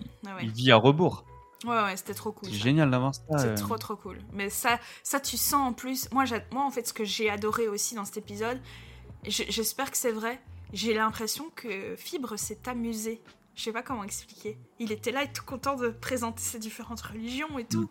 [0.42, 1.24] Il vit à rebours.
[1.64, 2.48] Ouais, ouais, c'était trop cool.
[2.48, 3.22] C'est génial d'avoir ça.
[3.36, 3.56] C'est euh.
[3.56, 4.18] trop trop cool.
[4.32, 6.10] Mais ça, ça tu sens en plus.
[6.10, 8.58] Moi, moi en fait, ce que j'ai adoré aussi dans cet épisode,
[9.26, 10.40] j'espère que c'est vrai.
[10.72, 13.20] J'ai l'impression que Fibre s'est amusé.
[13.56, 14.56] Je sais pas comment expliquer.
[14.78, 17.90] Il était là et tout content de présenter ses différentes religions et tout.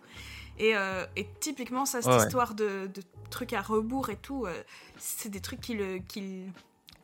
[0.57, 2.15] Et, euh, et typiquement, ça, cette Mm.
[2.17, 4.63] Ouais, histoire de, de trucs à rebours et tout, euh,
[4.97, 6.43] c'est des trucs qui le, qui,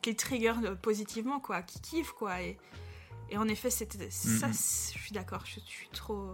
[0.02, 2.42] qui le trigger euh, positivement, quoi, qui kiffent, quoi.
[2.42, 2.58] Et,
[3.30, 4.52] et en effet, c'était Mm, ça, mm.
[4.52, 6.30] c'est- je suis d'accord, je, je suis trop.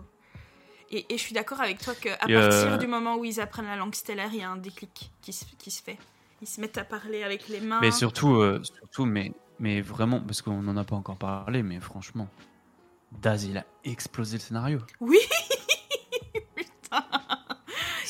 [0.91, 3.67] Et, et je suis d'accord avec toi qu'à partir euh, du moment où ils apprennent
[3.67, 5.99] la langue stellaire, il y a un déclic qui se, qui se fait.
[6.43, 7.79] Ils se mettent à parler avec les mains.
[7.81, 11.79] Mais surtout, euh, surtout mais, mais vraiment, parce qu'on n'en a pas encore parlé, mais
[11.81, 12.29] franchement,
[13.13, 14.81] Daz, il a explosé le scénario.
[15.01, 15.19] Oui
[16.57, 17.05] Putain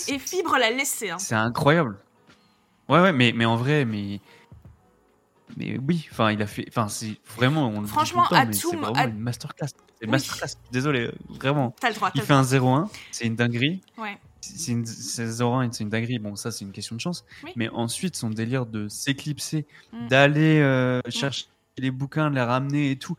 [0.08, 1.10] Et Fibre l'a laissé.
[1.10, 1.18] Hein.
[1.18, 1.98] C'est incroyable.
[2.88, 4.20] Ouais, ouais, mais, mais en vrai, mais.
[5.58, 6.64] Mais oui, enfin, il a fait.
[6.68, 7.66] Enfin, c'est vraiment.
[7.68, 9.68] On le dit tout Franchement, le temps, mais c'est vraiment At- une masterclass.
[9.68, 10.12] C'est une Oui.
[10.12, 10.54] masterclass.
[10.70, 11.74] Désolé, euh, vraiment.
[11.78, 12.08] T'as le droit.
[12.10, 12.84] t'as Il le fait un droit.
[12.86, 13.82] 0-1, c'est une dinguerie.
[13.98, 14.18] Ouais.
[14.44, 16.18] C'est une- c'est 0-1 et c'est une dinguerie.
[16.18, 17.24] Bon, ça, c'est une question de chance.
[17.44, 17.52] Oui.
[17.56, 20.08] Mais ensuite, son délire de s'éclipser, Mm.
[20.08, 21.46] d'aller euh, chercher
[21.78, 23.16] les bouquins, de les ramener et tout.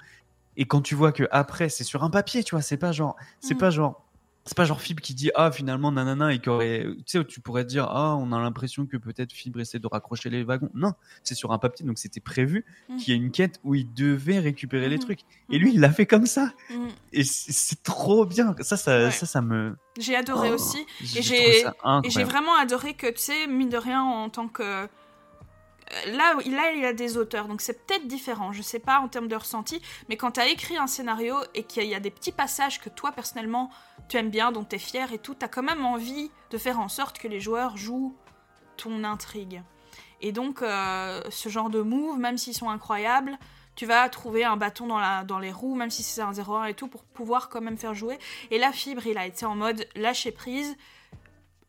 [0.57, 3.15] Et quand tu vois que après, c'est sur un papier, tu vois, c'est pas genre,
[3.39, 3.57] c'est Mm.
[3.57, 4.02] pas genre,
[4.45, 7.39] c'est pas genre Fibre qui dit ah finalement nanana et qui aurait, tu sais, tu
[7.39, 10.69] pourrais dire ah on a l'impression que peut-être Fibre essaie de raccrocher les wagons.
[10.73, 10.93] Non,
[11.23, 12.97] c'est sur un papier, donc c'était prévu Mm.
[12.97, 15.01] qu'il y ait une quête où il devait récupérer les Mhm.
[15.03, 15.19] trucs.
[15.49, 16.51] Et lui, il l'a fait comme ça.
[16.69, 16.87] Mm.
[17.13, 18.55] Et c'est trop bien.
[18.61, 19.11] Ça, ça, Ouais.
[19.11, 19.77] ça, ça me.
[19.97, 20.85] J'ai adoré Oh, aussi.
[21.01, 22.31] j'ai j'ai- Et j'ai incroyable.
[22.31, 24.63] vraiment adoré que, tu sais, mine de rien, en tant que.
[24.63, 24.87] euh,
[26.07, 29.07] Là, là, il y a des auteurs, donc c'est peut-être différent, je sais pas en
[29.09, 29.79] termes de ressenti,
[30.09, 32.89] mais quand tu as écrit un scénario et qu'il y a des petits passages que
[32.89, 33.69] toi, personnellement,
[34.13, 36.59] tu aimes bien, dont tu es fier et tout, tu as quand même envie de
[36.59, 38.15] faire en sorte que les joueurs jouent
[38.77, 39.63] ton intrigue.
[40.21, 43.39] Et donc, euh, ce genre de move, même s'ils sont incroyables,
[43.75, 46.69] tu vas trouver un bâton dans, la, dans les roues, même si c'est un 0-1
[46.69, 48.19] et tout, pour pouvoir quand même faire jouer.
[48.51, 50.75] Et là, Fibre, il a été en mode lâcher prise.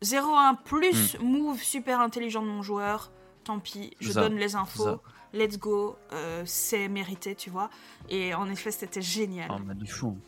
[0.02, 3.10] 0-1 plus move super intelligent de mon joueur.
[3.44, 4.12] Tant pis, je Hmm.
[4.12, 4.60] Ça, donne les ça.
[4.60, 5.00] infos.
[5.32, 5.96] Let's go.
[6.12, 7.70] euh, c'est mérité, tu vois.
[8.10, 9.50] Et en effet, c'était génial.
[9.50, 10.18] Oh, du fou.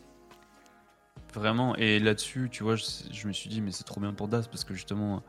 [1.37, 1.75] Vraiment.
[1.75, 4.47] Et là-dessus, tu vois, je, je me suis dit, mais c'est trop bien pour Das
[4.47, 5.21] parce que justement,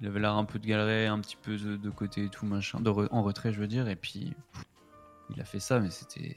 [0.00, 2.46] il avait l'air un peu de galérer, un petit peu de, de côté et tout,
[2.46, 3.88] machin, de re- en retrait, je veux dire.
[3.88, 4.64] Et puis, pff,
[5.34, 6.36] il a fait ça, mais c'était.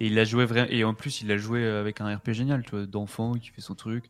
[0.00, 0.68] Et il a joué vraiment.
[0.70, 3.60] Et en plus, il a joué avec un RP génial, tu vois, d'enfant qui fait
[3.60, 4.04] son truc.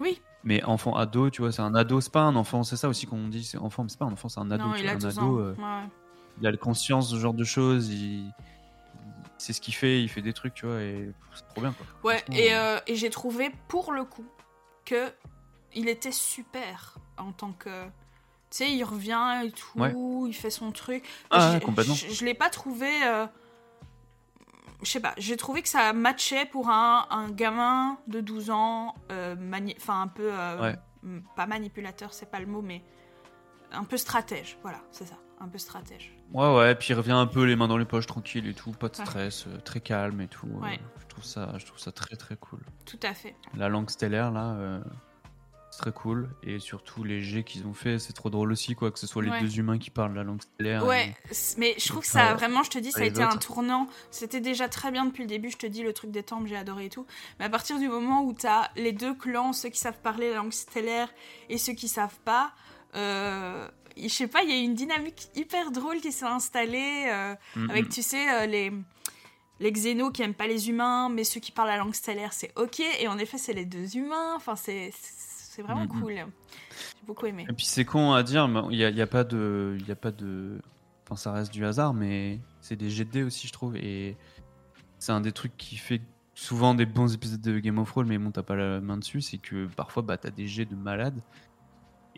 [0.00, 0.20] Oui.
[0.44, 3.06] Mais enfant ado, tu vois, c'est un ado, c'est pas un enfant, c'est ça aussi
[3.06, 4.64] qu'on dit, c'est enfant, mais c'est pas un enfant, c'est un ado.
[4.64, 5.88] non, tu il vois, a un 12 ado, euh, Ouais,
[6.40, 8.32] il a le conscience de ce genre de choses, il,
[9.38, 11.86] c'est ce qu'il fait, il fait des trucs, tu vois, et c'est trop bien, quoi.
[12.10, 14.26] Ouais, et, euh, euh, et j'ai trouvé pour le coup
[14.84, 15.12] que
[15.74, 17.84] il était super en tant que.
[18.50, 19.92] Tu sais, il revient et tout, Ouais.
[20.26, 21.04] il fait son truc.
[21.30, 21.94] Ah, ouais, complètement.
[21.94, 22.88] Je, l'ai pas trouvé.
[23.04, 23.26] euh,
[24.82, 28.94] Je sais pas, j'ai trouvé que ça matchait pour un, un gamin de 12 ans,
[29.12, 29.36] euh,
[29.76, 30.30] enfin un peu.
[30.60, 30.76] Ouais.
[31.36, 32.82] Pas manipulateur, c'est pas le mot, mais
[33.70, 34.58] un peu stratège.
[34.62, 36.12] Voilà, c'est ça, un peu stratège.
[36.32, 38.72] Ouais, ouais, puis il revient un peu les mains dans les poches, tranquille et tout,
[38.72, 39.04] pas de Ouais.
[39.04, 40.46] stress, euh, très calme et tout.
[40.56, 40.80] euh, Ouais.
[41.00, 42.60] je, trouve ça, je trouve ça très très cool.
[42.84, 43.34] Tout à fait.
[43.56, 44.80] La langue stellaire, là, euh,
[45.70, 46.28] c'est très cool.
[46.42, 49.22] Et surtout, les jets qu'ils ont fait, c'est trop drôle aussi, quoi, que ce soit
[49.22, 49.40] les Ouais.
[49.40, 50.84] deux humains qui parlent la langue stellaire.
[50.84, 53.36] Ouais, et- mais je trouve que ça, vraiment, je te dis, ça a été un
[53.36, 53.86] tournant.
[54.10, 56.56] C'était déjà très bien depuis le début, je te dis, le truc des temples, j'ai
[56.56, 57.06] adoré et tout.
[57.38, 60.36] Mais à partir du moment où t'as les deux clans, ceux qui savent parler la
[60.36, 61.08] langue stellaire
[61.48, 62.52] et ceux qui savent pas,
[62.96, 63.68] euh,
[64.04, 67.70] je sais pas, il y a une dynamique hyper drôle qui s'est installée euh, Mm,
[67.70, 68.72] avec, tu sais, euh, les.
[69.60, 72.52] Les xénos qui aiment pas les humains, mais ceux qui parlent la langue stellaire, c'est
[72.56, 72.78] ok.
[73.00, 74.34] Et en effet, c'est les deux humains.
[74.36, 76.12] Enfin, c'est c'est vraiment Mm, cool.
[76.14, 76.26] J'ai
[77.04, 77.44] beaucoup aimé.
[77.50, 79.76] Et puis c'est con à dire, mais il n'y a, y a pas de.
[79.88, 80.60] Y a pas de.
[81.04, 83.74] Enfin, ça reste du hasard, mais c'est des dés aussi, je trouve.
[83.76, 84.16] Et
[85.00, 86.02] c'est un des trucs qui fait
[86.36, 89.22] souvent des bons épisodes de Game of Thrones, mais bon, t'as pas la main dessus.
[89.22, 91.20] C'est que parfois, bah, t'as des jets de malades.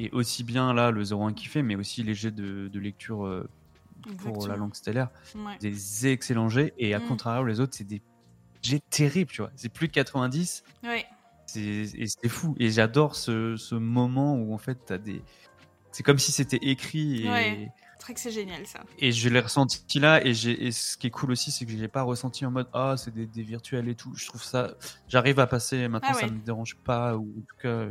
[0.03, 3.25] Et aussi bien là, le 01 qui fait, mais aussi les jets de, de lecture
[3.27, 3.49] euh,
[4.19, 5.11] pour la langue stellaire.
[5.37, 5.59] Ouais.
[5.61, 6.73] Des excellents jets.
[6.79, 7.07] Et à Mm.
[7.07, 8.01] contrario, les autres, c'est des
[8.63, 9.51] jets terribles, tu vois.
[9.57, 10.65] C'est plus de 90.
[10.85, 11.05] Ouais.
[11.47, 12.55] C'est et c'est fou.
[12.59, 15.23] Et j'adore ce, ce moment où en fait t'as des.
[15.93, 17.69] C'est comme si c'était écrit et, Ouais.
[18.07, 18.81] C'est que c'est génial ça.
[18.99, 20.25] et je l'ai ressenti là.
[20.27, 22.51] Et, j'ai- et ce qui est cool aussi, c'est que je l'ai pas ressenti en
[22.51, 24.13] mode ah c'est des, des virtuels et tout.
[24.17, 24.75] Je trouve ça.
[25.09, 26.33] J'arrive à passer maintenant, Ah ça ouais.
[26.33, 27.89] me dérange pas ou en tout cas.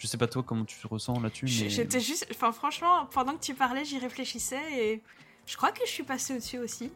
[0.00, 1.44] Je sais pas toi comment tu te ressens là-dessus.
[1.44, 1.68] Mais...
[1.70, 2.26] J'étais juste.
[2.32, 5.02] Enfin, franchement, pendant que tu parlais, j'y réfléchissais et
[5.46, 6.90] je crois que je suis passée au-dessus aussi.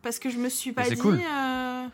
[0.00, 0.96] Parce que je me suis pas dit.
[0.96, 1.20] cool.
[1.20, 1.86] euh,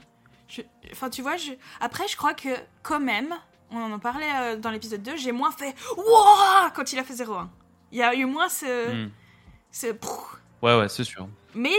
[0.49, 0.63] je-
[0.93, 1.53] Enfin, tu vois, je...
[1.81, 2.49] après, je crois que
[2.83, 3.35] quand même,
[3.71, 7.15] on en parlait euh, dans l'épisode 2, j'ai moins fait Wouah quand il a fait
[7.15, 7.49] 0-1.
[7.93, 9.07] Il y a eu moins ce.
[9.07, 9.11] Hmm.
[9.73, 9.87] ce.
[10.63, 11.29] Ouais ouais c'est sûr.
[11.55, 11.73] Mais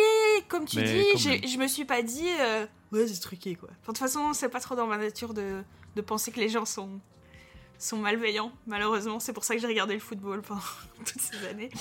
[0.48, 0.84] comme tu Mais
[1.15, 2.27] dis, je me suis pas dit.
[2.40, 3.69] euh, Ouais, c'est truqué quoi.
[3.69, 5.64] Enfin, de toute façon, c'est pas trop dans ma nature de,
[5.95, 6.99] de penser que les gens sont,
[7.80, 9.20] sont malveillants, malheureusement.
[9.20, 10.62] C'est pour ça que j'ai regardé le football pendant
[11.06, 11.70] toutes ces années.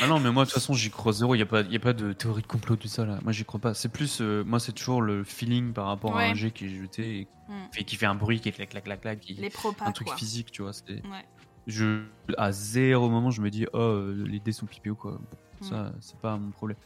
[0.00, 1.34] Ah non, mais moi, de toute façon, j'y crois zéro.
[1.34, 3.18] Il n'y a, pas- y a pas de théorie de complot, tout ça, là.
[3.22, 3.74] Moi, j'y crois pas.
[3.74, 4.20] C'est plus.
[4.20, 7.28] euh, moi, c'est toujours le feeling par rapport à un jet qui est jeté et
[7.48, 7.52] Mm.
[7.72, 9.20] fait- qui fait un bruit, qui est clac, clac, clac, clac.
[9.20, 9.34] Qui...
[9.34, 10.16] Les propas, un truc quoi.
[10.16, 10.72] physique, tu vois.
[10.88, 11.24] Ouais.
[11.66, 12.02] Je,
[12.38, 15.12] à zéro moment, je me dis, oh, euh, les dés sont pipés ou quoi.
[15.12, 15.68] Bon, Mm.
[15.68, 16.78] Ça, c'est pas mon problème.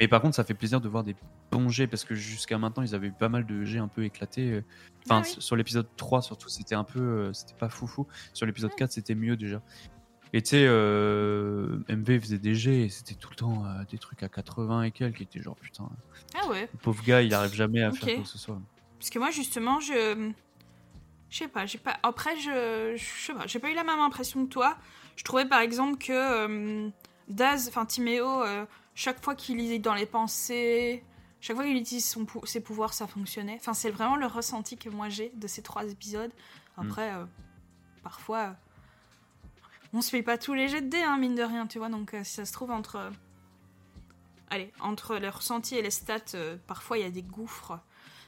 [0.00, 1.14] Mais par contre, ça fait plaisir de voir des
[1.52, 4.04] bons jets parce que jusqu'à maintenant, ils avaient eu pas mal de jets un peu
[4.04, 4.50] éclatés.
[4.50, 4.64] euh.
[5.04, 5.36] Enfin, Ah oui.
[5.38, 7.00] sur l'épisode 3, surtout, c'était un peu.
[7.00, 8.06] euh, c'était pas foufou.
[8.32, 8.76] Sur l'épisode Ouais.
[8.78, 9.60] 4, c'était mieux déjà.
[10.34, 13.98] Et tu sais, euh, MV faisait des jets et c'était tout le temps euh, des
[13.98, 15.88] trucs à 80 et quelques qui étaient genre putain,
[16.40, 16.68] Ah ouais.
[16.72, 18.58] le pauvre gars, il arrive jamais à faire quoi que ce soit.
[18.98, 20.30] Parce que moi, justement, je.
[21.28, 21.98] Je sais pas, j'ai pas.
[22.02, 22.94] Après, je.
[22.96, 24.76] Je sais pas, j'ai pas eu la même impression que toi.
[25.16, 26.88] Je trouvais par exemple que euh,
[27.28, 28.42] Daz, enfin Timéo,
[28.94, 31.02] chaque fois qu'il lisait dans les pensées,
[31.42, 33.56] chaque fois qu'il utilise son pou- ses pouvoirs, ça fonctionnait.
[33.60, 36.30] Enfin, c'est vraiment le ressenti que moi j'ai de ces trois épisodes.
[36.78, 37.24] Après, euh,
[38.02, 38.38] parfois.
[38.38, 38.52] euh,
[39.92, 41.90] on se fait pas tous les jets de dés, hein, mine de rien, tu vois.
[41.90, 42.96] Donc, euh, si ça se trouve, entre.
[42.96, 43.10] euh,
[44.50, 46.36] Allez, entre le ressenti et les stats,
[46.66, 47.78] parfois il y a des gouffres.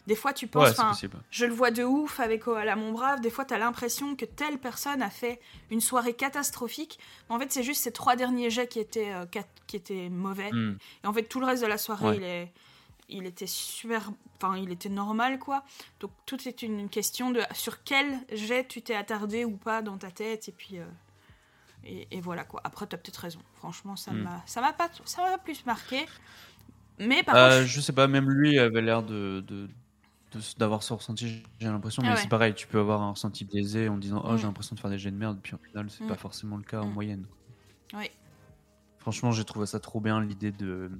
[0.06, 0.76] Des fois, tu penses.
[0.78, 3.20] Ouais, je le vois de ouf avec Oala Mon Brave.
[3.20, 6.98] Des fois, t'as l'impression que telle personne a fait une soirée catastrophique.
[7.28, 9.24] Mais en fait, c'est juste ces trois derniers jets qui étaient, euh,
[9.66, 10.50] qui étaient mauvais.
[10.52, 10.76] Hmm.
[11.02, 12.16] Et en fait, tout le reste de la soirée, Ouais.
[12.16, 12.52] il, est,
[13.08, 14.10] il était super.
[14.36, 15.64] Enfin, il était normal, quoi.
[16.00, 19.98] Donc, tout est une question de sur quel jet tu t'es attardé ou pas dans
[19.98, 20.48] ta tête.
[20.48, 20.78] Et puis.
[20.78, 20.86] euh,
[21.84, 22.60] et, et voilà, quoi.
[22.64, 23.40] Après, t'as peut-être raison.
[23.56, 24.22] Franchement, ça Hmm.
[24.22, 26.06] m'a ça m'a pas ça m'a plus marqué.
[26.98, 27.66] Mais par Euh, contre.
[27.66, 29.44] je sais pas, même lui avait l'air de.
[30.58, 32.20] d'avoir ce ressenti, j'ai l'impression, Ah mais ouais.
[32.22, 34.90] c'est pareil, tu peux avoir un ressenti biaisé en disant Oh, j'ai l'impression de faire
[34.90, 37.26] des jets de merde, puis au final, c'est pas forcément le cas en moyenne.
[37.94, 38.10] Oui.
[38.98, 40.90] Franchement, j'ai trouvé ça trop bien l'idée de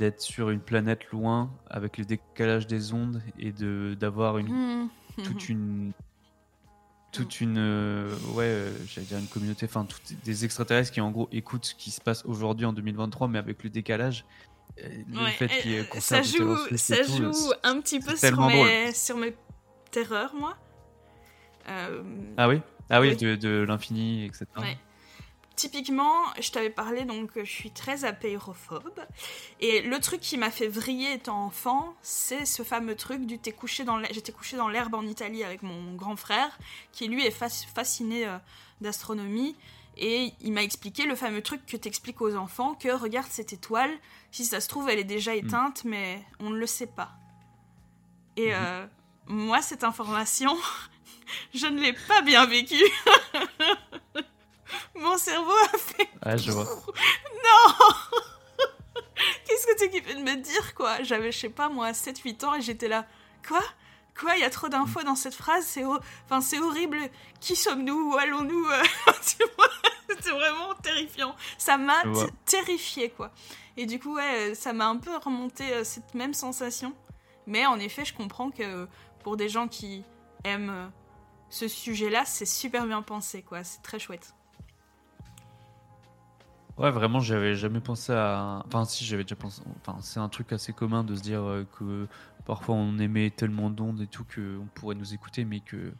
[0.00, 4.86] d'être sur une planète loin avec le décalage des ondes et de d'avoir une Hmm.
[5.24, 5.92] toute une
[7.12, 11.10] toute une euh, ouais euh, j'allais dire une communauté enfin toutes des extraterrestres qui en
[11.10, 14.24] gros écoutent ce qui se passe aujourd'hui en 2023 mais avec le décalage
[14.78, 18.92] euh, le Ouais, fait qu'il ça joue, ça tout, joue un petit peu sur mes,
[18.94, 19.34] sur mes
[19.90, 20.56] terreurs, moi.
[22.36, 22.60] Ah oui?
[22.88, 23.16] Ah oui, Oui.
[23.16, 24.78] de, de l'infini etc Ouais.
[25.60, 28.98] Typiquement, je t'avais parlé, donc je suis très apérophobe.
[29.60, 33.52] Et le truc qui m'a fait vriller étant enfant, c'est ce fameux truc du t'es
[33.52, 36.58] couché dans l'herbe- j'étais couché dans l'herbe en Italie avec mon grand frère,
[36.92, 38.38] qui lui est fas- fasciné euh,
[38.80, 39.54] d'astronomie.
[39.98, 43.90] Et il m'a expliqué le fameux truc que t'expliques aux enfants, que regarde cette étoile,
[44.30, 47.10] si ça se trouve elle est déjà éteinte, mais on ne le sait pas.
[48.38, 48.54] Et Mhm.
[48.56, 48.86] euh,
[49.26, 50.56] moi, cette information,
[51.54, 52.76] je ne l'ai pas bien vécue.
[54.94, 57.74] Mon cerveau a fait ah je vois non
[59.46, 61.02] Qu'est-ce que tu kiffé de me dire quoi?
[61.02, 63.06] J'avais je sais pas moi 7 8 ans et j'étais là
[63.46, 63.60] quoi?
[64.18, 64.34] Quoi?
[64.36, 66.98] Il y a trop d'infos dans cette phrase, c'est ho- enfin c'est horrible.
[67.40, 68.12] Qui sommes-nous?
[68.12, 68.66] Où allons-nous?
[68.70, 68.82] Euh,
[70.08, 71.36] C'était vraiment terrifiant.
[71.56, 72.02] Ça m'a
[72.44, 73.30] terrifié quoi.
[73.76, 76.94] Et du coup ouais, ça m'a un peu remonté euh, cette même sensation.
[77.46, 78.86] Mais en effet, je comprends que
[79.22, 80.04] pour des gens qui
[80.44, 80.86] aiment euh,
[81.48, 83.64] ce sujet-là, c'est super bien pensé quoi.
[83.64, 84.34] C'est très chouette.
[86.80, 88.62] Ouais, vraiment, j'avais jamais pensé à.
[88.66, 89.62] Enfin, si, j'avais déjà pensé.
[89.86, 92.08] Enfin, c'est un truc assez commun de se dire euh, que
[92.46, 95.98] parfois on émet tellement d'ondes et tout qu'on pourrait nous écouter, mais que de toute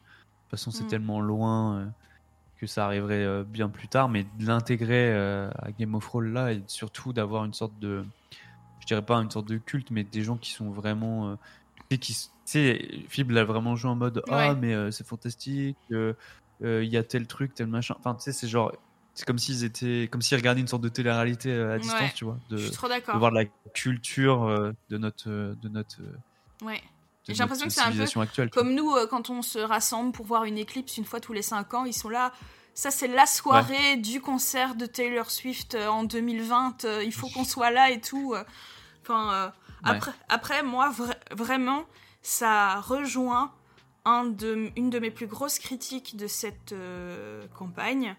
[0.51, 0.89] façon c'est Mm.
[0.89, 1.87] tellement loin euh,
[2.57, 4.09] que ça arriverait euh, bien plus tard.
[4.09, 8.05] Mais de l'intégrer à Game of Thrones là et surtout d'avoir une sorte de.
[8.81, 11.37] Je dirais pas une sorte de culte, mais des gens qui sont vraiment.
[11.91, 12.13] tu sais, qui.
[12.13, 14.57] s- Tu sais, Fib l'a vraiment joué en mode Ah, Ouais.
[14.57, 16.15] mais c'est fantastique, euh,
[16.63, 17.95] il y a tel truc, tel machin.
[17.99, 18.73] Enfin, tu sais, c'est genre.
[19.15, 22.13] C'est comme s'ils étaient, comme s'ils regardaient une sorte de télé-réalité euh, à distance, Ouais.
[22.15, 23.19] tu vois, de, je suis trop de d'accord.
[23.19, 25.97] voir la culture euh, de notre, euh, de notre,
[26.63, 26.81] Ouais.
[27.27, 28.51] de J'ai l'impression que c'est un peu actuelle.
[28.51, 31.75] Comme nous, quand on se rassemble pour voir une éclipse une fois tous les 5
[31.75, 32.33] ans, ils sont là.
[32.73, 36.85] Ça, c'est la soirée du concert de Taylor Swift en 2020.
[36.85, 38.35] euh, il faut qu'on soit là et tout.
[39.03, 39.97] Enfin, euh, Ouais.
[39.97, 41.85] après, après, moi, vra- vraiment,
[42.23, 43.53] ça rejoint
[44.05, 48.15] un de, une de mes plus grosses critiques de cette euh, campagne.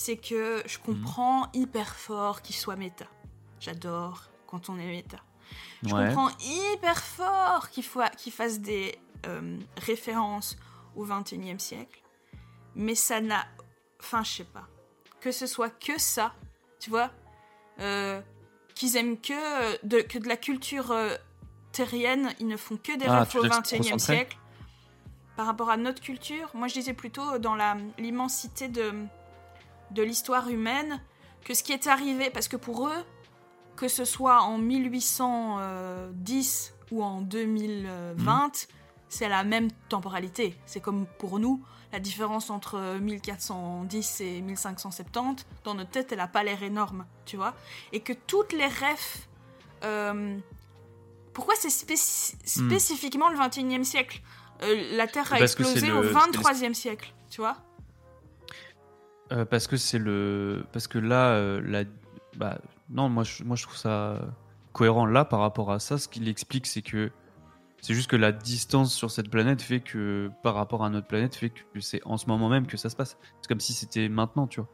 [0.00, 3.06] C'est que je comprends hyper fort qu'il soit méta.
[3.58, 5.16] J'adore quand on est méta.
[5.82, 6.06] Je Ouais.
[6.14, 7.84] comprends hyper fort qu'il
[8.16, 8.96] qu'il fasse des
[9.26, 10.56] euh, références
[10.94, 12.00] au 21e siècle,
[12.76, 13.44] mais ça n'a.
[13.98, 14.68] Enfin, je sais pas.
[15.20, 16.32] Que ce soit que ça,
[16.78, 17.10] tu vois,
[17.80, 18.20] euh,
[18.76, 21.16] qu'ils aiment que de, que de la culture euh,
[21.72, 23.90] terrienne, ils ne font que des Ah, refs tu au veux dire que c'est 21e
[23.90, 24.38] concentré siècle.
[25.36, 27.56] Par rapport à notre culture, moi je disais plutôt dans
[27.98, 28.92] l'immensité de,
[29.92, 31.00] de l'histoire humaine
[31.44, 33.04] que ce qui est arrivé, parce que pour eux,
[33.76, 38.66] que ce soit en 1810 ou en 2020,
[39.08, 40.58] c'est la même temporalité.
[40.66, 41.62] C'est comme pour nous,
[41.92, 47.36] la différence entre 1410 et 1570, dans notre tête, elle n'a pas l'air énorme, tu
[47.36, 47.54] vois.
[47.92, 49.28] Et que toutes les refs...
[49.84, 50.36] euh,
[51.32, 54.20] pourquoi c'est spéci- spécifiquement le 21e siècle?
[54.62, 57.56] Euh, La Terre a Parce explosé au le- 23e siècle, tu vois
[59.32, 61.84] Euh, parce que c'est le, parce que là, euh, la...
[62.36, 62.58] bah,
[62.90, 64.20] non, moi, je, moi, je trouve ça,
[64.72, 65.98] cohérent là par rapport à ça.
[65.98, 67.10] Ce qu'il explique, c'est que
[67.80, 71.34] c'est juste que la distance sur cette planète fait que, par rapport à notre planète,
[71.34, 73.18] fait que c'est en ce moment même que ça se passe.
[73.40, 74.68] C'est comme si c'était maintenant, tu vois.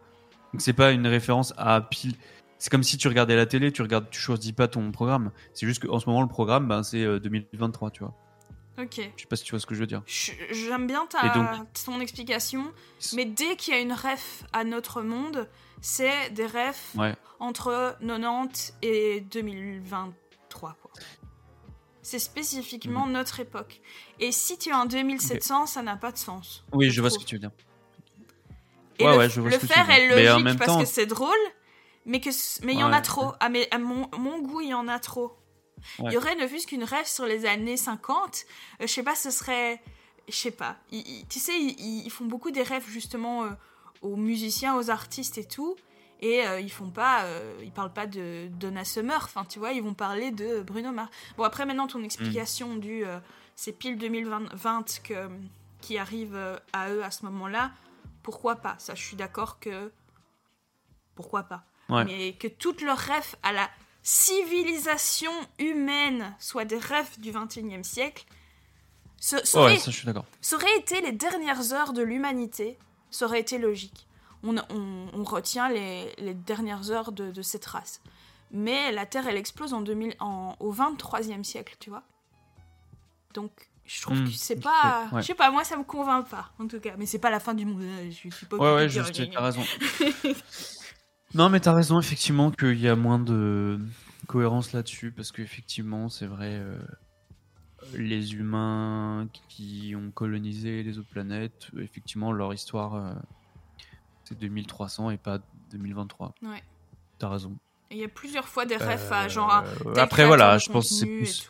[0.53, 2.15] Donc c'est pas une référence à pile.
[2.59, 5.33] C'est comme si tu regardais la télé, tu regardes, tu choisis pas ton programme.
[5.53, 8.15] C'est juste qu'en ce moment le programme, ben, c'est euh, 2023, tu vois.
[8.79, 8.95] Ok.
[9.17, 10.03] Je sais pas si tu vois ce que je veux dire.
[10.07, 12.73] J'aime bien ta, donc- ton explication,
[13.15, 15.49] mais dès qu'il y a une ref à notre monde,
[15.81, 17.15] c'est des refs Ouais.
[17.39, 20.77] entre 90 et 2023.
[20.83, 20.91] quoi.
[22.03, 22.21] C'est Mhm.
[22.21, 23.81] spécifiquement notre époque.
[24.21, 26.65] Et si tu es en 2700, ça n'a pas de sens.
[26.73, 27.51] Oui, je vois ce que tu veux dire.
[28.99, 30.17] Et Ouais, le, ouais, je vois le ce que tu faire est dire.
[30.17, 31.33] Mais en logique même parce temps- que c'est drôle,
[32.07, 33.33] mais que c- mais il y en a trop.
[33.41, 35.37] Ah mais à mon, mon goût, il y en a trop.
[35.99, 36.13] Il Ouais.
[36.13, 38.45] y aurait ne fût-ce qu'une rêve sur les années 50.
[38.81, 39.81] euh, je sais pas, ce serait,
[40.29, 40.77] je sais pas.
[40.91, 43.51] Ils- ils- tu sais, ils, ils font beaucoup des rêves justement euh,
[44.03, 45.77] aux musiciens, aux artistes et tout.
[46.21, 47.25] Et euh, ils font pas,
[47.63, 49.21] ils parlent pas de Donna Summer.
[49.25, 51.11] Enfin, tu vois, ils vont parler de Bruno Mars.
[51.37, 53.19] Bon après maintenant ton explication du, euh,
[53.57, 55.29] c'est pile 2020 que
[55.83, 56.35] qui arrive
[56.73, 57.73] à eux à ce moment-là
[58.23, 58.75] pourquoi pas?
[58.79, 59.93] Ça, je suis d'accord que.
[61.15, 61.65] Pourquoi pas?
[61.89, 62.05] Ouais.
[62.05, 63.69] Mais que toutes leurs rêves à la
[64.05, 68.25] civilisation humaine soient des rêves du 21e siècle,
[69.19, 70.27] ce, ça, Ouais, aurait, ça je suis d'accord.
[70.41, 72.79] ça aurait été les dernières heures de l'humanité,
[73.11, 74.07] ça aurait été logique.
[74.43, 78.01] On, on- on retient les, les dernières heures de, de cette race.
[78.51, 82.03] Mais la Terre, elle explose en 2000, en, au 23e siècle, tu vois.
[83.33, 83.51] Donc,
[83.87, 85.09] je trouve Hmm, que c'est pas.
[85.13, 85.23] ouais.
[85.23, 86.95] Je sais pas, moi, ça me convainc pas, en tout cas.
[86.99, 87.83] Mais c'est pas la fin du monde.
[87.83, 89.63] euh, Je suis pas Ouais, ouais, juste, t'as raison.
[91.35, 93.79] non, mais t'as raison, effectivement, qu'il y a moins de
[94.27, 96.79] cohérence là-dessus, parce qu'effectivement, c'est vrai, euh,
[97.95, 103.13] les humains qui ont colonisé les autres planètes, effectivement, leur histoire, euh,
[104.25, 105.39] c'est 2300 et pas
[105.73, 106.35] 2023.
[106.43, 106.63] Ouais.
[107.19, 107.57] T'as raison.
[107.91, 109.63] Il y a plusieurs fois des refs à genre.
[109.87, 111.49] Euh, tel après, voilà, je pense que c'est plus.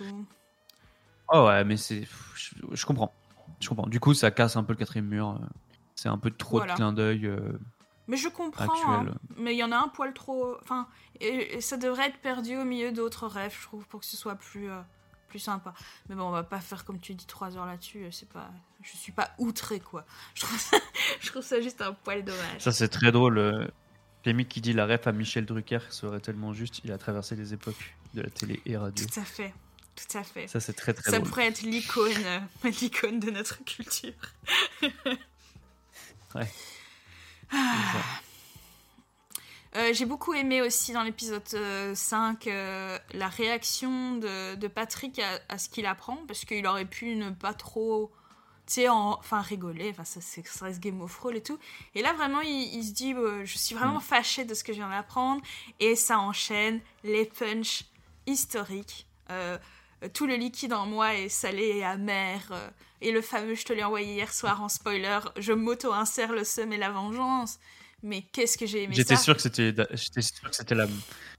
[1.33, 2.07] Oh ouais, mais c'est.
[2.35, 3.13] Je, je comprends.
[3.61, 3.87] Je comprends.
[3.87, 5.41] Du coup, ça casse un peu le quatrième mur.
[5.95, 6.73] C'est un peu trop Voilà.
[6.73, 7.27] de clin d'œil.
[7.27, 7.59] euh,
[8.07, 8.93] Mais je comprends.
[8.93, 9.15] Hein.
[9.37, 10.57] Mais il y en a un poil trop.
[10.63, 10.87] Enfin,
[11.21, 14.17] et, et ça devrait être perdu au milieu d'autres rêves, je trouve, pour que ce
[14.17, 14.81] soit plus, euh,
[15.29, 15.73] plus sympa.
[16.09, 18.05] Mais bon, on va pas faire comme tu dis trois heures là-dessus.
[18.05, 18.51] euh, C'est pas.
[18.83, 20.05] Je suis pas outré quoi.
[20.35, 20.77] Je trouve ça,
[21.21, 22.61] je trouve ça juste un poil dommage.
[22.61, 23.39] Ça, c'est très drôle.
[23.39, 23.67] euh,
[24.23, 26.81] Clémy qui dit la ref à Michel Drucker serait tellement juste.
[26.85, 29.07] Il a traversé les époques de la télé et radio.
[29.07, 29.55] Tout à fait.
[29.97, 30.47] Tout à fait.
[30.49, 31.29] Ça, c'est très très Ça drôle.
[31.31, 32.13] pourrait être l'icône,
[32.65, 34.13] l'icône de notre culture.
[36.35, 36.51] Ouais.
[37.53, 38.03] Ah.
[39.77, 45.19] Euh, J'ai beaucoup aimé aussi dans l'épisode euh, 5 euh, la réaction de, de Patrick
[45.19, 48.13] à, à ce qu'il apprend, parce qu'il aurait pu ne pas trop,
[48.69, 51.59] tu sais, en- enfin rigoler, enfin ça, c'est- ça reste Game of Thrones et tout.
[51.97, 54.73] Et là vraiment, il, il se dit, euh, je suis vraiment fâché de ce que
[54.73, 55.43] je viens d'apprendre,
[55.81, 57.85] et ça enchaîne les punchs
[58.27, 59.09] historiques.
[59.31, 59.59] Euh,
[60.13, 62.41] tout le liquide en moi est salé et amer.
[62.51, 62.69] euh,
[63.01, 66.73] et le fameux je te l'ai envoyé hier soir en spoiler, je m'auto-insère le seum
[66.73, 67.59] et la vengeance.
[68.03, 70.93] Mais qu'est-ce que j'ai aimé J'étais sûr que c'était, j'étais sûr que c'était l'âme.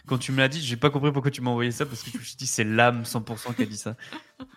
[0.08, 2.10] Quand tu me l'as dit, j'ai pas compris pourquoi tu m'as envoyé ça parce que
[2.12, 3.96] je me suis dit c'est l'âme 100% qui a dit ça.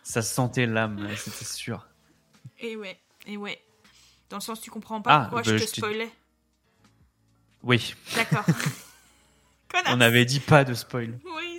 [0.03, 1.87] Ça sentait l'âme, c'était sûr.
[2.61, 3.63] Et ouais, et ouais.
[4.31, 6.11] Dans le sens, tu comprends pas Ah, pourquoi bah, je te spoilais.
[7.63, 8.45] Oui, D'accord.
[9.89, 11.19] On avait dit pas de spoil.
[11.37, 11.58] Oui,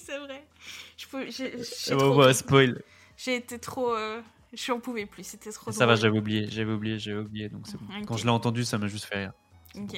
[1.11, 2.81] Je j'ai j'ai Oh, trop- ouais, spoil.
[3.18, 3.94] j'ai été trop.
[3.95, 4.22] euh,
[4.53, 7.49] J'en pouvais plus, c'était trop Ça va, j'avais oublié, j'avais oublié, j'avais oublié.
[7.49, 7.86] Donc c'est bon.
[8.07, 9.34] Quand je l'ai entendu, ça m'a juste fait rire.
[9.76, 9.95] Ok.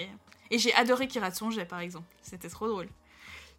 [0.51, 2.07] Et j'ai adoré qu'il rate son jet, par exemple.
[2.21, 2.89] C'était trop drôle.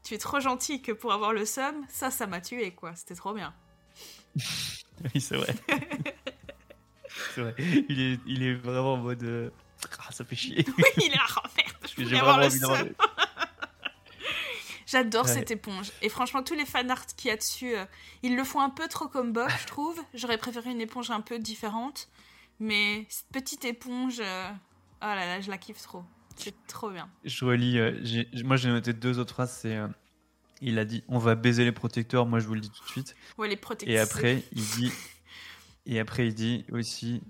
[0.05, 2.95] Tu es trop gentil que pour avoir le seum, ça, ça m'a tué, quoi.
[2.95, 3.55] C'était trop bien.
[5.15, 5.55] Oui, c'est vrai.
[7.35, 7.55] c'est vrai.
[7.89, 9.23] Il est, il est vraiment en mode.
[9.25, 9.51] euh,
[9.99, 10.65] Ah, ça fait chier.
[10.79, 12.91] Oui, il est à oh, merde, je voulais avoir le seum.
[14.93, 15.33] J'adore Ouais.
[15.35, 15.91] cette éponge.
[16.03, 17.85] Et franchement, tous les fanarts qu'il y a dessus, euh,
[18.23, 19.99] ils le font un peu trop comme Bob, je trouve.
[20.15, 22.09] J'aurais préféré une éponge un peu différente.
[22.61, 24.49] Mais cette petite éponge, euh,
[25.01, 26.05] oh là là, je la kiffe trop.
[26.37, 27.09] C'est trop bien.
[27.25, 27.79] Je relis.
[27.79, 27.93] euh,
[28.45, 29.53] moi, j'ai noté deux autres phrases.
[29.61, 29.77] C'est.
[29.77, 29.89] euh,
[30.61, 32.25] il a dit On va baiser les protecteurs.
[32.27, 33.15] Moi, je vous le dis tout de suite.
[33.39, 33.93] Ouais, les protections.
[33.95, 34.93] Et après, il dit.
[35.87, 37.21] Et après, il dit aussi.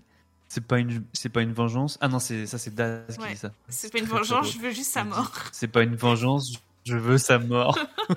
[0.48, 1.96] C'est pas une, c'est pas une vengeance.
[2.02, 3.30] Ah non, c'est ça, c'est Daz qui Ouais.
[3.32, 3.52] dit ça.
[3.68, 5.32] C'est pas une vengeance, je veux juste sa mort.
[5.50, 6.52] C'est pas une vengeance.
[6.84, 7.78] Je veux sa mort.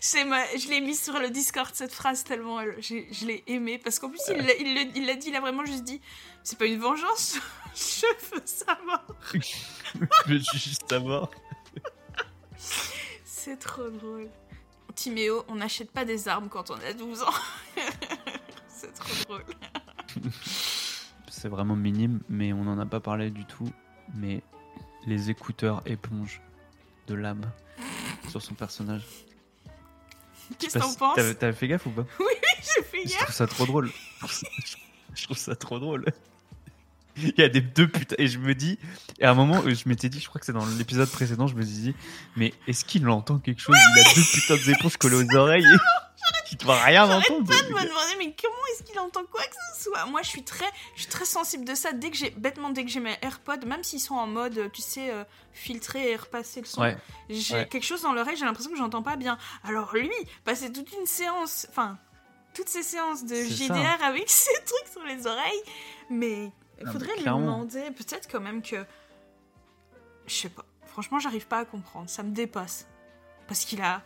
[0.00, 0.44] C'est ma...
[0.56, 3.98] Je l'ai mis sur le Discord cette phrase tellement elle- j'ai- je l'ai aimé parce
[3.98, 6.00] qu'en plus il l'a il l'a- il l'a dit, il a vraiment juste dit
[6.42, 7.38] c'est pas une vengeance,
[7.74, 9.04] je veux sa mort.
[9.34, 11.30] je veux juste sa mort.
[13.24, 14.28] C'est trop drôle.
[14.94, 17.34] Timéo, on n'achète pas des armes quand on a 12 ans.
[18.68, 19.44] c'est trop drôle.
[21.30, 23.68] C'est vraiment minime, mais on n'en a pas parlé du tout.
[24.14, 24.42] Mais
[25.08, 26.40] les écouteurs éponges
[27.06, 27.50] de l'âme.
[28.28, 29.02] sur son personnage.
[30.58, 32.04] Qu'est-ce Je que t'en penses T'as fait gaffe ou pas
[32.60, 33.22] J'ai fait Je gaffe.
[33.22, 33.90] trouve ça trop drôle.
[35.14, 36.04] je trouve ça trop drôle.
[37.16, 38.14] Il y a des deux putains.
[38.18, 38.78] Et je me dis,
[39.18, 41.54] et à un moment, je m'étais dit, je crois que c'est dans l'épisode précédent, je
[41.56, 41.94] me suis dit,
[42.36, 43.76] mais est-ce qu'il entend quelque chose?
[43.96, 45.76] Il a deux putains d'éponges collées aux oreilles et
[46.52, 47.46] il doit rien entendre.
[47.46, 50.06] pas de me demander mais comment est-ce qu'il entend quoi que ce soit?
[50.06, 50.64] Moi je suis très
[50.94, 51.92] je suis très sensible de ça.
[51.92, 54.82] Dès que j'ai bêtement dès que j'ai mes AirPods même s'ils sont en mode tu
[54.82, 56.96] sais euh, filtrer et repasser le son Ouais,
[57.28, 57.68] j'ai ouais.
[57.68, 59.38] quelque chose dans l'oreille j'ai l'impression que j'entends pas bien.
[59.64, 60.10] Alors lui
[60.44, 61.98] passer toute une séance enfin
[62.54, 65.62] toutes ces séances de JDR avec ces trucs sur les oreilles.
[66.10, 66.50] Mais
[66.80, 68.84] il faudrait lui demander peut-être quand même que
[70.26, 72.08] je sais pas franchement j'arrive pas à comprendre.
[72.10, 72.86] Ça me dépasse.
[73.46, 74.02] Parce qu'il a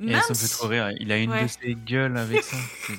[0.00, 0.90] et ça me fait trop rire.
[1.00, 1.42] Il a une Ouais.
[1.44, 2.56] de ses gueules avec ça.
[2.86, 2.92] C'est-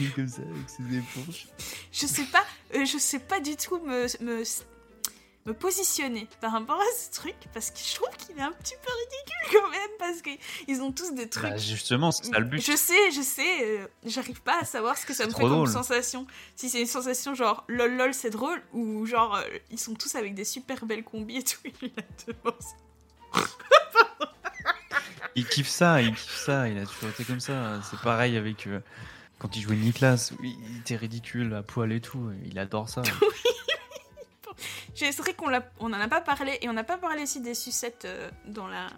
[0.00, 1.46] Il est comme ça avec ses éponges.
[1.92, 2.44] je sais pas,
[2.74, 4.42] euh, je sais pas du tout me, me,
[5.44, 8.74] me positionner par rapport à ce truc parce que je trouve qu'il est un petit
[8.82, 11.42] peu ridicule quand même parce qu'ils ont tous des trucs.
[11.50, 12.60] Bah, justement, c'est ça le but.
[12.64, 15.38] Je sais, je sais, euh, j'arrive pas à savoir ce que ça C'est me fait
[15.40, 15.68] trop comme drôle.
[15.68, 16.26] sensation.
[16.56, 20.14] Si c'est une sensation genre lol lol c'est drôle ou genre euh, ils sont tous
[20.14, 23.42] avec des super belles combis et tout et a devant ça.
[25.34, 27.80] Il kiffe ça, il kiffe ça, il a toujours été comme ça.
[27.88, 28.80] C'est pareil avec euh,
[29.38, 33.02] quand il jouait Niklas, il était ridicule à poil et tout, il adore ça.
[34.94, 37.40] C'est vrai qu'on l'a- on en a pas parlé et on n'a pas parlé aussi
[37.40, 38.88] des sucettes euh, dans la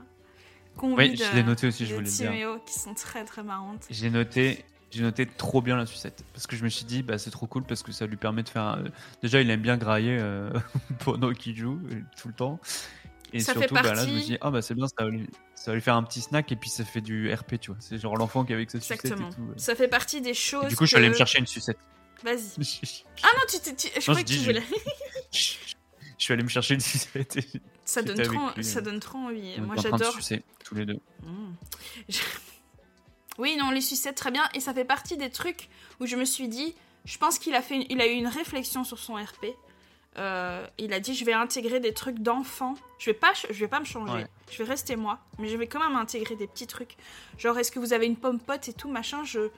[0.82, 2.58] Oui, de, je l'ai noté aussi, je voulais dire.
[2.66, 3.86] Qui sont très très marrantes.
[3.88, 7.16] J'ai noté, j'ai noté trop bien la sucette parce que je me suis dit bah
[7.16, 8.62] c'est trop cool parce que ça lui permet de faire.
[8.64, 8.84] un-
[9.22, 10.50] Déjà il aime bien grailler euh,
[11.04, 12.60] pendant qu'il joue euh, tout le temps.
[13.36, 14.94] Et Ça fait surtout bah, là je me partie- dis ah bah c'est bien ça
[15.00, 17.58] va, lui, ça va lui faire un petit snack et puis ça fait du RP
[17.60, 17.80] tu vois.
[17.80, 19.30] C'est genre l'enfant qui est avec sa sucette et Exactement.
[19.32, 19.40] tout.
[19.42, 19.54] ouais.
[19.58, 20.68] Ça fait partie des Et choses.
[20.68, 21.78] du coup je suis allé me chercher une sucette.
[22.22, 22.38] Vas-y.
[22.62, 24.62] je Ah non, tu tu- Je croyais je que tu voulais.
[26.18, 27.36] suis allé me chercher une sucette.
[27.36, 27.44] Et
[27.84, 28.82] Ça donne, trop, lui, ça euh.
[28.82, 29.60] donne trop envie.
[29.60, 30.16] Moi, j'adore.
[30.64, 30.98] tous les deux.
[31.22, 31.52] Mm.
[32.08, 32.18] Je-
[33.38, 34.48] Oui, non, les sucettes, très bien.
[34.54, 35.68] Et ça fait partie des trucs
[36.00, 36.72] où je me suis dit,
[37.04, 39.46] je pense qu'il a, fait une- il a eu une réflexion sur son RP.
[40.16, 42.74] Euh, il a dit, je vais intégrer des trucs d'enfant.
[42.98, 44.12] Je vais pas, je vais pas me changer.
[44.14, 44.26] Ouais.
[44.50, 46.96] Je vais rester moi, mais je vais quand même intégrer des petits trucs.
[47.38, 49.48] Genre, est-ce que vous avez une pomme pote et tout machin Je,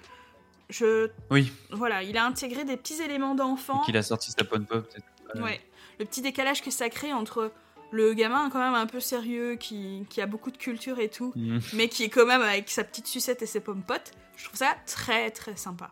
[0.71, 3.81] je, Oui, voilà, il a intégré des petits éléments d'enfant.
[3.83, 5.05] qu'il a sorti sa pop peut-être.
[5.37, 5.61] Euh, Ouais.
[5.99, 7.53] Le petit décalage que ça crée entre
[7.91, 11.33] le gamin quand même un peu sérieux qui, qui a beaucoup de culture et tout,
[11.37, 11.59] Mm.
[11.75, 14.59] mais qui est quand même avec sa petite sucette et ses pommes potes, je trouve
[14.59, 15.91] ça très très sympa.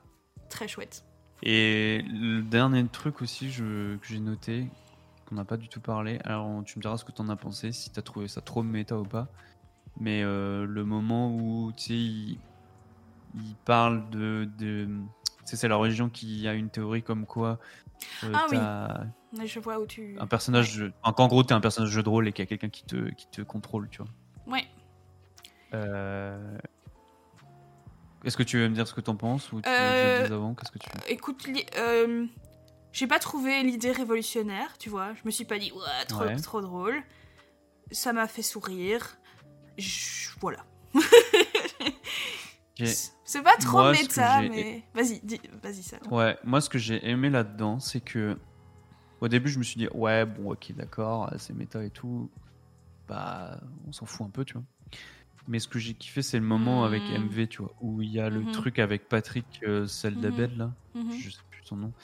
[0.51, 1.05] Très chouette.
[1.47, 4.67] Et le dernier truc aussi je- que j'ai noté,
[5.27, 7.71] qu'on n'a pas du tout parlé, alors tu me diras ce que t'en as pensé,
[7.71, 9.29] si t'as trouvé ça trop méta ou pas,
[10.01, 12.39] mais euh, le moment où tu sais, il,
[13.35, 14.49] il parle de.
[14.59, 14.89] de
[15.45, 17.59] c'est la religion qui a une théorie comme quoi.
[18.25, 19.47] euh, Ah oui.
[19.47, 20.17] je vois où tu.
[20.19, 20.83] Un personnage.
[21.03, 22.85] Qu'en gros, t'es un personnage de jeu de rôle et qu'il y a quelqu'un qui
[22.85, 24.11] te, qui te contrôle, tu vois.
[24.47, 24.65] Ouais.
[25.75, 26.57] Euh,
[28.25, 30.33] Est-ce que tu veux me dire ce que t'en penses ou tu veux que je
[30.33, 30.55] Euh, avant?
[30.55, 31.47] Qu'est-ce que tu Écoute,
[31.77, 32.27] euh,
[32.93, 35.13] j'ai pas trouvé l'idée révolutionnaire, tu vois.
[35.15, 36.37] Je me suis pas dit, ouais, trop, Ouais.
[36.37, 37.03] trop drôle.
[37.91, 39.19] Ça m'a fait sourire.
[39.77, 40.65] Je- Voilà.
[43.25, 44.83] C'est pas trop Moi, méta, mais.
[44.95, 45.21] Vas-y,
[45.63, 45.97] vas-y, ça.
[46.11, 48.37] Ouais, moi ce que j'ai aimé là-dedans, c'est que
[49.21, 52.31] au début je me suis dit ouais bon ok d'accord c'est méta et tout,
[53.09, 54.65] bah on s'en fout un peu tu vois.
[55.47, 56.87] Mais ce que j'ai kiffé c'est le moment Mhm.
[56.87, 58.51] avec MV tu vois où il y a le Mhm.
[58.53, 60.21] truc avec Patrick euh, celle Mhm.
[60.21, 60.77] d'Abed là,
[61.09, 61.95] je sais plus son nom,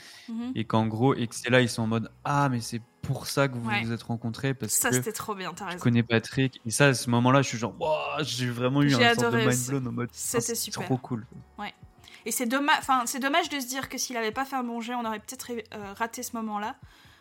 [0.55, 3.27] et qu'en gros et que c'est là ils sont en mode ah mais c'est pour
[3.29, 3.81] ça que vous Ouais.
[3.81, 5.85] vous êtes rencontrés parce Ça, c'était trop bien, t'as je raison.
[5.85, 9.09] connais Patrick et ça à ce moment-là je suis genre Wouah, j'ai vraiment eu un
[9.09, 10.87] sorte de mind blown en mode C'était Ah, super.
[10.87, 11.27] trop cool.
[12.27, 14.65] Et c'est dommage, enfin, c'est dommage de se dire que s'il avait pas fait un
[14.65, 16.77] bon jet, on aurait peut-être euh, raté ce moment-là.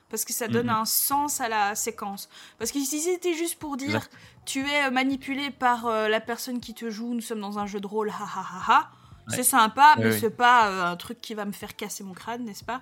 [0.10, 0.76] Parce que ça donne Mhm.
[0.82, 2.30] un sens à la séquence.
[2.58, 4.12] Parce que si c'était juste pour dire Exact.
[4.46, 7.68] tu es euh, manipulé par euh, la personne qui te joue, nous sommes dans un
[7.68, 8.92] jeu de rôle, ha ha ha ha,
[9.28, 9.36] Ouais.
[9.36, 10.20] c'est sympa, Ouais, mais ouais.
[10.20, 12.82] c'est pas euh, un truc qui va me faire casser mon crâne, n'est-ce pas?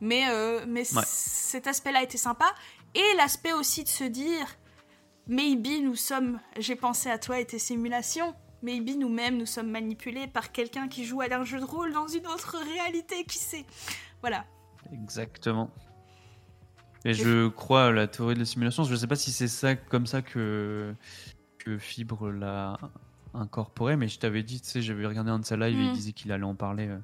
[0.00, 1.02] Mais, euh, mais Ouais.
[1.06, 2.46] cet aspect-là était sympa.
[2.96, 4.46] Et l'aspect aussi de se dire
[5.28, 8.34] maybe nous sommes, j'ai pensé à toi et tes simulations.
[8.62, 12.08] Maybe nous-mêmes nous sommes manipulés par quelqu'un qui joue à un jeu de rôle dans
[12.08, 13.64] une autre réalité, qui sait?
[14.20, 14.44] Voilà.
[14.92, 15.70] Exactement.
[17.04, 18.84] Et je crois à la théorie de la simulation.
[18.84, 20.94] Je ne sais pas si c'est ça comme ça que,
[21.58, 22.78] que Fibre l'a
[23.34, 25.88] incorporé, mais je t'avais dit, tu sais, j'avais regardé un de ses lives et il
[25.88, 25.94] Mhm.
[25.94, 26.88] disait qu'il allait en parler.
[26.88, 26.98] euh.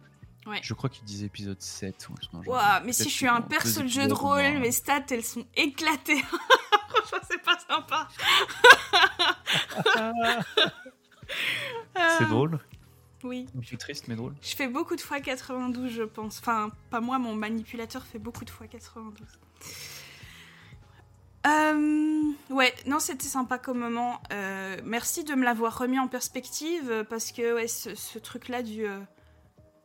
[0.47, 0.59] Ouais.
[0.63, 2.09] Je crois qu'il disait épisode 7.
[2.09, 2.43] ou genre.
[2.49, 5.45] Ouah, mais si je suis un perso de jeu de rôle, mes stats elles sont
[5.55, 6.23] éclatées.
[6.89, 8.09] Franchement, c'est pas sympa.
[12.19, 12.59] C'est drôle.
[13.23, 13.47] Oui.
[13.57, 14.35] Un peu triste, mais drôle.
[14.41, 16.39] Je fais beaucoup de fois 92, je pense.
[16.39, 19.27] Enfin, pas moi, mon manipulateur fait beaucoup de fois 92.
[21.47, 22.16] Euh,
[22.51, 24.20] Ouais, non, c'était sympa comme moment.
[24.32, 28.62] Euh, merci de me l'avoir remis en perspective euh, parce que ouais, ce, ce truc-là
[28.62, 28.85] du.
[28.87, 28.99] euh,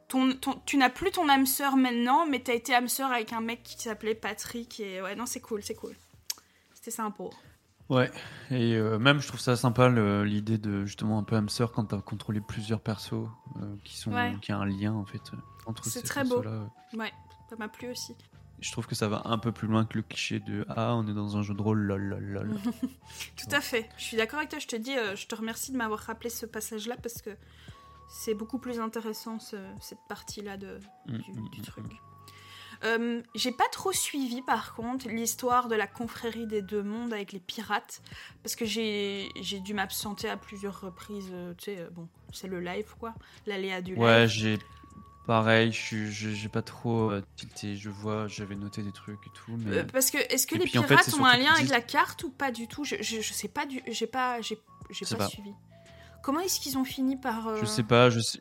[0.08, 3.34] ton, ton- tu n'as plus ton âme sœur maintenant, mais t'as été âme sœur avec
[3.34, 4.80] un mec qui s'appelait Patrick.
[4.80, 5.96] Et ouais, non, c'est cool, c'est cool.
[6.74, 7.24] C'était sympa.
[7.88, 8.10] Ouais,
[8.50, 9.90] et même je trouve ça sympa
[10.24, 13.28] l'idée de justement un peu hamster quand t'as contrôlé plusieurs persos
[13.84, 14.36] qui sont Ouais.
[14.42, 15.22] qui a un lien en fait
[15.68, 16.42] entre C'est ces très beau.
[16.42, 16.68] persos-là.
[16.98, 17.12] Ouais,
[17.48, 18.16] ça m'a plu aussi.
[18.62, 21.08] Je trouve que ça va un peu plus loin que le cliché de ah on
[21.08, 22.56] est dans un jeu de rôle lol lol lol.
[23.38, 23.90] Tout à fait.
[23.98, 24.60] Je suis d'accord avec toi.
[24.60, 27.32] Je te dis, euh, je te remercie de m'avoir rappelé ce passage-là parce que
[28.10, 31.86] c'est beaucoup plus intéressant ce- cette partie-là de, Mm, du, mm, du mm, truc.
[32.84, 37.32] Euh, J'ai pas trop suivi par contre l'histoire de la confrérie des deux mondes avec
[37.32, 38.02] les pirates
[38.44, 41.30] parce que j'ai j'ai dû m'absenter à plusieurs reprises.
[41.32, 43.14] euh, tu sais, bon, c'est le live quoi,
[43.48, 44.30] l'aléa du Ouais, live.
[44.30, 44.60] j'ai
[45.26, 49.58] pareil, je j'ai pas trop euh, tilté, je vois, j'avais noté des trucs et tout
[49.58, 51.38] mais Euh, parce que est-ce que Et les puis, en fait, pirates c'est ont un
[51.38, 52.84] lien avec la carte ou pas du tout?
[52.84, 55.30] Je, je, je sais pas du, j'ai pas, j'ai pas, pas.
[55.30, 55.52] suivi.
[56.22, 58.40] Comment est-ce qu'ils ont fini par euh, Je sais pas, je sais,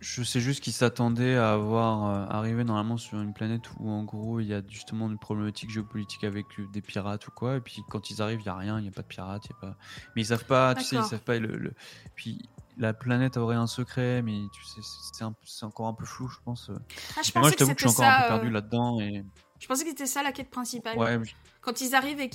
[0.00, 4.40] je sais juste qu'ils s'attendaient à avoir arrivé normalement sur une planète où en gros
[4.40, 8.10] il y a justement une problématique géopolitique avec des pirates ou quoi, et puis quand
[8.10, 9.60] ils arrivent il y a rien, il y a pas de pirates, il y a
[9.60, 9.76] pas.
[10.16, 11.74] Mais ils savent pas, tu sais, ils savent pas le, le-
[12.14, 16.38] Puis la planète aurait un secret, mais tu sais, c'est- encore un peu flou, je
[16.44, 16.70] pense.
[16.70, 19.24] Ah, je moi je t'avoue que je suis encore un peu perdu euh, là-dedans et
[19.58, 20.98] Je pensais que c'était ça la quête principale.
[20.98, 21.18] ouais,
[21.60, 22.30] Quand ils arrivent et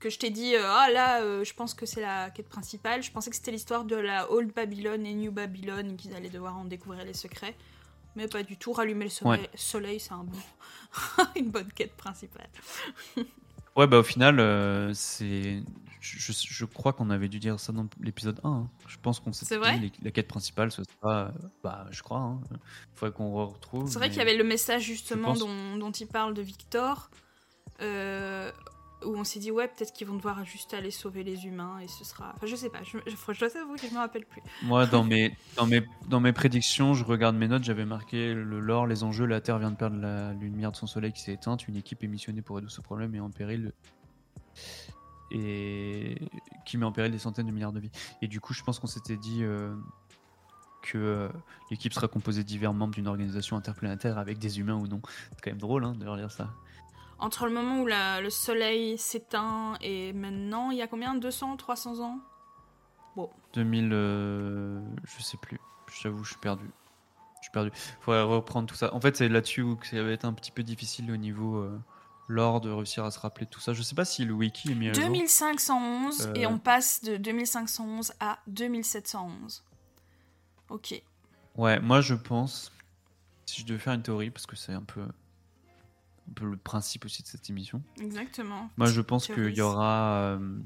[0.00, 3.02] que je t'ai dit euh, ah là euh, je pense que c'est la quête principale,
[3.02, 6.30] je pensais que c'était l'histoire de la Old Babylon et New Babylon et qu'ils allaient
[6.30, 7.54] devoir en découvrir les secrets.
[8.16, 10.38] Mais pas du tout, rallumer le soleil, soleil c'est un bon
[11.36, 12.48] une bonne quête principale.
[13.76, 15.62] Ouais, bah au final, euh, c'est.
[16.00, 18.48] Je, je- je crois qu'on avait dû dire ça dans l'épisode 1.
[18.50, 18.70] hein.
[18.86, 21.26] Je pense qu'on vrai dit la quête principale, ce sera.
[21.26, 21.30] euh,
[21.64, 22.18] Bah, je crois.
[22.20, 22.40] Hein.
[22.94, 23.88] Faudrait qu'on re- retrouve.
[23.90, 27.10] C'est vrai qu'il y avait le message justement pense- dont, dont il parle de Victor,
[27.80, 28.50] euh,
[29.04, 31.86] où on s'est dit ouais peut-être qu'ils vont devoir juste aller sauver les humains et
[31.86, 32.32] ce sera.
[32.34, 34.42] Enfin je sais pas, je, je, je dois t'avouer que je me rappelle plus.
[34.62, 38.58] Moi, dans mes, dans, mes, dans mes prédictions, je regarde mes notes, j'avais marqué le
[38.58, 39.24] lore, les enjeux.
[39.26, 41.68] La Terre vient de perdre la lumière de son soleil qui s'est éteinte.
[41.68, 43.72] Une équipe est missionnée pour résoudre ce problème et en péril.
[45.30, 46.16] Et
[46.64, 47.90] qui met en péril des centaines de milliards de vies.
[48.22, 49.74] Et du coup, je pense qu'on s'était dit euh,
[50.82, 51.28] que euh,
[51.70, 55.00] l'équipe sera composée de divers membres d'une organisation interplanétaire avec des humains ou non.
[55.32, 56.50] C'est quand même drôle hein, de relire ça.
[57.18, 61.14] Entre le moment où la- le soleil s'éteint et maintenant, il y a combien?
[61.14, 62.20] 200, 300 ans?
[63.54, 65.58] 2000, euh, je sais plus.
[66.00, 66.70] J'avoue, je suis perdu.
[67.38, 67.70] Je suis perdu.
[68.00, 68.94] Faudrait reprendre tout ça.
[68.94, 71.56] En fait, c'est là-dessus où ça va être un petit peu difficile au niveau
[72.28, 73.72] lore de réussir à se rappeler tout ça.
[73.72, 75.04] Je sais pas si le wiki est mis à jour.
[75.04, 76.50] 2511 et Euh.
[76.50, 79.64] on passe de 2511 à 2711.
[80.68, 81.02] Ok.
[81.56, 82.70] Ouais, moi je pense,
[83.46, 87.04] si je devais faire une théorie, parce que c'est un peu, un peu le principe
[87.06, 87.82] aussi de cette émission.
[88.00, 88.68] Exactement.
[88.76, 90.58] Moi, je pense qu'il y aura, euh,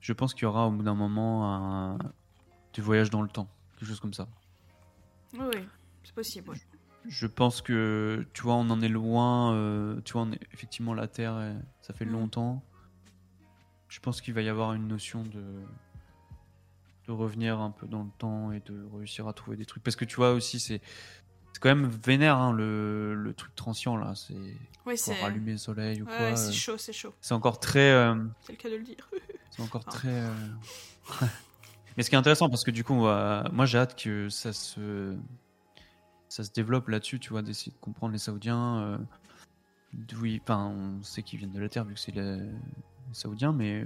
[0.00, 1.98] je pense qu'il y aura au bout d'un moment un
[2.72, 4.28] du voyage dans le temps, quelque chose comme ça.
[5.34, 5.60] Oui, oui,
[6.04, 6.50] c'est possible.
[6.50, 6.56] ouais.
[6.56, 6.77] Je
[7.26, 9.54] pense que, tu vois, on en est loin.
[9.54, 12.12] euh, tu vois, on est, effectivement, la Terre, ça fait Mm.
[12.12, 12.62] longtemps.
[13.88, 15.42] Je pense qu'il va y avoir une notion de
[17.06, 19.82] de revenir un peu dans le temps et de réussir à trouver des trucs.
[19.82, 20.82] Parce que tu vois aussi, c'est
[21.54, 24.14] c'est quand même vénère hein, le, le truc transient là.
[24.14, 24.34] C'est
[24.84, 25.18] Oui, pour c'est.
[25.22, 26.26] rallumer le soleil ou Ouais, quoi.
[26.26, 27.14] ouais, euh, c'est chaud, c'est chaud.
[27.22, 27.90] C'est encore très.
[27.92, 29.08] euh, C'est le cas de le dire.
[29.50, 29.90] c'est encore Ah.
[29.90, 30.08] très.
[30.12, 30.34] euh,
[31.96, 34.28] Mais ce qui est intéressant, parce que du coup, on va- moi j'ai hâte que
[34.28, 35.16] ça se,
[36.38, 38.78] ça se développe là-dessus, tu vois, d'essayer de comprendre les Saoudiens.
[38.82, 38.98] euh,
[39.92, 42.36] d'où ils- Enfin, on sait qu'ils viennent de la Terre vu que c'est les...
[42.36, 42.48] les
[43.12, 43.84] Saoudiens, mais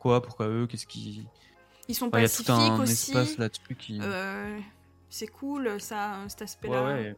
[0.00, 1.24] quoi, pourquoi eux, qu'est-ce qui.
[1.86, 2.92] Ils sont Enfin, Il y a tout un aussi.
[3.12, 3.98] espace là-dessus qui.
[4.02, 4.58] Euh,
[5.08, 6.84] c'est cool, ça, cet aspect-là.
[6.84, 7.16] ouais.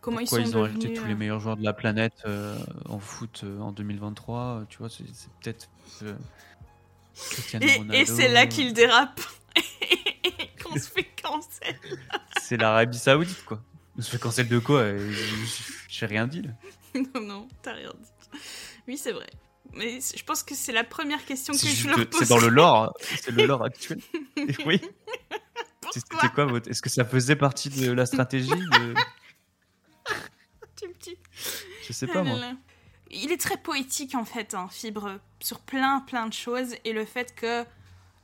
[0.00, 1.72] Comment Pourquoi ils ils, sont ont devenus, ajouté tous les euh, meilleurs joueurs de la
[1.74, 2.58] planète euh,
[2.88, 5.68] en foot euh, en 2023 euh, Tu vois, c'est c'est peut-être.
[6.02, 6.16] euh,
[7.60, 9.20] Et, et c'est là qu'il dérape.
[10.74, 11.78] Qu'on se fait cancel.
[12.42, 13.60] C'est l'Arabie Saoudite, quoi.
[13.96, 15.12] On se fait cancel de quoi euh,
[15.88, 16.50] J'ai rien dit, là.
[17.14, 18.38] non, non, t'as rien dit.
[18.88, 19.30] Oui, c'est vrai.
[19.72, 22.20] Mais je pense que c'est la première question que je leur pose.
[22.20, 24.00] c'est dans le lore, c'est le lore actuel.
[24.36, 24.80] Et oui.
[25.92, 28.94] C'était quoi votre Est-ce que ça faisait partie de la stratégie de-.
[31.86, 32.38] Je sais Ah pas là moi.
[32.38, 32.52] là.
[33.10, 36.74] Il est très poétique en fait, hein, Fibre, sur plein plein de choses.
[36.84, 37.64] Et le fait que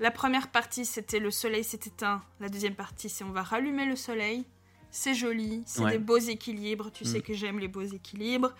[0.01, 3.87] la première partie c'était le soleil s'est éteint, la deuxième partie c'est on va rallumer
[3.87, 4.45] le soleil.
[4.93, 5.93] C'est joli, c'est Ouais.
[5.93, 6.91] des beaux équilibres.
[6.91, 7.23] Tu sais Mm.
[7.23, 8.53] que j'aime les beaux équilibres.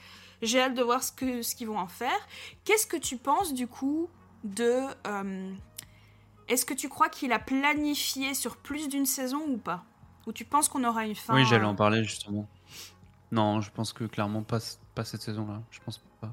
[0.43, 2.17] J'ai hâte de voir ce que ce qu'ils vont en faire.
[2.65, 4.09] Qu'est-ce que tu penses du coup
[4.45, 5.53] de euh,
[6.47, 9.85] Est-ce que tu crois qu'il a planifié sur plus d'une saison ou pas?
[10.29, 12.49] Ou tu penses qu'on aura une fin Oui, j'allais euh, en parler justement.
[13.33, 14.59] Non, je pense que clairement pas,
[14.95, 15.63] pas cette saison-là.
[15.73, 16.33] Je pense pas.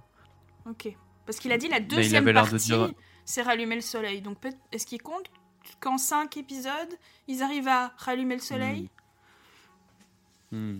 [0.69, 0.95] Ok.
[1.25, 2.91] Parce qu'il a dit la il deuxième avait l'air de partie, dire-
[3.27, 4.21] c'est rallumer le soleil.
[4.21, 4.37] Donc
[4.71, 5.29] est-ce qu'il compte
[5.81, 6.71] qu'en 5 épisodes,
[7.27, 8.89] ils arrivent à rallumer le soleil?
[10.51, 10.79] Hmm.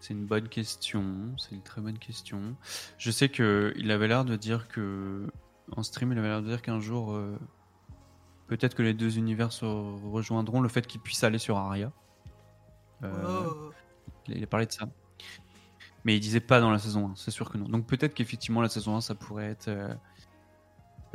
[0.00, 1.34] C'est une bonne question.
[1.36, 2.56] C'est une très bonne question.
[2.96, 5.26] Je sais que il avait l'air de dire que
[5.72, 7.36] en stream, il avait l'air de dire qu'un jour, euh,
[8.46, 10.60] peut-être que les deux univers se rejoindront.
[10.62, 11.92] Le fait qu'il puisse aller sur Aria.
[13.02, 13.72] Euh, Oh.
[14.28, 14.88] il, il a parlé de ça.
[16.04, 17.68] Mais il disait pas dans la saison 1, c'est sûr que non.
[17.68, 19.92] Donc peut-être qu'effectivement la saison 1, ça pourrait être euh,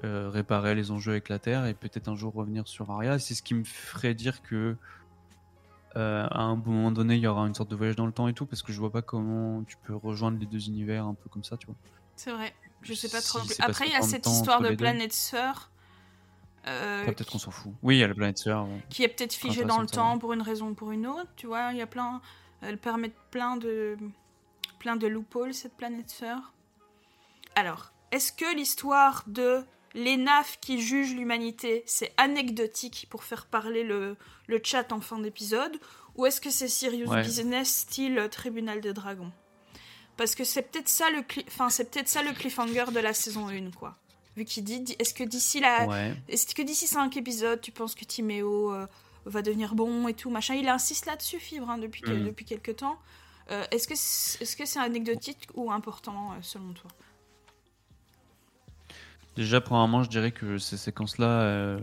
[0.04, 3.20] euh, réparer les enjeux avec la Terre et peut-être un jour revenir sur Aria.
[3.20, 4.76] C'est ce qui me ferait dire que
[5.96, 8.12] euh, à un bon moment donné, il y aura une sorte de voyage dans le
[8.12, 11.06] temps et tout, parce que je vois pas comment tu peux rejoindre les deux univers
[11.06, 11.76] un peu comme ça, tu vois.
[12.16, 13.40] C'est vrai, je sais pas trop.
[13.60, 15.70] Après, il y a cette histoire de planète sœur.
[16.68, 17.74] euh, peut-être qu'on s'en fout.
[17.82, 18.66] Oui, il y a la planète sœur.
[18.66, 18.84] ouais.
[18.90, 21.48] qui est peut-être figée dans le temps pour une raison ou pour une autre, tu
[21.48, 22.22] vois, il y a plein
[22.62, 23.98] elle permet plein de
[24.80, 26.54] plein de loopholes cette planète sœur.
[27.56, 29.64] Alors, est-ce que l'histoire de
[29.94, 34.16] les nafs qui jugent l'humanité, c'est anecdotique pour faire parler le,
[34.48, 35.78] le chat en fin d'épisode
[36.16, 37.24] ou est-ce que c'est serious Ouais.
[37.24, 39.32] business style tribunal de dragon
[40.18, 43.14] Parce que c'est peut-être ça le cli- enfin c'est peut-être ça le cliffhanger de la
[43.14, 43.98] saison 1 quoi.
[44.38, 46.14] Vu qu'il dit di- est-ce que d'ici la Ouais.
[46.30, 48.88] est-ce que d'ici 5 épisodes, tu penses que Timéo euh,
[49.26, 50.56] va devenir bon et tout, machin?
[50.56, 52.26] Il insiste là-dessus, Fibre, hein, depuis, que- Mhm.
[52.26, 52.98] depuis quelques temps.
[53.50, 56.90] Euh, est-ce que c'est est -ce c'est anecdotique ou important, euh, selon toi?
[59.36, 61.80] Déjà, premièrement, je dirais que ces séquences-là, euh,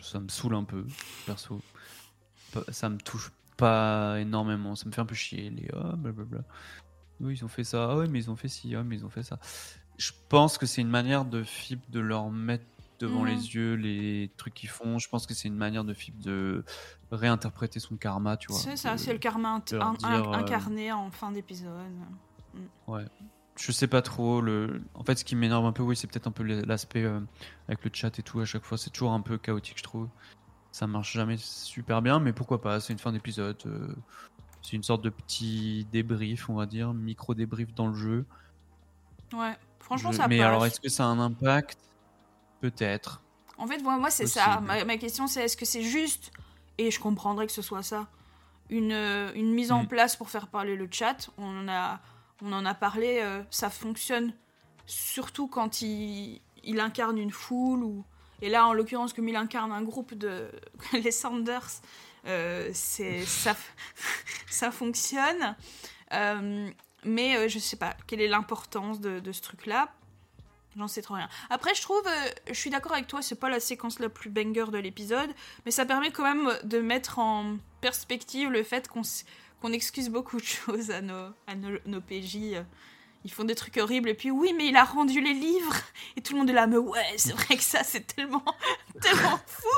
[0.00, 0.86] ça me saoule un peu,
[1.26, 1.60] perso.
[2.70, 4.76] Ça me touche pas énormément.
[4.76, 5.50] Ça me fait un peu chier.
[5.50, 6.40] Les ah, blablabla.
[7.20, 7.88] Oui, ils ont fait ça.
[7.90, 8.74] Ah ouais, mais ils ont fait ci.
[8.74, 9.38] Ah, mais ils ont fait ça.
[9.98, 12.64] Je pense que c'est une manière de FIP de leur mettre
[12.98, 14.98] devant les yeux les trucs qu'ils font.
[14.98, 16.64] Je pense que c'est une manière de FIP de
[17.10, 18.60] réinterpréter son karma, tu vois.
[18.60, 21.32] C'est ça, c'est le karma int- de leur in- in- dire, euh, incarné en fin
[21.32, 21.68] d'épisode.
[23.58, 24.40] Je sais pas trop.
[24.40, 24.82] Le...
[24.94, 27.20] En fait, ce qui m'énerve un peu, oui, c'est peut-être un peu l'aspect euh,
[27.68, 28.40] avec le chat et tout.
[28.40, 30.08] À chaque fois, c'est toujours un peu chaotique, je trouve.
[30.72, 33.58] Ça marche jamais super bien, mais pourquoi pas C'est une fin d'épisode.
[33.66, 33.94] euh,
[34.62, 38.24] C'est une sorte de petit débrief, on va dire, micro débrief dans le jeu.
[39.34, 40.46] Ouais, franchement, Je- ça Mais passe.
[40.46, 41.78] alors, est-ce que ça a un impact?
[42.60, 43.22] Peut-être.
[43.58, 44.60] En fait, moi, moi c'est ça.
[44.60, 46.30] Ma, ma question, c'est est-ce que c'est juste,
[46.78, 48.08] et je comprendrais que ce soit ça,
[48.70, 49.88] une, euh, une mise en Mm.
[49.88, 51.28] place pour faire parler le chat?
[51.38, 52.00] On a,
[52.42, 54.32] on en a parlé, euh, ça fonctionne
[54.86, 56.40] surtout quand il,
[56.78, 57.84] incarne une foule.
[57.84, 58.04] Ou...
[58.40, 60.50] Et là, en l'occurrence, comme il incarne un groupe de.
[60.92, 61.80] les Sanders,
[62.26, 65.56] euh, ça, fonctionne.
[66.12, 66.70] Euh,
[67.04, 69.92] mais je sais pas quelle est l'importance de, ce truc-là?
[70.76, 71.28] J'en sais trop rien.
[71.50, 72.02] Après, je trouve,
[72.48, 75.28] je suis d'accord avec toi, c'est pas la séquence la plus banger de l'épisode,
[75.66, 79.02] mais ça permet quand même de mettre en perspective le fait qu'on
[79.62, 82.36] qu'on excuse beaucoup de choses à nos, à nos, nos PJ.
[82.54, 82.62] euh.
[83.24, 85.76] Ils font des trucs horribles, et puis oui, mais il a rendu les livres,
[86.16, 88.44] et tout le monde est là, mais ouais, c'est vrai que ça, c'est tellement,
[89.00, 89.68] tellement fou.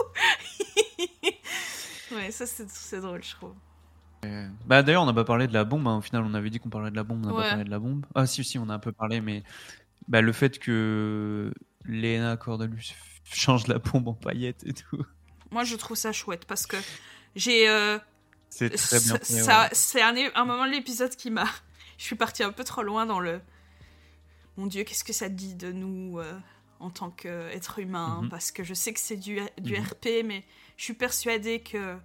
[2.14, 3.54] ouais, ça, c'est c'est drôle, je trouve.
[4.64, 5.86] Bah d'ailleurs, on n'a pas parlé de la bombe.
[5.86, 5.98] hein.
[5.98, 7.42] Au final, on avait dit qu'on parlait de la bombe, on n'a Ouais.
[7.42, 8.06] pas parlé de la bombe.
[8.14, 9.42] Ah si, si, on a un peu parlé, mais
[10.08, 11.52] bah, le fait que
[11.84, 12.94] Lena Cordelus
[13.24, 15.04] change la bombe en paillettes et tout,
[15.50, 16.78] Moi, je trouve ça chouette, parce que
[17.36, 17.68] j'ai...
[17.68, 17.98] euh,
[18.56, 19.68] c'est très bien ouais.
[19.72, 21.46] C'est un, moment de l'épisode qui m'a.
[21.98, 23.40] Je suis partie un peu trop loin dans le.
[24.56, 26.32] Mon Dieu, qu'est-ce que ça dit de nous euh,
[26.80, 28.28] en tant qu'être humain Mhm.
[28.30, 29.84] Parce que je sais que c'est du, du Mhm.
[29.86, 30.44] RP, mais
[30.76, 31.76] je suis persuadée que.
[31.78, 31.96] euh,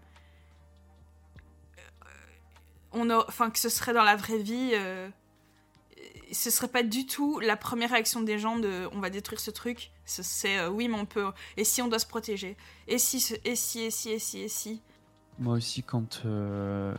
[2.91, 4.71] On a, enfin, que ce serait dans la vraie vie.
[4.73, 5.09] euh,
[6.31, 9.51] ce serait pas du tout la première réaction des gens de on va détruire ce
[9.51, 9.91] truc.
[10.05, 11.26] Ce- C'est euh, oui, mais on peut.
[11.57, 12.55] Et si on doit se protéger?
[12.88, 14.81] Et si, ce- et si, et si, et si, et si?
[15.40, 16.95] Moi aussi, quand euh,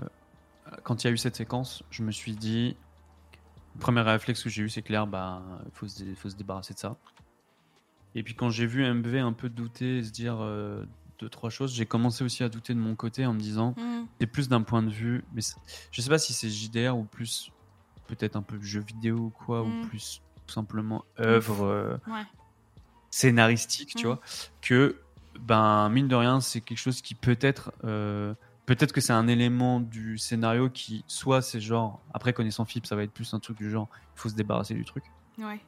[0.83, 2.77] quand il y a eu cette séquence, je me suis dit,
[3.75, 5.43] le premier réflexe que j'ai eu, c'est clair, bah,
[5.73, 6.97] faut se, dé- faut se débarrasser de ça.
[8.15, 10.85] Et puis quand j'ai vu MV un peu douter et se dire euh,
[11.19, 14.07] deux trois choses, j'ai commencé aussi à douter de mon côté en me disant, Hmm.
[14.21, 15.57] c'est plus d'un point de vue, mais c'est-
[15.93, 17.51] je sais pas si c'est JDR ou plus
[18.09, 19.83] peut-être un peu jeu vidéo ou quoi, Mm.
[19.83, 22.25] ou plus tout simplement œuvre euh, Ouais.
[23.11, 24.11] scénaristique, tu Mm.
[24.11, 24.21] vois,
[24.63, 25.01] que
[25.39, 28.35] ben mine de rien, c'est quelque chose qui peut-être euh,
[28.67, 32.97] peut-être que c'est un élément du scénario qui soit c'est genre après connaissant FIP, ça
[32.97, 35.05] va être plus un truc du genre il faut se débarrasser du truc
[35.39, 35.61] Ouais.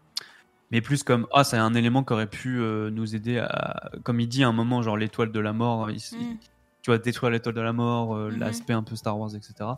[0.71, 4.21] mais plus comme ah c'est un élément qui aurait pu euh, nous aider à comme
[4.21, 6.39] il dit à un moment genre l'étoile de la mort il, Mm.
[6.83, 8.39] tu vois détruire l'étoile de la mort euh, Mhm.
[8.41, 9.71] l'aspect un peu Star Wars etc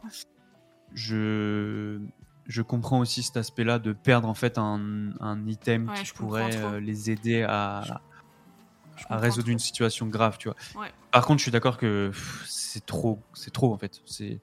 [0.93, 1.99] je
[2.47, 6.13] je comprends aussi cet aspect là de perdre en fait un, un item Ouais, qui
[6.13, 7.93] pourrait les aider à, Je
[9.09, 10.93] à résoudre une situation grave tu vois Ouais.
[11.11, 12.11] par contre je suis d'accord que
[12.47, 14.41] c'est trop c'est trop en fait c'est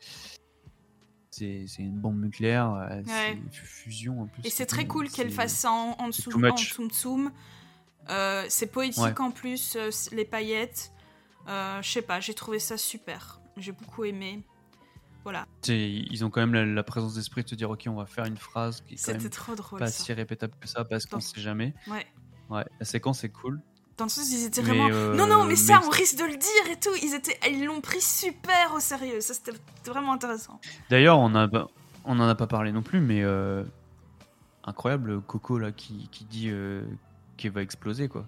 [1.33, 3.41] c'est une bombe nucléaire, euh, Ouais.
[3.51, 4.45] c'est fusion en plus.
[4.45, 7.31] Et c'est très cool qu'elle fasse ça en, en dessous, en tsum.
[8.09, 9.19] Euh, c'est poétique Ouais.
[9.19, 10.91] en plus, euh, les paillettes.
[11.47, 13.39] Euh, Je sais pas, j'ai trouvé ça super.
[13.57, 14.43] J'ai beaucoup aimé.
[15.23, 18.05] Voilà, Ils ont quand même la, la présence d'esprit de se dire ok on va
[18.07, 19.79] faire une phrase qui est quand c'était même trop drôle.
[19.79, 20.03] pas ça.
[20.03, 21.73] si répétable que ça parce qu'on sait jamais.
[21.87, 22.05] Ouais.
[22.49, 23.61] Ouais, la séquence est cool.
[23.97, 24.89] Dans le sens, ils étaient Mais, vraiment.
[24.91, 26.89] euh, non, non, mais ça, mais- on risque de le dire et tout.
[27.03, 29.21] Ils étaient, ils l'ont pris super au sérieux.
[29.21, 29.51] Ça, c'était
[29.85, 30.59] vraiment intéressant.
[30.89, 31.47] D'ailleurs on a
[32.05, 33.63] on en a pas parlé non plus mais euh,
[34.63, 36.83] incroyable Coco là qui, qui dit euh,
[37.37, 38.25] qu'elle va exploser quoi.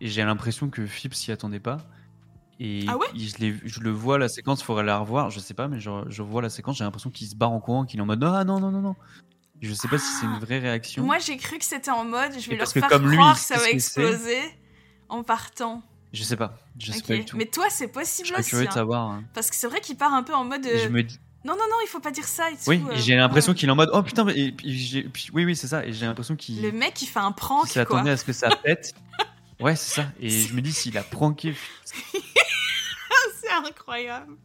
[0.00, 1.78] Et j'ai l'impression que Phipps s'y attendait pas.
[2.58, 3.06] Et Ah ouais?
[3.14, 6.42] je, le vois la séquence, faudrait la revoir, je sais pas, mais je, je vois
[6.42, 8.60] la séquence, j'ai l'impression qu'il se barre en courant, qu'il est en mode ah non
[8.60, 8.96] non non non.
[9.62, 11.04] Je sais pas si c'est une vraie réaction.
[11.04, 13.40] Moi, j'ai cru que c'était en mode, je vais leur que faire comme croire que
[13.40, 14.40] ça va exploser
[15.10, 15.82] en partant.
[16.12, 17.36] Je sais pas, je sais pas du tout.
[17.36, 18.50] Mais toi, c'est je possible serais aussi.
[18.50, 18.74] curieux de hein.
[18.74, 19.10] savoir.
[19.10, 19.24] hein.
[19.34, 20.66] Parce que c'est vrai qu'il part un peu en mode.
[20.66, 22.62] Euh, je me dis, Non, non, non, il faut pas dire ça et tout.
[22.66, 23.58] oui, euh, j'ai l'impression ouais.
[23.58, 25.84] qu'il est en mode oh putain, mais- et puis, j'ai- puis- oui oui c'est ça,
[25.86, 27.68] et j'ai l'impression qu'il Le mec, il fait un prank, quoi.
[27.68, 28.92] s'attendait à ce que ça pète.
[29.60, 31.54] ouais c'est ça, et je me dis s'il a pranké,
[33.40, 34.36] C'est incroyable.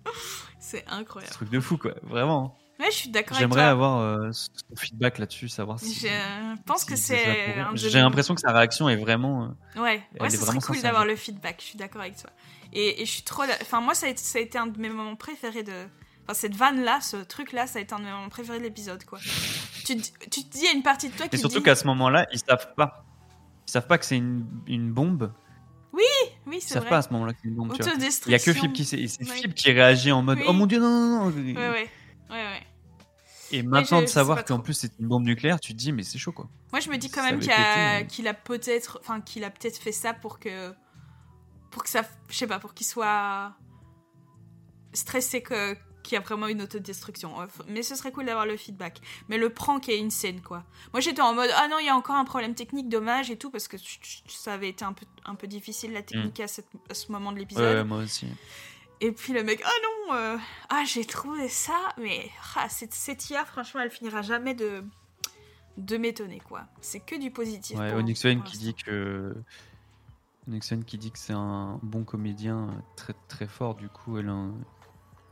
[0.59, 1.33] C'est incroyable.
[1.33, 2.57] truc de fou quoi, vraiment.
[2.79, 5.93] Ouais, je suis d'accord J'aimerais avoir euh, ce feedback là-dessus, savoir si.
[5.93, 7.55] Je pense si que c'est.
[7.75, 9.55] J'ai l'impression que sa réaction est vraiment.
[9.77, 11.57] euh, Ouais, ouais est ce serait vraiment cool d'avoir le feedback.
[11.61, 12.29] Je suis d'accord avec toi.
[12.73, 13.43] Et, et je suis trop.
[13.61, 15.85] Enfin, moi, ça a, été, ça a été un de mes moments préférés de.
[16.23, 19.03] Enfin, cette vanne-là, ce truc-là, ça a été un de mes moments préférés de l'épisode,
[19.05, 19.19] quoi.
[19.85, 21.59] tu, te- tu te dis, il y a une partie de toi qui Et surtout
[21.59, 21.63] dit.
[21.63, 23.05] qu'à ce moment-là, ils savent pas.
[23.67, 25.31] Ils savent pas que c'est une, une bombe.
[25.93, 26.03] Oui,
[26.51, 26.89] Ils c'est savent vrai.
[26.89, 27.73] pas à ce moment-là que c'est une bombe.
[28.25, 29.07] Il y a que Philippe qui sait.
[29.07, 29.33] C'est Ouais.
[29.35, 30.45] Philippe qui réagit en mode Oui.
[30.47, 31.31] Oh mon dieu, non, non, non.
[31.31, 31.89] Ouais, ouais.
[32.29, 32.54] Ouais, ouais.
[33.51, 36.03] Et maintenant je- de savoir qu'en plus c'est une bombe nucléaire, tu te dis mais
[36.03, 36.49] c'est chaud quoi.
[36.71, 39.77] Moi, je me dis quand Ça même avait qu'il a, peut-être, enfin, qu'il a peut-être
[39.77, 40.73] fait ça pour que,
[41.71, 43.53] pour que ça, je sais pas, pour qu'il soit
[44.93, 47.33] stressé que qu'il y a vraiment une autodestruction.
[47.67, 48.99] Mais ce serait cool d'avoir le feedback.
[49.27, 50.63] Mais le prank est insane, quoi.
[50.93, 53.37] Moi, j'étais en mode, ah non, il y a encore un problème technique, dommage et
[53.37, 53.77] tout, parce que
[54.27, 57.31] ça avait été un peu, un peu difficile la technique à, cette- à ce moment
[57.31, 57.77] de l'épisode.
[57.77, 58.27] ouais, moi aussi.
[59.01, 60.37] Et puis le mec, ah non, euh,
[60.69, 64.83] ah j'ai trouvé ça, mais ah, cette, cette IA, franchement, elle finira jamais de,
[65.77, 66.63] de m'étonner, quoi.
[66.81, 67.77] C'est que du positif.
[67.77, 69.35] Ouais, pour- Onyx Lane pour qui dit que
[70.85, 73.75] qui dit que c'est un bon comédien euh, très très fort.
[73.75, 74.53] Du coup, elle a un-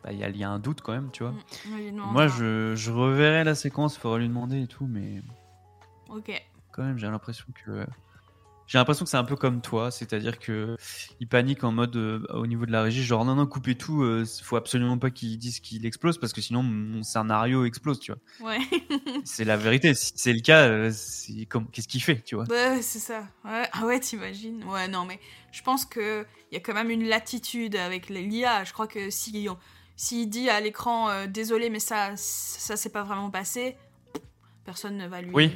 [0.04, 1.34] bah, il y, a- y a un doute quand même, tu vois.
[1.66, 2.02] Mm.
[2.12, 5.22] Moi, je, je reverrai la séquence, faudra lui demander et tout, mais
[6.10, 6.32] Ok.
[6.72, 7.86] quand même, j'ai l'impression que
[8.68, 10.78] j'ai l'impression que c'est un peu comme toi, c'est-à-dire que
[11.20, 14.04] il panique en mode euh, au niveau de la régie, genre non non coupez tout,
[14.04, 18.14] euh, faut absolument pas qu'il dise qu'il explose parce que sinon mon scénario explose, tu
[18.14, 18.52] vois.
[18.52, 18.60] Ouais.
[19.26, 19.94] C'est la vérité.
[19.94, 22.46] Si c'est le cas, euh, c'est comme qu'est-ce qu'il fait, tu vois?
[22.46, 23.28] Bah, c'est ça.
[23.46, 23.68] Ouais.
[23.72, 25.20] Ah ouais, t'imagines Ouais, non, mais
[25.52, 28.64] je pense qu'il y a quand même une latitude avec l'IA.
[28.64, 29.48] Je crois que si
[29.96, 33.78] s'il dit à l'écran euh, désolé, mais ça, ça s'est pas vraiment passé,
[34.66, 35.32] personne ne va lui.
[35.34, 35.52] Oui.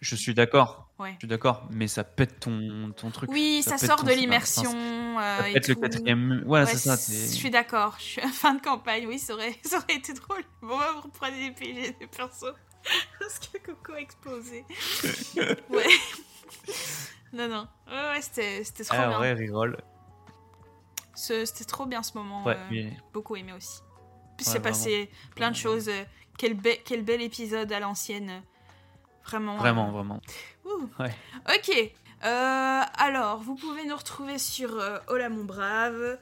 [0.00, 0.85] Je suis d'accord.
[0.98, 1.12] Ouais.
[1.14, 3.30] Je suis d'accord, mais ça pète ton, ton truc.
[3.30, 4.70] Oui, ça, sort ton de l'immersion.
[4.70, 5.80] Enfin, euh, ça et pète le tout.
[5.82, 6.42] quatrième.
[6.46, 6.96] Voilà, Ouais, c'est ça.
[6.96, 10.14] Je suis d'accord, je suis à fin de campagne, oui, ça aurait, ça aurait été
[10.14, 10.42] drôle.
[10.62, 12.44] Bon, vous reprenez des PG des persos.
[13.18, 14.64] Parce que Coco a explosé.
[15.70, 15.86] ouais.
[17.32, 17.68] non, non.
[17.88, 19.20] Ouais, ouais, c'était trop Ah bien.
[19.20, 19.76] ouais, reroll.
[21.14, 22.44] Ce- C'était trop bien ce moment.
[22.44, 23.80] Ouais, euh, mais- Beaucoup aimé aussi.
[24.36, 25.88] Puis c'est passé plein de choses.
[25.88, 26.04] euh,
[26.38, 28.42] quel, be- quel bel épisode à l'ancienne.
[29.26, 29.56] Euh, Vraiment.
[29.56, 30.20] Vraiment, euh, vraiment.
[30.98, 31.14] Ouais.
[31.54, 31.92] Ok.
[32.24, 36.18] Euh, alors, vous pouvez nous retrouver sur euh, Hola mon brave.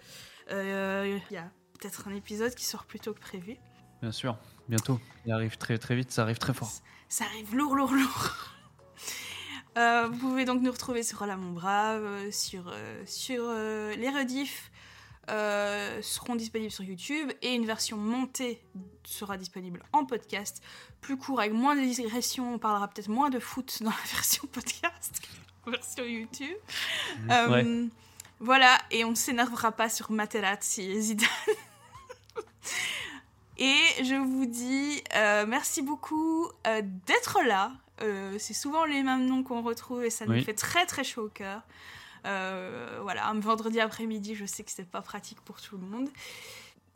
[0.51, 1.49] Euh, Il y a
[1.79, 3.57] peut-être un épisode qui sort plus tôt que prévu.
[4.03, 4.37] Bien sûr.
[4.69, 4.99] Bientôt.
[5.27, 6.71] Il arrive très très vite, ça arrive très fort.
[7.09, 8.31] Ça arrive lourd, lourd, lourd.
[9.77, 13.95] Euh, vous pouvez donc nous retrouver sur Hola mon brave, euh, sur, euh, sur euh,
[13.97, 14.71] les rediffs
[15.31, 18.61] euh, seront disponibles sur YouTube et une version montée
[19.05, 20.63] sera disponible en podcast,
[21.01, 22.55] plus court avec moins de digressions.
[22.55, 25.21] On parlera peut-être moins de foot dans la version podcast
[25.65, 26.57] que la version YouTube.
[27.31, 27.89] Euh, Ouais.
[28.41, 31.29] Voilà, et on ne s'énervera pas sur Materazzi et Zidane.
[33.59, 37.73] et je vous dis euh, merci beaucoup euh, d'être là.
[38.03, 41.27] Euh, c'est souvent les mêmes noms qu'on retrouve et ça nous fait très très chaud
[41.27, 41.63] au cœur.
[42.25, 46.09] Euh, voilà, un vendredi après-midi, je sais que c'est pas pratique pour tout le monde.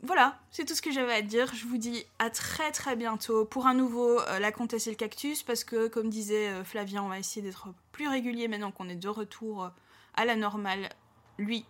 [0.01, 1.53] Voilà, c'est tout ce que j'avais à dire.
[1.53, 4.95] Je vous dis à très très bientôt pour un nouveau euh, La Comtesse et le
[4.95, 8.87] Cactus parce que, comme disait euh, Flavien, on va essayer d'être plus régulier maintenant qu'on
[8.87, 9.69] est de retour
[10.15, 10.89] à la normale,
[11.37, 11.65] lui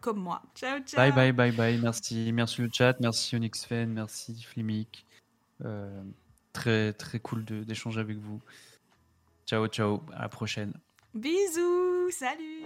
[0.00, 0.42] comme moi.
[0.54, 1.78] Ciao, ciao Bye bye bye bye.
[1.78, 5.06] Merci, merci le chat, merci Onyx Fan, merci Flimic.
[6.54, 8.40] Très très cool d'échanger avec vous.
[9.46, 10.72] Ciao ciao, à la prochaine.
[11.18, 12.64] Bisous, salut.